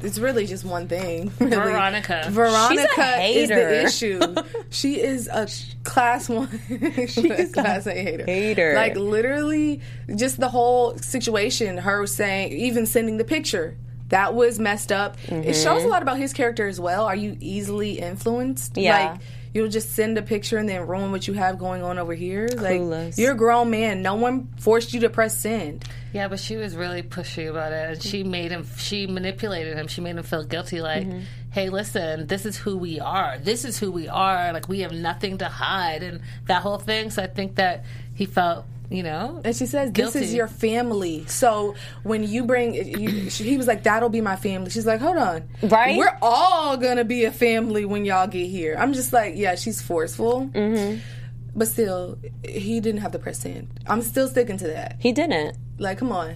It's 0.04 0.20
really 0.20 0.46
just 0.46 0.66
one 0.66 0.88
thing. 0.88 1.32
really. 1.40 1.56
Veronica. 1.56 2.28
Veronica 2.30 2.82
is 3.24 3.50
hater. 3.50 3.56
the 3.56 3.84
issue. 3.86 4.36
she 4.70 5.00
is 5.00 5.28
a 5.28 5.48
class 5.84 6.28
one. 6.30 6.50
She's 7.08 7.18
a 7.18 7.48
class 7.48 7.88
A 7.88 7.94
hater. 7.94 8.26
hater. 8.26 8.74
Like 8.76 8.96
literally, 8.96 9.82
just 10.16 10.40
the 10.40 10.50
whole 10.50 10.98
situation. 10.98 11.78
Her 11.78 12.06
saying, 12.06 12.52
even 12.54 12.86
sending 12.86 13.18
the 13.18 13.24
picture. 13.24 13.78
That 14.10 14.34
was 14.36 14.60
messed 14.60 14.92
up. 14.92 15.18
It 15.24 15.30
Mm-hmm. 15.32 15.52
shows 15.54 15.84
a 15.84 15.88
lot 15.88 16.02
about 16.02 16.18
his 16.18 16.34
character 16.34 16.68
as 16.68 16.80
well. 16.80 17.06
Are 17.06 17.16
you 17.16 17.36
easily 17.40 18.00
influenced? 18.00 18.78
Yeah. 18.78 19.12
Like 19.14 19.22
you'll 19.54 19.70
just 19.70 19.92
send 19.94 20.18
a 20.18 20.22
picture 20.24 20.58
and 20.58 20.68
then 20.68 20.88
ruin 20.88 21.12
what 21.12 21.28
you 21.28 21.34
have 21.36 21.60
going 21.60 21.84
on 21.84 22.00
over 22.00 22.14
here. 22.14 22.48
Like 22.58 22.82
Clueless. 22.82 23.18
you're 23.18 23.34
a 23.34 23.38
grown 23.38 23.70
man. 23.70 24.02
No 24.02 24.16
one 24.16 24.48
forced 24.60 24.94
you 24.94 25.02
to 25.02 25.10
press 25.10 25.38
send. 25.38 25.84
Yeah, 26.12 26.28
but 26.28 26.40
she 26.40 26.58
was 26.58 26.76
really 26.76 27.02
pushy 27.02 27.50
about 27.50 27.72
it, 27.72 27.90
and 27.94 28.02
she 28.04 28.24
made 28.24 28.52
him. 28.52 28.68
She 28.78 29.08
manipulated 29.08 29.76
him. 29.78 29.88
She 29.88 30.02
made 30.02 30.16
him 30.16 30.22
feel 30.24 30.44
guilty. 30.44 30.80
Like, 30.80 31.08
Mm-hmm. 31.08 31.20
hey, 31.52 31.70
listen, 31.70 32.28
this 32.28 32.46
is 32.46 32.56
who 32.56 32.78
we 32.78 33.00
are. 33.00 33.40
This 33.40 33.66
is 33.66 33.80
who 33.80 33.92
we 33.92 34.08
are. 34.08 34.54
Like, 34.54 34.70
we 34.70 34.82
have 34.82 34.92
nothing 34.92 35.40
to 35.40 35.46
hide, 35.50 36.04
and 36.04 36.22
that 36.46 36.62
whole 36.62 36.78
thing. 36.78 37.10
So 37.10 37.24
I 37.24 37.28
think 37.28 37.56
that 37.56 37.86
he 38.14 38.28
felt, 38.28 38.66
you 38.90 39.02
know, 39.04 39.42
And 39.44 39.56
she 39.56 39.66
says, 39.66 39.92
"This 39.92 40.16
is 40.16 40.34
your 40.34 40.48
family." 40.48 41.26
So 41.28 41.76
when 42.04 42.24
you 42.24 42.46
bring, 42.46 42.74
you, 42.76 43.30
she, 43.30 43.44
he 43.44 43.58
was 43.58 43.68
like, 43.68 43.84
"That'll 43.84 44.10
be 44.10 44.22
my 44.22 44.36
family." 44.36 44.70
She's 44.70 44.86
like, 44.86 45.00
"Hold 45.02 45.18
on, 45.18 45.50
Right? 45.64 45.98
We're 45.98 46.18
all 46.22 46.78
gonna 46.78 47.04
be 47.06 47.26
a 47.26 47.32
family 47.32 47.86
when 47.86 48.06
y'all 48.06 48.28
get 48.28 48.48
here." 48.48 48.76
I'm 48.78 48.94
just 48.94 49.12
like, 49.14 49.34
"Yeah, 49.36 49.56
she's 49.56 49.82
forceful." 49.82 50.48
Mm-hmm. 50.54 51.00
But 51.56 51.68
still, 51.68 52.18
he 52.44 52.80
didn't 52.80 53.02
have 53.02 53.12
the 53.12 53.20
press 53.20 53.46
in. 53.46 53.68
I'm 53.88 54.02
still 54.02 54.28
sticking 54.28 54.58
to 54.58 54.68
that. 54.68 54.96
He 55.00 55.12
didn't. 55.12 55.56
Like, 55.78 56.00
come 56.00 56.12
on. 56.12 56.36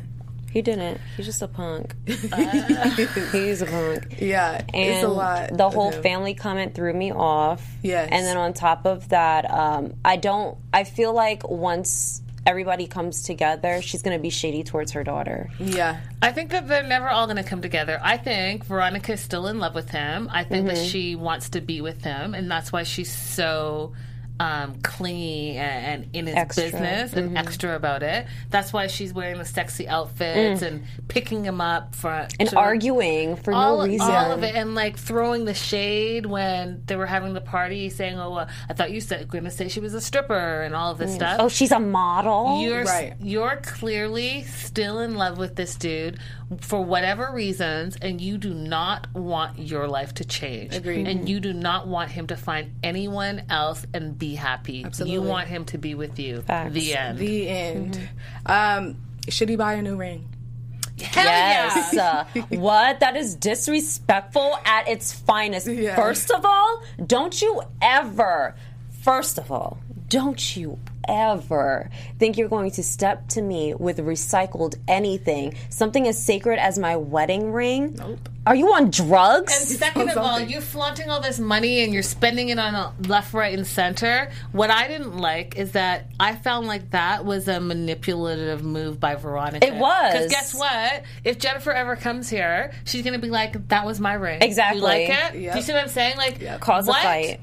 He 0.51 0.61
didn't. 0.61 1.01
He's 1.17 1.25
just 1.25 1.41
a 1.41 1.47
punk. 1.47 1.93
He's 2.05 3.61
a 3.61 3.65
punk. 3.65 4.15
Yeah, 4.19 4.61
And 4.73 4.75
it's 4.75 5.03
a 5.03 5.07
lot. 5.07 5.55
the 5.57 5.69
whole 5.69 5.91
family 5.91 6.33
comment 6.33 6.73
threw 6.73 6.93
me 6.93 7.11
off. 7.11 7.65
Yes. 7.83 8.09
And 8.11 8.25
then 8.25 8.37
on 8.37 8.53
top 8.53 8.85
of 8.85 9.09
that, 9.09 9.49
um, 9.51 9.93
I 10.05 10.15
don't. 10.17 10.57
I 10.73 10.83
feel 10.83 11.13
like 11.13 11.47
once 11.49 12.21
everybody 12.47 12.87
comes 12.87 13.23
together, 13.23 13.81
she's 13.81 14.01
going 14.01 14.17
to 14.17 14.21
be 14.21 14.29
shady 14.29 14.63
towards 14.63 14.93
her 14.93 15.03
daughter. 15.03 15.49
Yeah, 15.59 15.99
I 16.21 16.31
think 16.31 16.49
that 16.51 16.67
they're 16.67 16.81
never 16.81 17.09
all 17.09 17.27
going 17.27 17.37
to 17.37 17.43
come 17.43 17.61
together. 17.61 17.99
I 18.01 18.17
think 18.17 18.65
Veronica's 18.65 19.19
still 19.19 19.47
in 19.47 19.59
love 19.59 19.75
with 19.75 19.89
him. 19.89 20.29
I 20.31 20.45
think 20.45 20.67
that 20.67 20.77
mm-hmm. 20.77 20.87
she 20.87 21.15
wants 21.15 21.49
to 21.49 21.61
be 21.61 21.81
with 21.81 22.03
him, 22.03 22.33
and 22.33 22.49
that's 22.49 22.71
why 22.71 22.83
she's 22.83 23.13
so 23.13 23.93
um, 24.39 24.75
clingy 24.83 25.57
and, 25.57 26.03
and 26.03 26.15
in 26.15 26.27
his 26.27 26.35
Extra. 26.35 26.63
business 26.65 27.13
and 27.13 27.37
extra 27.37 27.75
about 27.75 28.03
it. 28.03 28.27
That's 28.49 28.71
why 28.71 28.87
she's 28.87 29.13
wearing 29.13 29.37
the 29.39 29.45
sexy 29.45 29.87
outfits 29.87 30.61
and 30.61 30.83
picking 31.07 31.43
him 31.43 31.59
up 31.59 31.95
for 31.95 32.27
And 32.39 32.49
to- 32.49 32.57
arguing 32.57 33.35
for 33.35 33.53
all, 33.53 33.79
no 33.79 33.85
reason. 33.85 34.01
all 34.11 34.31
of 34.31 34.43
it, 34.43 34.55
and 34.55 34.75
like 34.75 34.97
throwing 34.97 35.45
the 35.45 35.53
shade 35.53 36.25
when 36.25 36.83
they 36.85 36.95
were 36.95 37.05
having 37.07 37.33
the 37.33 37.41
party, 37.41 37.89
saying, 37.89 38.19
"Oh, 38.19 38.35
uh, 38.35 38.47
I 38.69 38.73
thought 38.73 38.91
you 38.91 39.01
said 39.01 39.27
going 39.27 39.43
to 39.45 39.51
say 39.51 39.67
she 39.69 39.79
was 39.79 39.93
a 39.93 40.01
stripper," 40.01 40.61
and 40.61 40.75
all 40.75 40.91
of 40.91 40.97
this 40.97 41.13
stuff. 41.15 41.37
Oh, 41.39 41.49
she's 41.49 41.71
a 41.71 41.79
model. 41.79 42.61
You're 42.61 42.83
Right. 42.83 43.15
you're 43.19 43.57
clearly 43.63 44.43
still 44.43 44.99
in 44.99 45.15
love 45.15 45.37
with 45.37 45.55
this 45.55 45.75
dude 45.75 46.19
for 46.61 46.83
whatever 46.83 47.31
reasons, 47.33 47.97
and 48.01 48.21
you 48.21 48.37
do 48.37 48.53
not 48.53 49.07
want 49.13 49.59
your 49.59 49.87
life 49.87 50.13
to 50.15 50.23
change. 50.25 50.75
Agreed. 50.75 51.07
And 51.07 51.27
you 51.27 51.39
do 51.39 51.51
not 51.53 51.87
want 51.87 52.11
him 52.11 52.27
to 52.27 52.37
find 52.37 52.71
anyone 52.83 53.43
else 53.49 53.85
and 53.93 54.17
be 54.17 54.26
happy. 54.35 54.83
Absolutely. 54.83 55.13
You 55.13 55.21
want 55.21 55.47
him 55.47 55.65
to 55.65 55.77
be 55.77 55.95
with 55.95 56.19
you. 56.19 56.41
Facts. 56.41 56.73
The 56.73 56.95
end. 56.95 57.17
the 57.17 57.47
end. 57.49 58.09
Um, 58.45 58.97
should 59.29 59.49
he 59.49 59.55
buy 59.55 59.73
a 59.73 59.81
new 59.81 59.95
ring? 59.95 60.27
Hell 61.01 61.25
Yes. 61.25 61.93
yeah. 61.93 62.25
Uh, 62.35 62.41
what? 62.57 62.99
That 63.01 63.15
is 63.15 63.35
disrespectful 63.35 64.57
at 64.65 64.87
its 64.87 65.13
finest. 65.13 65.67
Yeah. 65.67 65.95
First 65.95 66.31
of 66.31 66.43
all, 66.45 66.83
don't 67.05 67.39
you 67.41 67.61
ever, 67.81 68.55
first 69.03 69.37
of 69.37 69.51
all, 69.51 69.79
don't 70.09 70.55
you 70.57 70.79
ever 71.07 71.89
think 72.19 72.37
you're 72.37 72.49
going 72.49 72.71
to 72.71 72.83
step 72.83 73.27
to 73.29 73.41
me 73.41 73.73
with 73.73 73.97
recycled 73.99 74.75
anything, 74.87 75.55
something 75.69 76.07
as 76.07 76.23
sacred 76.23 76.59
as 76.59 76.77
my 76.77 76.95
wedding 76.95 77.51
ring? 77.51 77.95
Nope. 77.95 78.29
Are 78.47 78.55
you 78.55 78.73
on 78.73 78.91
drugs? 78.91 79.69
And 79.69 79.77
Second 79.77 80.09
of 80.09 80.17
all, 80.17 80.39
you're 80.39 80.61
flaunting 80.61 81.09
all 81.09 81.19
this 81.19 81.37
money 81.37 81.83
and 81.83 81.93
you're 81.93 82.01
spending 82.01 82.47
it 82.47 82.57
on 82.57 82.75
a 82.75 82.93
left, 83.07 83.33
right, 83.33 83.53
and 83.53 83.67
center. 83.67 84.31
What 84.53 84.71
I 84.71 84.87
didn't 84.87 85.17
like 85.17 85.57
is 85.57 85.73
that 85.73 86.09
I 86.17 86.35
found 86.35 86.65
like 86.65 86.91
that 86.91 87.25
was 87.25 87.49
a 87.49 87.59
manipulative 87.59 88.63
move 88.63 89.01
by 89.01 89.15
Veronica. 89.15 89.67
It 89.67 89.75
was. 89.75 90.13
Because 90.13 90.31
guess 90.31 90.55
what? 90.55 91.03
If 91.25 91.39
Jennifer 91.39 91.71
ever 91.71 91.97
comes 91.97 92.29
here, 92.29 92.71
she's 92.85 93.01
going 93.03 93.15
to 93.15 93.19
be 93.19 93.29
like, 93.29 93.67
that 93.67 93.85
was 93.85 93.99
my 93.99 94.13
ring. 94.13 94.41
Exactly. 94.41 94.79
You 94.79 94.83
like 94.85 95.09
it? 95.09 95.33
Do 95.33 95.39
you 95.39 95.61
see 95.61 95.73
what 95.73 95.83
I'm 95.83 95.89
saying? 95.89 96.15
Like, 96.15 96.61
Cause 96.61 96.87
what? 96.87 96.99
a 96.99 97.03
fight. 97.03 97.39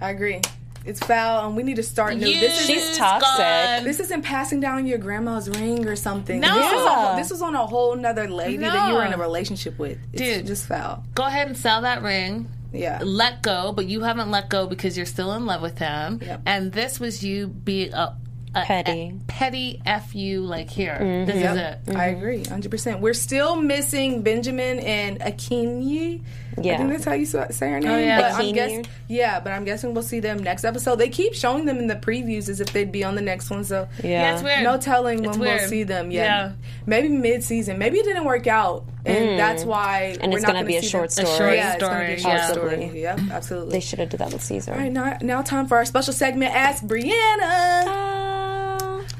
I 0.00 0.10
agree. 0.10 0.40
It's 0.84 1.00
foul, 1.00 1.46
and 1.46 1.56
we 1.56 1.62
need 1.62 1.76
to 1.76 1.82
start 1.82 2.16
new. 2.16 2.26
You 2.26 2.40
This 2.40 2.60
is 2.60 2.66
She's 2.66 2.98
toxic. 2.98 3.38
gone. 3.38 3.84
This 3.84 4.00
isn't 4.00 4.22
passing 4.22 4.60
down 4.60 4.86
your 4.86 4.98
grandma's 4.98 5.48
ring 5.48 5.86
or 5.86 5.96
something. 5.96 6.40
No. 6.40 6.54
This, 6.54 6.72
is 6.72 6.86
a 6.86 7.14
this 7.16 7.30
was 7.30 7.42
on 7.42 7.54
a 7.54 7.66
whole 7.66 7.96
nother 7.96 8.28
lady 8.28 8.58
that 8.58 8.88
you 8.88 8.94
were 8.94 9.04
in 9.04 9.12
a 9.12 9.18
relationship 9.18 9.78
with. 9.78 9.98
It's 10.12 10.20
Dude. 10.22 10.46
just 10.46 10.66
foul. 10.66 11.04
Go 11.14 11.24
ahead 11.24 11.46
and 11.46 11.56
sell 11.56 11.82
that 11.82 12.02
ring. 12.02 12.48
Yeah. 12.72 13.00
Let 13.02 13.42
go, 13.42 13.72
but 13.72 13.86
you 13.86 14.00
haven't 14.00 14.30
let 14.30 14.48
go 14.50 14.66
because 14.66 14.96
you're 14.96 15.06
still 15.06 15.32
in 15.34 15.46
love 15.46 15.62
with 15.62 15.78
him. 15.78 16.20
Yep. 16.22 16.42
And 16.44 16.72
this 16.72 16.98
was 16.98 17.24
you 17.24 17.46
being 17.46 17.92
a, 17.94 17.96
uh, 17.96 18.14
a 18.54 18.64
Petty. 18.64 19.14
a 19.14 19.32
petty 19.32 19.82
f 19.84 20.14
you. 20.14 20.40
Like 20.42 20.70
here, 20.70 20.96
Mm-hmm. 21.00 21.24
this 21.26 21.36
is 21.36 21.42
Yep. 21.42 21.88
it. 21.88 21.96
I 21.96 22.06
agree, 22.06 22.42
100%. 22.44 23.00
We're 23.00 23.14
still 23.14 23.56
missing 23.56 24.22
Benjamin 24.22 24.78
and 24.80 25.20
Akinyi. 25.20 26.22
Yeah, 26.62 26.74
I 26.74 26.76
think 26.76 26.90
that's 26.90 27.04
how 27.04 27.14
you 27.14 27.26
say 27.26 27.68
her 27.68 27.80
name. 27.80 28.06
yeah. 28.06 28.20
But 28.20 28.40
I'm 28.40 28.54
guess, 28.54 28.86
yeah, 29.08 29.40
but 29.40 29.52
I'm 29.52 29.64
guessing 29.64 29.92
we'll 29.92 30.04
see 30.04 30.20
them 30.20 30.40
next 30.40 30.64
episode. 30.64 30.96
They 31.00 31.08
keep 31.08 31.34
showing 31.34 31.64
them 31.64 31.78
in 31.78 31.88
the 31.88 31.96
previews 31.96 32.48
as 32.48 32.60
if 32.60 32.72
they'd 32.72 32.92
be 32.92 33.02
on 33.02 33.16
the 33.16 33.22
next 33.22 33.50
one, 33.50 33.64
so 33.64 33.88
Yeah. 34.04 34.36
Yeah, 34.36 34.42
weird. 34.42 34.62
no 34.62 34.76
telling 34.78 35.18
It's 35.24 35.36
when 35.36 35.40
we'll 35.40 35.68
see 35.68 35.82
them 35.82 36.12
yet. 36.12 36.24
Yeah. 36.26 36.52
Maybe 36.86 37.08
mid 37.08 37.42
season. 37.42 37.76
Maybe 37.78 37.98
it 37.98 38.04
didn't 38.04 38.24
work 38.24 38.46
out, 38.46 38.84
and 39.04 39.36
that's 39.36 39.64
why. 39.64 40.14
Mm. 40.14 40.22
And 40.22 40.32
we're 40.32 40.38
it's 40.38 40.42
not 40.46 40.52
gonna 40.52 40.58
gonna 40.60 40.66
be 40.68 40.76
a 40.76 40.82
short 40.82 41.10
them. 41.10 41.26
story. 41.26 41.38
short 41.38 41.54
Yeah, 41.56 41.72
it's 41.74 41.82
gonna 41.82 42.06
be 42.06 42.12
a 42.12 42.18
short 42.20 42.42
story. 42.42 43.00
Yep, 43.00 43.20
absolutely. 43.32 43.72
They 43.72 43.80
should 43.80 43.98
have 43.98 44.10
did 44.10 44.20
that 44.20 44.32
with 44.32 44.42
Caesar. 44.44 44.74
All 44.74 44.78
right, 44.78 44.92
now, 44.92 45.18
now 45.22 45.42
time 45.42 45.66
for 45.66 45.76
our 45.76 45.84
special 45.84 46.12
segment. 46.12 46.54
Ask 46.54 46.84
Breanna. 46.84 47.10
Ah. 47.42 48.13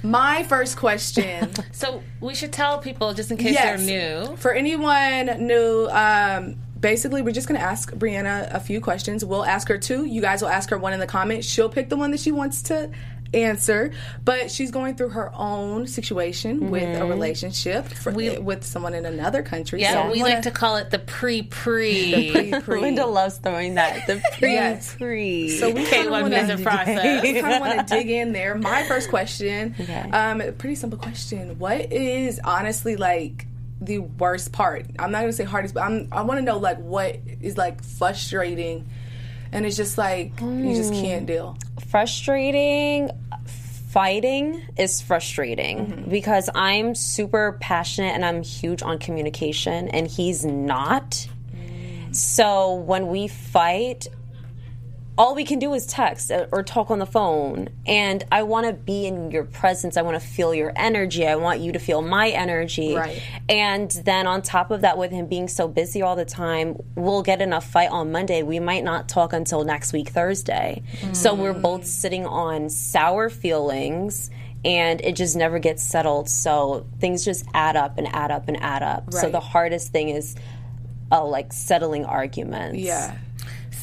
My 0.04 0.44
first 0.44 0.76
question. 0.76 1.50
So 1.72 2.02
we 2.20 2.34
should 2.36 2.52
tell 2.52 2.78
people 2.78 3.14
just 3.14 3.30
in 3.32 3.36
case 3.36 3.54
Yes. 3.54 3.84
they're 3.84 4.26
new. 4.26 4.36
For 4.36 4.52
anyone 4.52 5.44
new, 5.46 5.88
um, 5.90 6.54
basically, 6.78 7.20
we're 7.20 7.32
just 7.32 7.48
going 7.48 7.58
to 7.60 7.66
ask 7.66 7.92
Breanna 7.92 8.48
a 8.54 8.60
few 8.60 8.80
questions. 8.80 9.24
We'll 9.24 9.44
ask 9.44 9.66
her 9.68 9.76
two. 9.76 10.04
You 10.04 10.20
guys 10.20 10.40
will 10.40 10.48
ask 10.50 10.70
her 10.70 10.78
one 10.78 10.92
in 10.92 11.00
the 11.00 11.06
comments. 11.06 11.46
She'll 11.48 11.68
pick 11.68 11.88
the 11.88 11.96
one 11.96 12.10
that 12.12 12.20
she 12.20 12.30
wants 12.30 12.62
to 12.64 12.90
answer, 13.34 13.92
but 14.24 14.50
she's 14.50 14.70
going 14.70 14.94
through 14.96 15.10
her 15.10 15.30
own 15.34 15.86
situation 15.86 16.70
with 16.70 17.00
a 17.00 17.04
relationship 17.04 17.86
for, 17.88 18.12
with 18.12 18.64
someone 18.64 18.94
in 18.94 19.04
another 19.04 19.42
country. 19.42 19.80
Yeah, 19.80 20.04
so 20.06 20.12
we 20.12 20.20
wanna- 20.22 20.34
like 20.34 20.42
to 20.44 20.50
call 20.50 20.76
it 20.76 20.90
the 20.90 20.98
pre 21.00 21.42
pre. 21.42 22.52
Linda 22.66 23.06
loves 23.06 23.38
throwing 23.38 23.74
that. 23.74 24.06
The 24.06 24.22
pre 24.38 24.52
Yes. 24.52 24.94
pre. 24.94 25.50
So 25.58 25.68
we 25.70 25.84
kind 25.86 26.06
of 26.06 26.12
K1 26.12 26.22
want 26.22 26.34
visit 26.34 26.56
to 26.58 26.62
process. 26.62 27.22
kind 27.22 27.36
of 27.54 27.60
want 27.60 27.88
to 27.88 27.94
dig 27.94 28.10
in 28.10 28.32
there. 28.32 28.54
My 28.54 28.84
first 28.84 29.10
question, 29.10 29.74
Okay. 29.80 30.10
um, 30.10 30.40
pretty 30.58 30.76
simple 30.76 30.98
question. 30.98 31.58
What 31.58 31.92
is 31.92 32.40
honestly 32.44 32.96
like 32.96 33.46
the 33.80 33.98
worst 33.98 34.52
part? 34.52 34.86
I'm 34.98 35.10
not 35.10 35.20
gonna 35.20 35.32
say 35.32 35.44
hardest, 35.44 35.74
but 35.74 35.82
I'm, 35.82 36.08
I 36.12 36.22
want 36.22 36.38
to 36.38 36.42
know 36.44 36.58
like 36.58 36.78
what 36.78 37.18
is 37.42 37.56
like 37.58 37.82
frustrating, 37.82 38.88
and 39.54 39.64
it's 39.64 39.76
just 39.76 39.96
like 39.96 40.38
you 40.40 40.74
just 40.74 40.92
mm. 40.92 41.02
can't 41.02 41.26
deal. 41.26 41.56
frustrating 41.88 43.10
fighting 43.94 44.60
is 44.76 45.00
frustrating 45.00 45.86
mm-hmm. 45.86 46.10
because 46.10 46.50
I'm 46.52 46.96
super 46.96 47.56
passionate 47.60 48.12
and 48.12 48.24
I'm 48.24 48.42
huge 48.42 48.82
on 48.82 48.98
communication 48.98 49.86
and 49.88 50.08
he's 50.08 50.44
not. 50.44 51.28
Mm. 51.54 52.12
So 52.12 52.74
when 52.74 53.06
we 53.06 53.28
fight, 53.28 54.08
all 55.16 55.34
we 55.34 55.44
can 55.44 55.58
do 55.58 55.72
is 55.74 55.86
text 55.86 56.30
uh, 56.30 56.46
or 56.50 56.62
talk 56.62 56.90
on 56.90 56.98
the 56.98 57.06
phone. 57.06 57.68
And 57.86 58.24
I 58.32 58.42
want 58.42 58.66
to 58.66 58.72
be 58.72 59.06
in 59.06 59.30
your 59.30 59.44
presence. 59.44 59.96
I 59.96 60.02
want 60.02 60.20
to 60.20 60.26
feel 60.26 60.52
your 60.54 60.72
energy. 60.74 61.26
I 61.26 61.36
want 61.36 61.60
you 61.60 61.72
to 61.72 61.78
feel 61.78 62.02
my 62.02 62.30
energy. 62.30 62.94
Right. 62.94 63.22
And 63.48 63.90
then 63.90 64.26
on 64.26 64.42
top 64.42 64.70
of 64.70 64.80
that, 64.80 64.98
with 64.98 65.12
him 65.12 65.26
being 65.26 65.46
so 65.46 65.68
busy 65.68 66.02
all 66.02 66.16
the 66.16 66.24
time, 66.24 66.76
we'll 66.96 67.22
get 67.22 67.40
in 67.40 67.52
a 67.52 67.60
fight 67.60 67.90
on 67.90 68.10
Monday. 68.10 68.42
We 68.42 68.58
might 68.58 68.82
not 68.82 69.08
talk 69.08 69.32
until 69.32 69.64
next 69.64 69.92
week, 69.92 70.08
Thursday. 70.08 70.82
So 71.12 71.34
we're 71.34 71.52
both 71.52 71.86
sitting 71.86 72.26
on 72.26 72.68
sour 72.68 73.30
feelings. 73.30 74.30
And 74.64 75.02
it 75.02 75.14
just 75.14 75.36
never 75.36 75.58
gets 75.58 75.82
settled. 75.82 76.30
So 76.30 76.86
things 76.98 77.22
just 77.22 77.44
add 77.52 77.76
up 77.76 77.98
and 77.98 78.08
add 78.08 78.30
up 78.30 78.48
and 78.48 78.56
add 78.62 78.82
up. 78.82 79.12
So 79.12 79.28
the 79.28 79.38
hardest 79.38 79.92
thing 79.92 80.08
is 80.08 80.34
uh, 81.12 81.22
like 81.22 81.52
settling 81.52 82.06
arguments. 82.06 82.78
Yeah. 82.78 83.18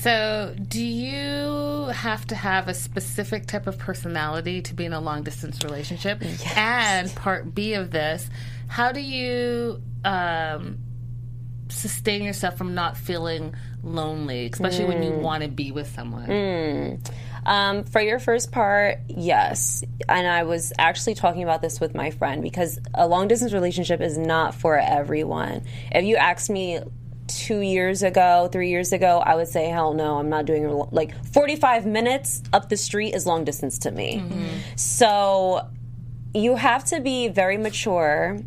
So, 0.02 0.56
do 0.68 0.84
you 0.84 1.86
have 1.94 2.26
to 2.28 2.36
have 2.36 2.68
a 2.68 2.74
specific 2.74 3.46
type 3.46 3.68
of 3.68 3.78
personality 3.78 4.64
to 4.64 4.74
be 4.74 4.86
in 4.86 4.94
a 4.94 5.00
long 5.00 5.22
distance 5.22 5.64
relationship? 5.64 6.24
And 6.56 7.14
part 7.14 7.54
B 7.54 7.76
of 7.76 7.92
this, 7.92 8.28
how 8.68 8.92
do 8.94 9.00
you 9.00 9.80
um, 10.04 10.80
sustain 11.70 12.24
yourself 12.24 12.58
from 12.58 12.74
not 12.74 12.98
feeling 12.98 13.54
lonely, 13.84 14.50
especially 14.52 14.86
when 14.86 15.04
you 15.04 15.12
want 15.12 15.44
to 15.44 15.50
be 15.50 15.72
with 15.72 15.94
someone? 15.94 16.32
Um, 17.46 17.84
for 17.84 18.02
your 18.02 18.18
first 18.18 18.52
part, 18.52 19.00
yes. 19.08 19.84
And 20.10 20.26
I 20.28 20.44
was 20.44 20.74
actually 20.80 21.14
talking 21.14 21.44
about 21.44 21.62
this 21.62 21.80
with 21.80 21.94
my 21.94 22.10
friend 22.10 22.42
because 22.42 22.80
a 22.96 23.08
long 23.08 23.28
distance 23.28 23.54
relationship 23.54 24.02
is 24.02 24.18
not 24.18 24.56
for 24.56 24.80
everyone. 24.80 25.62
If 25.92 26.06
you 26.06 26.16
asked 26.16 26.50
me 26.50 26.80
two 27.40 27.60
years 27.62 28.04
ago, 28.04 28.50
three 28.52 28.70
years 28.70 28.92
ago, 28.94 29.20
I 29.20 29.36
would 29.36 29.48
say, 29.48 29.68
hell 29.70 29.94
no, 29.94 30.18
I'm 30.18 30.30
not 30.30 30.46
doing 30.46 30.68
like 30.92 31.14
45 31.34 31.86
minutes 31.86 32.44
up 32.54 32.70
the 32.70 32.78
street 32.78 33.14
is 33.16 33.26
long 33.26 33.44
distance 33.44 33.80
to 33.80 33.92
me. 33.92 34.24
So 34.76 35.68
you 36.34 36.56
have 36.56 36.84
to 36.86 37.00
be 37.00 37.28
very 37.28 37.58
mature, 37.58 38.40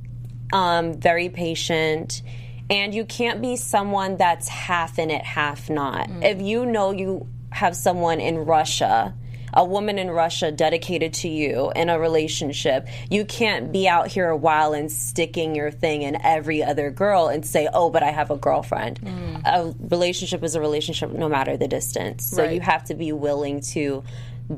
um, 0.52 0.94
very 0.94 1.28
patient, 1.28 2.22
and 2.70 2.94
you 2.94 3.04
can't 3.04 3.42
be 3.42 3.56
someone 3.56 4.16
that's 4.16 4.48
half 4.48 4.98
in 4.98 5.10
it, 5.10 5.22
half 5.22 5.68
not. 5.68 6.08
If 6.22 6.40
you 6.40 6.64
know 6.64 6.90
you 6.92 7.26
have 7.50 7.76
someone 7.76 8.20
in 8.20 8.38
Russia, 8.38 9.14
a 9.54 9.64
woman 9.64 9.98
in 9.98 10.10
Russia 10.10 10.50
dedicated 10.52 11.14
to 11.14 11.28
you 11.28 11.72
in 11.74 11.88
a 11.88 11.98
relationship, 11.98 12.86
you 13.08 13.24
can't 13.24 13.72
be 13.72 13.88
out 13.88 14.08
here 14.08 14.28
a 14.28 14.36
while 14.36 14.72
and 14.74 14.90
sticking 14.90 15.54
your 15.54 15.70
thing 15.70 16.02
in 16.02 16.20
every 16.22 16.62
other 16.62 16.90
girl 16.90 17.28
and 17.28 17.46
say, 17.46 17.68
oh, 17.72 17.88
but 17.88 18.02
I 18.02 18.10
have 18.10 18.30
a 18.30 18.36
girlfriend. 18.36 19.00
Mm. 19.00 19.42
A 19.44 19.74
relationship 19.88 20.42
is 20.42 20.56
a 20.56 20.60
relationship 20.60 21.10
no 21.12 21.28
matter 21.28 21.56
the 21.56 21.68
distance. 21.68 22.26
So 22.26 22.42
Right. 22.42 22.54
you 22.54 22.60
have 22.60 22.84
to 22.86 22.94
be 22.94 23.12
willing 23.12 23.60
to 23.72 24.02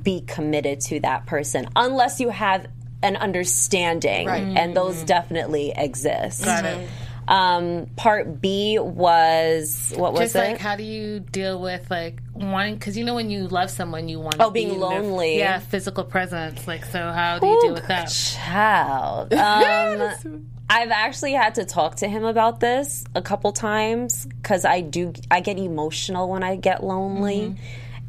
be 0.03 0.23
committed 0.23 0.81
to 0.81 1.01
that 1.01 1.27
person 1.27 1.69
unless 1.77 2.19
you 2.19 2.31
have 2.31 2.67
an 3.03 3.17
understanding 3.17 4.27
Right. 4.27 4.43
and 4.43 4.75
those 4.77 5.03
mm. 5.03 5.07
definitely 5.07 5.73
exist 5.77 6.45
Got 6.45 6.65
it. 6.65 6.89
Um, 7.29 7.87
part 7.97 8.41
b 8.41 8.79
was 8.79 9.93
what 9.97 10.13
was 10.13 10.21
Just 10.21 10.37
it 10.37 10.39
like, 10.39 10.59
how 10.59 10.77
do 10.77 10.83
you 10.85 11.21
deal 11.21 11.61
with 11.61 11.91
like 11.91 12.21
wanting? 12.35 12.75
Because 12.75 12.97
you 12.97 13.05
know, 13.05 13.15
when 13.15 13.31
you 13.31 13.49
love 13.49 13.71
someone, 13.71 14.09
you 14.09 14.21
want 14.21 14.37
Oh, 14.41 14.47
to 14.47 14.51
being 14.53 14.69
be 14.69 14.75
in 14.75 14.81
their- 14.81 14.89
lonely. 15.03 15.39
yeah, 15.39 15.59
physical 15.59 16.05
presence. 16.05 16.67
Like, 16.69 16.85
so 16.85 16.99
how 17.11 17.39
do 17.39 17.47
you 17.47 17.61
deal 17.63 17.75
with 17.75 17.87
that? 17.89 18.07
child 18.09 19.33
um, 19.35 20.47
i've 20.69 20.91
actually 20.91 21.33
had 21.33 21.55
to 21.57 21.65
talk 21.65 21.97
to 21.97 22.09
him 22.09 22.25
about 22.25 22.61
this 22.61 23.05
a 23.15 23.23
couple 23.23 23.53
times 23.53 24.27
because 24.27 24.65
i 24.65 24.81
do 24.81 25.13
i 25.31 25.41
get 25.41 25.59
emotional 25.59 26.29
when 26.29 26.43
i 26.43 26.57
get 26.57 26.83
lonely 26.83 27.57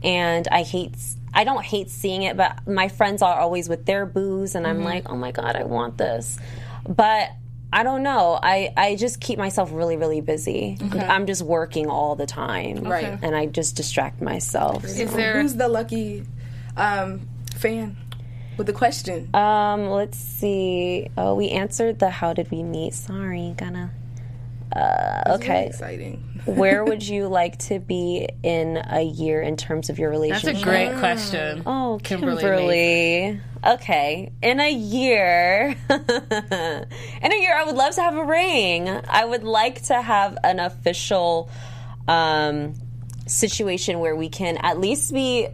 and 0.04 0.48
i 0.52 0.64
hate 0.64 0.96
i 1.34 1.44
don't 1.44 1.64
hate 1.64 1.90
seeing 1.90 2.24
it 2.24 2.36
but 2.36 2.68
my 2.68 2.88
friends 2.88 3.22
are 3.22 3.40
always 3.40 3.70
with 3.70 3.86
their 3.86 4.06
booze 4.06 4.56
and 4.56 4.66
i'm 4.66 4.84
like 4.84 5.10
oh 5.10 5.16
my 5.16 5.32
god 5.32 5.56
i 5.56 5.64
want 5.64 5.98
this 5.98 6.40
but 6.88 7.30
I 7.72 7.84
don't 7.84 8.02
know. 8.02 8.40
I, 8.42 8.74
I 8.78 8.96
just 8.96 9.20
keep 9.20 9.38
myself 9.38 9.72
really, 9.74 9.98
really 9.98 10.22
busy. 10.22 10.78
I'm 10.94 11.26
just 11.26 11.42
working 11.42 11.88
all 11.88 12.16
the 12.16 12.26
time. 12.26 12.84
Right. 12.84 13.20
And 13.22 13.36
I 13.36 13.46
just 13.46 13.76
distract 13.76 14.22
myself. 14.22 14.86
Is 14.86 15.14
there? 15.14 15.42
Who's 15.42 15.56
the 15.56 15.68
lucky 15.68 16.24
um, 16.78 17.28
fan 17.56 17.98
with 18.56 18.68
the 18.68 18.74
question? 18.74 19.34
Um, 19.36 19.90
let's 19.90 20.18
see. 20.18 21.10
Oh, 21.18 21.36
we 21.36 21.50
answered 21.50 22.00
the 22.00 22.10
how 22.10 22.34
did 22.34 22.52
we 22.52 22.64
meet? 22.64 22.94
Sorry, 22.94 23.54
gonna. 23.58 23.92
Uh, 24.76 25.24
Really 25.26 25.44
okay. 25.44 25.66
exciting. 25.68 26.24
Where 26.46 26.86
would 26.86 27.06
you 27.06 27.28
like 27.28 27.58
to 27.60 27.80
be 27.80 28.28
in 28.42 28.78
a 28.78 29.02
year 29.02 29.42
in 29.42 29.58
terms 29.58 29.90
of 29.90 30.00
your 30.00 30.10
relationship? 30.10 30.54
That's 30.54 30.62
a 30.62 30.66
great 30.66 30.98
question. 31.00 31.64
Oh, 31.66 32.00
Kimberly 32.04 32.42
Kimberly. 32.42 33.42
Okay. 33.66 34.32
In 34.42 34.60
a 34.60 34.72
year, 34.72 35.76
in 35.90 35.96
a 36.00 37.42
year, 37.42 37.58
I 37.58 37.64
would 37.66 37.76
love 37.76 37.96
to 37.96 38.02
have 38.02 38.16
a 38.16 38.24
ring. 38.24 38.88
I 38.88 39.26
would 39.26 39.44
like 39.44 39.84
to 39.84 40.02
have 40.02 40.38
an 40.44 40.60
official 40.60 41.50
um, 42.08 42.76
situation 43.26 44.00
where 44.00 44.16
we 44.16 44.30
can 44.30 44.58
at 44.58 44.80
least 44.80 45.14
be 45.14 45.48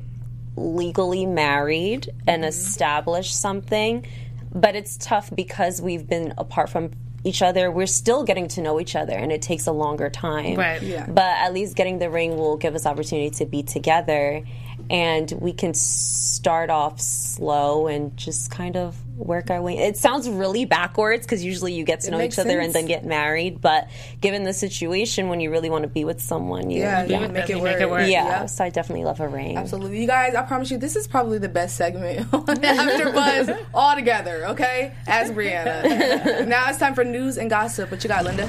legally 0.55 1.25
married 1.25 2.11
and 2.27 2.45
establish 2.45 3.33
something. 3.33 4.05
But 4.53 4.75
it's 4.75 4.97
tough 4.97 5.31
because 5.35 5.81
we've 5.81 6.07
been 6.07 6.35
apart 6.37 6.69
from 6.69 6.91
each 7.23 7.41
other. 7.41 7.71
We're 7.71 7.87
still 7.87 8.23
getting 8.23 8.47
to 8.49 8.61
know 8.61 8.79
each 8.79 8.95
other, 8.95 9.13
and 9.13 9.31
it 9.31 9.41
takes 9.41 9.67
a 9.67 9.71
longer 9.71 10.09
time. 10.09 10.55
Right. 10.55 10.81
Yeah. 10.81 11.05
But 11.07 11.37
at 11.37 11.53
least 11.53 11.75
getting 11.75 11.99
the 11.99 12.09
ring 12.09 12.37
will 12.37 12.57
give 12.57 12.75
us 12.75 12.85
opportunity 12.85 13.29
to 13.31 13.45
be 13.45 13.63
together, 13.63 14.43
and 14.89 15.31
we 15.39 15.53
can 15.53 15.73
start 15.73 16.69
off 16.69 16.99
slow 16.99 17.87
and 17.87 18.15
just 18.17 18.51
kind 18.51 18.75
of 18.75 18.95
work 19.15 19.49
our 19.49 19.61
way. 19.61 19.77
It 19.77 19.95
sounds 19.97 20.27
really 20.27 20.65
backwards 20.65 21.25
because 21.25 21.43
usually 21.43 21.73
you 21.73 21.83
get 21.83 22.01
to 22.01 22.11
know 22.11 22.17
makes 22.17 22.35
each 22.35 22.39
other 22.39 22.59
and 22.59 22.73
then 22.73 22.85
get 22.87 23.05
married. 23.05 23.61
But 23.61 23.87
given 24.21 24.43
the 24.43 24.53
situation, 24.53 25.29
when 25.29 25.39
you 25.39 25.51
really 25.51 25.69
want 25.69 25.83
to 25.83 25.87
be 25.87 26.03
with 26.03 26.19
someone, 26.21 26.69
you 26.69 26.81
Yeah, 26.81 27.05
yeah, 27.05 27.21
you 27.21 27.27
make 27.29 27.47
You 27.49 27.57
it 27.59 27.63
make 27.63 27.73
work. 27.73 27.81
it 27.81 27.89
work. 27.89 28.07
yeah. 28.09 28.41
Yep. 28.41 28.49
So 28.49 28.63
I 28.65 28.69
definitely 28.69 29.05
love 29.05 29.19
a 29.19 29.27
ring. 29.27 29.57
Absolutely. 29.57 30.01
You 30.01 30.07
guys, 30.07 30.33
I 30.35 30.41
promise 30.43 30.71
you, 30.71 30.77
this 30.77 30.95
is 30.95 31.07
probably 31.07 31.37
the 31.37 31.49
best 31.49 31.75
segment 31.75 32.27
on 32.33 32.45
AfterBuzz 32.45 33.65
all 33.73 33.95
together, 33.95 34.47
okay? 34.47 34.93
As 35.07 35.31
Breanna. 35.31 36.47
now 36.47 36.69
it's 36.69 36.79
time 36.79 36.95
for 36.95 37.03
news 37.03 37.37
and 37.37 37.49
gossip. 37.49 37.91
What 37.91 38.03
you 38.03 38.07
got, 38.07 38.25
Linda? 38.25 38.47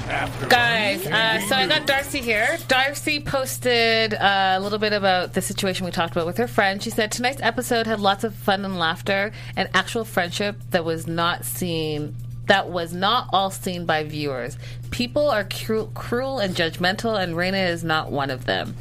Guys, 0.49 1.05
uh, 1.07 1.39
so 1.47 1.55
I 1.55 1.67
got 1.67 1.85
Darcey 1.87 2.19
here. 2.21 2.57
Darcey 2.67 3.23
posted 3.23 4.13
uh, 4.13 4.55
a 4.57 4.59
little 4.59 4.79
bit 4.79 4.93
about 4.93 5.33
the 5.33 5.41
situation 5.41 5.85
we 5.85 5.91
talked 5.91 6.13
about 6.13 6.25
with 6.25 6.37
her 6.37 6.47
friend. 6.47 6.81
She 6.81 6.89
said 6.89 7.11
tonight's 7.11 7.41
episode 7.41 7.87
had 7.87 7.99
lots 7.99 8.23
of 8.23 8.33
fun 8.35 8.65
and 8.65 8.77
laughter 8.79 9.31
and 9.55 9.69
actual 9.73 10.05
friendship 10.05 10.54
that 10.71 10.85
was 10.85 11.07
not 11.07 11.45
seen. 11.45 12.15
That 12.47 12.69
was 12.69 12.93
not 12.93 13.29
all 13.33 13.49
seen 13.49 13.85
by 13.85 14.03
viewers. 14.03 14.57
People 14.91 15.29
are 15.29 15.43
cru- 15.43 15.89
cruel 15.93 16.39
and 16.39 16.55
judgmental, 16.55 17.21
and 17.21 17.33
Raina 17.33 17.69
is 17.69 17.83
not 17.83 18.11
one 18.11 18.29
of 18.29 18.45
them. 18.45 18.75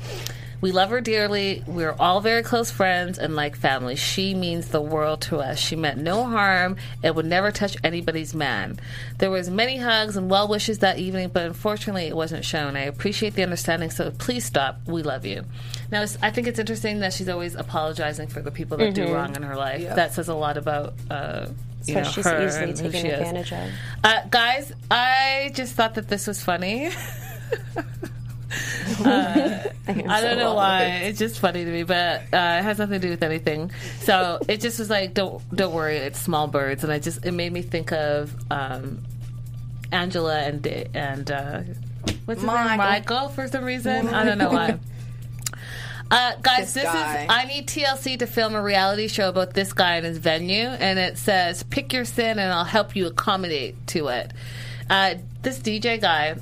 We 0.64 0.72
love 0.72 0.88
her 0.88 1.02
dearly. 1.02 1.62
We're 1.66 1.94
all 2.00 2.22
very 2.22 2.42
close 2.42 2.70
friends 2.70 3.18
and 3.18 3.36
like 3.36 3.54
family. 3.54 3.96
She 3.96 4.32
means 4.32 4.68
the 4.68 4.80
world 4.80 5.20
to 5.28 5.36
us. 5.36 5.58
She 5.58 5.76
meant 5.76 5.98
no 5.98 6.24
harm 6.24 6.78
and 7.02 7.14
would 7.16 7.26
never 7.26 7.50
touch 7.52 7.76
anybody's 7.84 8.34
man. 8.34 8.80
There 9.18 9.30
was 9.30 9.50
many 9.50 9.76
hugs 9.76 10.16
and 10.16 10.30
well 10.30 10.48
wishes 10.48 10.78
that 10.78 10.98
evening, 10.98 11.28
but 11.34 11.44
unfortunately 11.44 12.06
it 12.06 12.16
wasn't 12.16 12.46
shown. 12.46 12.76
I 12.76 12.84
appreciate 12.84 13.34
the 13.34 13.42
understanding, 13.42 13.90
so 13.90 14.10
please 14.12 14.46
stop. 14.46 14.78
We 14.86 15.02
love 15.02 15.26
you. 15.26 15.44
Now, 15.90 15.98
it's- 16.00 16.16
I 16.22 16.30
think 16.30 16.46
it's 16.46 16.58
interesting 16.58 17.00
that 17.00 17.12
she's 17.12 17.28
always 17.28 17.54
apologizing 17.54 18.28
for 18.28 18.40
the 18.40 18.50
people 18.50 18.78
that 18.78 18.94
do 18.94 19.12
wrong 19.12 19.36
in 19.36 19.42
her 19.42 19.56
life. 19.56 19.82
That 19.94 20.14
says 20.14 20.28
a 20.28 20.34
lot 20.34 20.56
about 20.56 20.94
uh, 21.10 21.48
you 21.84 21.92
so 21.92 22.00
know, 22.00 22.08
she's 22.08 22.24
her 22.24 22.42
easily 22.46 22.72
taken 22.72 22.90
she 23.02 23.08
is. 23.08 23.18
advantage 23.18 23.52
of. 23.52 23.70
Uh, 24.02 24.20
guys, 24.30 24.72
I 24.90 25.50
just 25.52 25.74
thought 25.74 25.96
that 25.96 26.08
this 26.08 26.26
was 26.26 26.42
funny. 26.42 26.88
I 29.06 30.20
don't 30.20 30.38
know 30.38 30.54
why. 30.54 30.84
It's 31.04 31.18
just 31.18 31.38
funny 31.40 31.64
to 31.64 31.70
me, 31.70 31.82
but 31.82 32.20
uh, 32.32 32.58
it 32.60 32.62
has 32.62 32.78
nothing 32.78 33.00
to 33.00 33.06
do 33.06 33.10
with 33.10 33.22
anything. 33.22 33.70
So 34.00 34.38
it 34.48 34.60
just 34.60 34.78
was 34.78 34.90
like, 34.90 35.14
don't 35.14 35.42
don't 35.54 35.72
worry, 35.74 35.96
it's 35.98 36.20
small 36.20 36.46
birds, 36.46 36.84
and 36.84 36.92
I 36.92 36.98
just 36.98 37.24
it 37.24 37.32
made 37.32 37.52
me 37.52 37.62
think 37.62 37.92
of 37.92 38.34
um, 38.50 39.02
Angela 39.92 40.38
and 40.40 40.62
Da- 40.62 40.88
and 40.94 41.30
uh, 41.30 41.62
what's 42.24 42.40
his 42.40 42.46
name, 42.46 42.54
Michael. 42.54 42.76
Michael, 42.76 43.28
for 43.30 43.48
some 43.48 43.64
reason. 43.64 44.08
I 44.08 44.24
don't 44.24 44.38
know 44.38 44.50
why. 44.50 44.78
Uh, 46.10 46.32
guys, 46.42 46.74
This 46.74 46.84
this, 46.84 46.84
guy. 46.84 47.22
is. 47.22 47.26
I 47.30 47.44
need 47.46 47.66
TLC 47.66 48.18
to 48.18 48.26
film 48.26 48.54
a 48.54 48.62
reality 48.62 49.08
show 49.08 49.28
about 49.30 49.54
this 49.54 49.72
guy 49.72 49.96
and 49.96 50.04
his 50.06 50.18
venue, 50.18 50.66
and 50.68 50.98
it 50.98 51.16
says, 51.18 51.62
"Pick 51.64 51.92
your 51.94 52.04
sin, 52.04 52.38
and 52.38 52.52
I'll 52.52 52.62
help 52.62 52.94
you 52.94 53.06
accommodate 53.06 53.84
to 53.88 54.08
it." 54.08 54.30
Uh, 54.88 55.14
this 55.42 55.58
DJ 55.58 55.98
guy, 56.00 56.36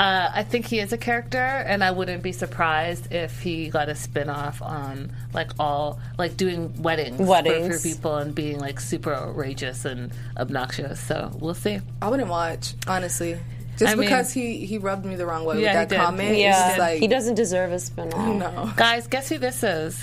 uh, 0.00 0.30
I 0.34 0.42
think 0.44 0.64
he 0.66 0.80
is 0.80 0.92
a 0.94 0.96
character, 0.98 1.36
and 1.38 1.84
I 1.84 1.90
wouldn't 1.90 2.22
be 2.22 2.32
surprised 2.32 3.12
if 3.12 3.40
he 3.40 3.68
got 3.68 3.88
a 3.90 3.94
spin 3.94 4.30
off 4.30 4.62
on 4.62 5.12
like 5.34 5.50
all 5.58 6.00
like 6.18 6.36
doing 6.38 6.82
weddings, 6.82 7.18
for- 7.18 7.24
Weddings. 7.26 7.82
For, 7.82 7.88
people 7.88 8.16
and 8.16 8.34
being 8.34 8.58
like 8.58 8.80
super 8.80 9.12
outrageous 9.14 9.84
and 9.84 10.10
obnoxious. 10.38 10.98
So 11.00 11.30
we'll 11.38 11.54
see. 11.54 11.80
I 12.00 12.08
wouldn't 12.08 12.30
watch, 12.30 12.74
honestly. 12.86 13.38
Just 13.76 13.92
I 13.92 13.94
mean- 13.94 14.06
because 14.08 14.32
he, 14.32 14.64
he 14.66 14.78
rubbed 14.78 15.04
me 15.04 15.16
the 15.16 15.26
wrong 15.26 15.44
way 15.44 15.60
Yeah, 15.62 15.80
with 15.80 15.90
did. 15.90 15.98
that 15.98 16.04
comment. 16.06 16.30
It's 16.30 16.38
Yeah, 16.40 16.68
just 16.68 16.78
like, 16.78 17.00
he 17.00 17.06
doesn't 17.06 17.34
deserve 17.34 17.72
a 17.72 17.78
spin-off. 17.78 18.36
No. 18.36 18.72
Guys, 18.76 19.06
guess 19.06 19.28
who 19.28 19.36
this 19.38 19.62
is? 19.62 20.02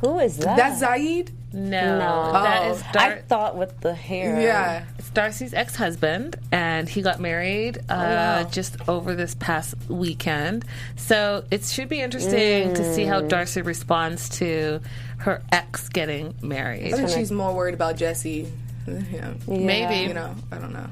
Who 0.00 0.18
is 0.18 0.36
that? 0.38 0.56
That's 0.56 0.80
Zied? 0.82 1.30
No, 1.54 1.98
No. 1.98 2.32
that 2.32 2.62
Oh. 2.62 2.70
is 2.72 2.82
I 2.96 3.16
thought 3.28 3.56
with 3.56 3.80
the 3.80 3.94
hair. 3.94 4.40
Yeah. 4.40 4.84
It's 4.98 5.10
Darcey's 5.10 5.54
ex 5.54 5.76
husband, 5.76 6.36
and 6.50 6.88
he 6.88 7.00
got 7.00 7.20
married 7.20 7.78
uh, 7.88 8.42
wow. 8.42 8.48
just 8.50 8.76
over 8.88 9.14
this 9.14 9.34
past 9.36 9.74
weekend. 9.88 10.64
So 10.96 11.44
it 11.50 11.64
should 11.64 11.88
be 11.88 12.00
interesting 12.00 12.74
to 12.74 12.94
see 12.94 13.04
how 13.04 13.22
Darcey 13.22 13.64
responds 13.64 14.28
to 14.40 14.80
her 15.18 15.42
ex 15.52 15.88
getting 15.88 16.34
married. 16.42 16.92
I 16.92 16.96
think 16.96 17.08
she's 17.10 17.30
more 17.30 17.54
worried 17.54 17.74
about 17.74 17.96
Jesse. 17.96 18.50
than 18.86 19.00
him. 19.04 19.38
Maybe. 19.46 20.08
You 20.08 20.14
know, 20.14 20.34
I 20.52 20.58
don't 20.58 20.72
know. 20.72 20.88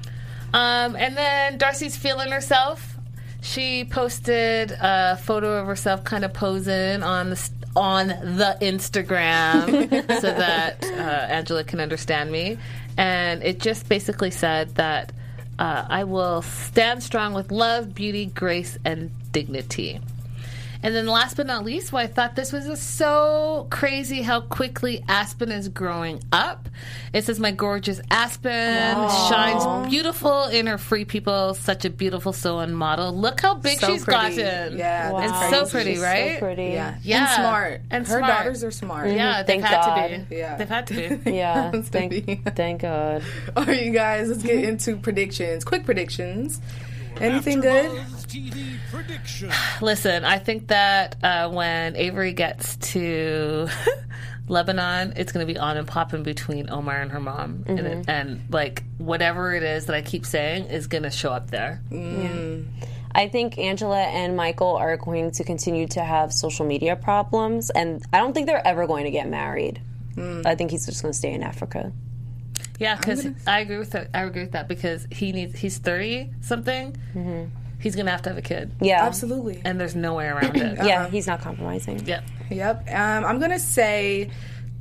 Um, 0.55 0.97
and 0.97 1.17
then 1.17 1.59
Darcey's 1.59 1.97
feeling 1.97 2.31
herself. 2.31 2.97
She 3.43 3.85
posted 3.85 4.71
a 4.71 5.17
photo 5.17 5.59
of 5.59 5.67
herself 5.67 6.05
kind 6.05 6.25
of 6.25 6.33
posing 6.33 7.03
on 7.03 7.31
the 7.31 7.37
st- 7.37 7.62
on 7.75 8.09
the 8.09 8.57
Instagram 8.61 9.91
so 10.21 10.27
that 10.27 10.85
uh, 10.85 11.33
Angela 11.33 11.65
can 11.65 11.81
understand 11.81 12.31
me, 12.31 12.59
and 12.97 13.43
it 13.43 13.61
just 13.61 13.89
basically 13.89 14.31
said 14.31 14.75
that 14.77 15.13
uh, 15.59 15.87
I 15.89 16.05
will 16.05 16.43
stand 16.43 17.03
strong 17.03 17.35
with 17.35 17.51
love, 17.51 17.95
beauty, 17.95 18.27
grace, 18.27 18.79
and 18.85 19.11
dignity. 19.33 20.01
And 20.83 20.95
then 20.95 21.07
last 21.07 21.37
but 21.37 21.47
not 21.47 21.65
least, 21.65 21.93
well, 21.93 22.03
I 22.03 22.09
thought 22.09 22.35
this 22.35 22.53
was 22.53 22.81
so 22.81 23.69
crazy 23.71 24.23
how 24.23 24.41
quickly 24.41 25.05
Aspen 25.09 25.53
is 25.53 25.69
growing 25.69 26.21
up. 26.33 26.69
It 27.13 27.25
says, 27.25 27.39
My 27.39 27.53
gorgeous 27.53 28.01
Aspen 28.11 29.09
shines 29.29 29.89
beautiful 29.89 30.45
in 30.45 30.67
her 30.67 30.79
free 30.79 31.05
people, 31.05 31.55
such 31.55 31.85
a 31.85 31.91
beautiful 31.91 32.33
sew-in 32.33 32.75
model. 32.75 33.13
Look 33.17 33.41
how 33.41 33.55
big 33.55 33.79
So 33.79 33.93
she's 33.93 34.05
pretty. 34.05 34.37
gotten. 34.39 34.77
Yeah, 34.79 35.11
And 35.11 35.31
that's 35.31 35.51
so 35.51 35.67
pretty, 35.67 35.95
She's 35.95 36.03
right? 36.03 36.35
So 36.35 36.47
pretty. 36.47 36.65
Yeah. 36.65 36.99
Yeah. 37.03 37.19
And 37.21 37.31
smart. 37.31 37.81
And 37.91 38.07
Her 38.07 38.19
smart. 38.19 38.33
daughters 38.33 38.65
are 38.65 38.71
smart. 38.71 39.09
Yeah, 39.11 39.15
mm-hmm. 39.15 39.37
they've 39.39 39.47
Thank 39.47 39.65
had 39.65 39.85
God. 39.85 40.09
to 40.09 40.19
be. 40.29 40.37
Yeah. 40.37 40.57
They've 40.57 40.69
had 40.69 40.87
to 40.89 40.95
be. 40.95 41.31
Yeah. 41.33 41.71
Has 41.71 41.85
to 41.87 41.91
thank, 41.91 42.57
thank 42.57 42.83
God. 42.83 43.23
All 43.57 43.65
right, 43.65 43.85
you 43.87 43.93
guys, 43.93 44.29
let's 44.29 44.43
get 44.43 44.65
into 44.65 44.97
predictions. 44.97 45.65
Quick 45.65 45.85
predictions. 45.85 46.61
Anything 47.23 47.61
good? 47.61 47.91
AfterBuzz 47.91 48.27
TV 48.27 48.79
prediction. 48.91 49.51
Listen, 49.81 50.25
I 50.25 50.39
think 50.39 50.69
that 50.69 51.17
uh, 51.23 51.51
when 51.51 51.97
Avery 51.97 52.33
gets 52.33 52.77
to 52.93 53.69
Lebanon, 54.49 55.15
it's 55.17 55.33
going 55.33 55.47
to 55.47 55.53
be 55.53 55.59
on 55.59 55.77
and 55.77 55.87
popping 55.87 56.23
between 56.23 56.69
Omar 56.71 57.01
and 57.01 57.13
her 57.13 57.21
mom, 57.21 57.65
and, 57.67 57.79
it, 57.79 57.85
mm-hmm. 57.85 58.11
and 58.11 58.43
like 58.51 58.83
whatever 58.99 59.55
it 59.55 59.63
is 59.63 59.87
that 59.87 59.97
I 59.97 60.03
keep 60.03 60.27
saying 60.27 60.67
is 60.67 60.89
going 60.89 61.05
to 61.05 61.11
show 61.11 61.33
up 61.33 61.51
there. 61.51 61.81
Mm. 61.91 62.67
I 63.15 63.29
think 63.29 63.59
Angela 63.59 64.03
and 64.03 64.37
Michael 64.37 64.77
are 64.77 64.97
going 64.97 65.31
to 65.33 65.45
continue 65.45 65.87
to 65.89 66.03
have 66.03 66.33
social 66.33 66.67
media 66.67 66.97
problems, 66.97 67.71
and 67.71 68.03
I 68.13 68.19
don't 68.19 68.33
think 68.33 68.47
they're 68.47 68.67
ever 68.67 68.87
going 68.87 69.05
to 69.05 69.11
get 69.11 69.29
married. 69.29 69.81
Mm. 70.17 70.45
I 70.47 70.55
think 70.55 70.71
he's 70.71 70.87
just 70.87 71.03
going 71.03 71.13
to 71.13 71.19
stay 71.19 71.33
in 71.33 71.43
Africa. 71.43 71.93
Yeah, 72.83 72.97
because 72.97 73.27
I 73.47 73.61
agree 73.61 73.79
with 73.79 73.91
that. 73.93 74.09
I 74.13 74.23
agree 74.23 74.43
with 74.43 74.53
that 74.53 74.69
because 74.69 75.07
he 75.11 75.33
needs. 75.33 75.59
He's 75.59 75.79
thirty 75.79 76.31
something. 76.41 76.97
He's 77.81 77.97
going 77.97 78.07
to 78.07 78.13
have 78.13 78.23
to 78.23 78.29
have 78.31 78.39
a 78.39 78.43
kid, 78.43 78.71
Yeah, 78.81 79.05
Absolutely. 79.05 79.61
and 79.65 79.81
there's 79.81 79.97
no 79.97 80.15
way 80.15 80.27
around 80.27 80.57
it. 80.57 80.79
Yeah, 80.85 81.09
he's 81.09 81.27
not 81.27 81.41
compromising. 81.41 81.99
Yep. 82.07 82.23
Yep. 82.51 82.89
Um, 82.89 83.25
I'm 83.25 83.41
gonna 83.41 83.59
say 83.59 84.31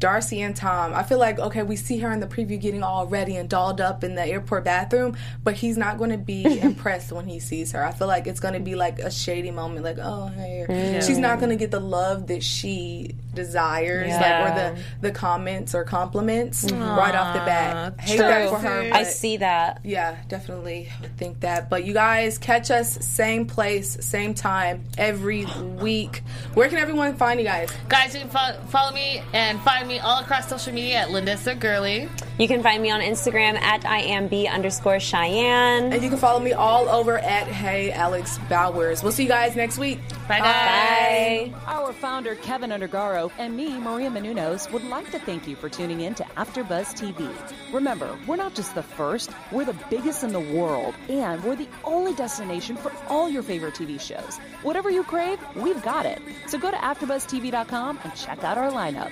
Darcey 0.01 0.39
and 0.39 0.55
Tom. 0.55 0.93
I 0.93 1.03
feel 1.03 1.19
like 1.19 1.39
okay, 1.39 1.63
we 1.63 1.75
see 1.77 1.99
her 1.99 2.11
in 2.11 2.19
the 2.19 2.27
preview 2.27 2.59
getting 2.59 2.83
all 2.83 3.05
ready 3.07 3.35
and 3.37 3.47
dolled 3.47 3.79
up 3.79 4.03
in 4.03 4.15
the 4.15 4.25
airport 4.25 4.65
bathroom, 4.65 5.15
but 5.43 5.53
he's 5.53 5.77
not 5.77 5.97
going 5.97 6.09
to 6.09 6.17
be 6.17 6.59
impressed 6.61 7.11
when 7.11 7.25
he 7.27 7.39
sees 7.39 7.71
her. 7.71 7.83
I 7.85 7.91
feel 7.91 8.07
like 8.07 8.27
it's 8.27 8.39
going 8.39 8.55
to 8.55 8.59
be 8.59 8.75
like 8.75 8.99
a 8.99 9.11
shady 9.11 9.51
moment, 9.51 9.85
like 9.85 9.99
oh 10.01 10.27
hey, 10.27 10.99
she's 11.05 11.17
not 11.19 11.37
going 11.39 11.51
to 11.51 11.55
get 11.55 11.71
the 11.71 11.79
love 11.79 12.27
that 12.27 12.43
she 12.43 13.15
desires, 13.33 14.09
like 14.11 14.51
or 14.51 14.55
the 14.55 14.79
the 15.01 15.11
comments 15.11 15.73
or 15.75 15.83
compliments 15.83 16.63
right 16.71 17.15
off 17.15 17.33
the 17.33 17.39
bat. 17.45 17.99
Hate 17.99 18.17
that 18.17 18.49
for 18.49 18.57
her. 18.57 18.89
I 18.91 19.03
see 19.03 19.37
that. 19.37 19.81
yeah, 19.83 20.17
definitely 20.27 20.89
think 21.17 21.41
that. 21.41 21.69
But 21.69 21.85
you 21.85 21.93
guys 21.93 22.37
catch 22.39 22.71
us 22.71 22.97
same 23.05 23.45
place, 23.45 23.97
same 24.03 24.33
time 24.33 24.83
every 24.97 25.45
week. 25.79 26.23
Where 26.55 26.67
can 26.69 26.77
everyone 26.79 27.15
find 27.15 27.39
you 27.39 27.45
guys? 27.45 27.69
Guys, 27.87 28.13
you 28.15 28.21
can 28.21 28.29
follow, 28.29 28.59
follow 28.69 28.91
me 28.91 29.21
and 29.33 29.59
find 29.61 29.87
me 29.87 29.90
all 29.99 30.19
across 30.19 30.47
social 30.47 30.73
media 30.73 30.97
at 30.99 31.07
Lindessa 31.09 31.59
Girly. 31.59 32.09
You 32.37 32.47
can 32.47 32.63
find 32.63 32.81
me 32.81 32.89
on 32.89 33.01
Instagram 33.01 33.55
at 33.61 33.81
IamB 33.81 34.49
underscore 34.51 34.99
Cheyenne. 34.99 35.93
And 35.93 36.01
you 36.01 36.09
can 36.09 36.17
follow 36.17 36.39
me 36.39 36.53
all 36.53 36.89
over 36.89 37.19
at 37.19 37.47
Hey 37.47 37.91
Alex 37.91 38.39
Bowers. 38.49 39.03
We'll 39.03 39.11
see 39.11 39.23
you 39.23 39.29
guys 39.29 39.55
next 39.55 39.77
week. 39.77 39.99
Bye, 40.27 40.39
guys. 40.39 41.49
Bye. 41.49 41.53
Our 41.67 41.93
founder, 41.93 42.35
Keven 42.35 42.71
Undergaro, 42.71 43.31
and 43.37 43.55
me, 43.55 43.77
Maria 43.77 44.09
Menounos, 44.09 44.71
would 44.71 44.83
like 44.85 45.11
to 45.11 45.19
thank 45.19 45.47
you 45.47 45.55
for 45.55 45.69
tuning 45.69 46.01
in 46.01 46.15
to 46.15 46.23
AfterBuzz 46.23 46.95
TV. 46.95 47.29
Remember, 47.73 48.17
we're 48.25 48.37
not 48.37 48.55
just 48.55 48.73
the 48.75 48.83
first, 48.83 49.31
we're 49.51 49.65
the 49.65 49.77
biggest 49.89 50.23
in 50.23 50.31
the 50.31 50.39
world, 50.39 50.95
and 51.09 51.43
we're 51.43 51.55
the 51.55 51.67
only 51.83 52.13
destination 52.13 52.75
for 52.75 52.91
all 53.07 53.29
your 53.29 53.43
favorite 53.43 53.75
TV 53.75 53.99
shows. 53.99 54.37
Whatever 54.63 54.89
you 54.89 55.03
crave, 55.03 55.39
we've 55.55 55.81
got 55.83 56.05
it. 56.05 56.21
So 56.47 56.57
go 56.57 56.71
to 56.71 56.77
AfterBuzzTV.com 56.77 57.99
and 58.03 58.15
check 58.15 58.43
out 58.43 58.57
our 58.57 58.71
lineup. 58.71 59.11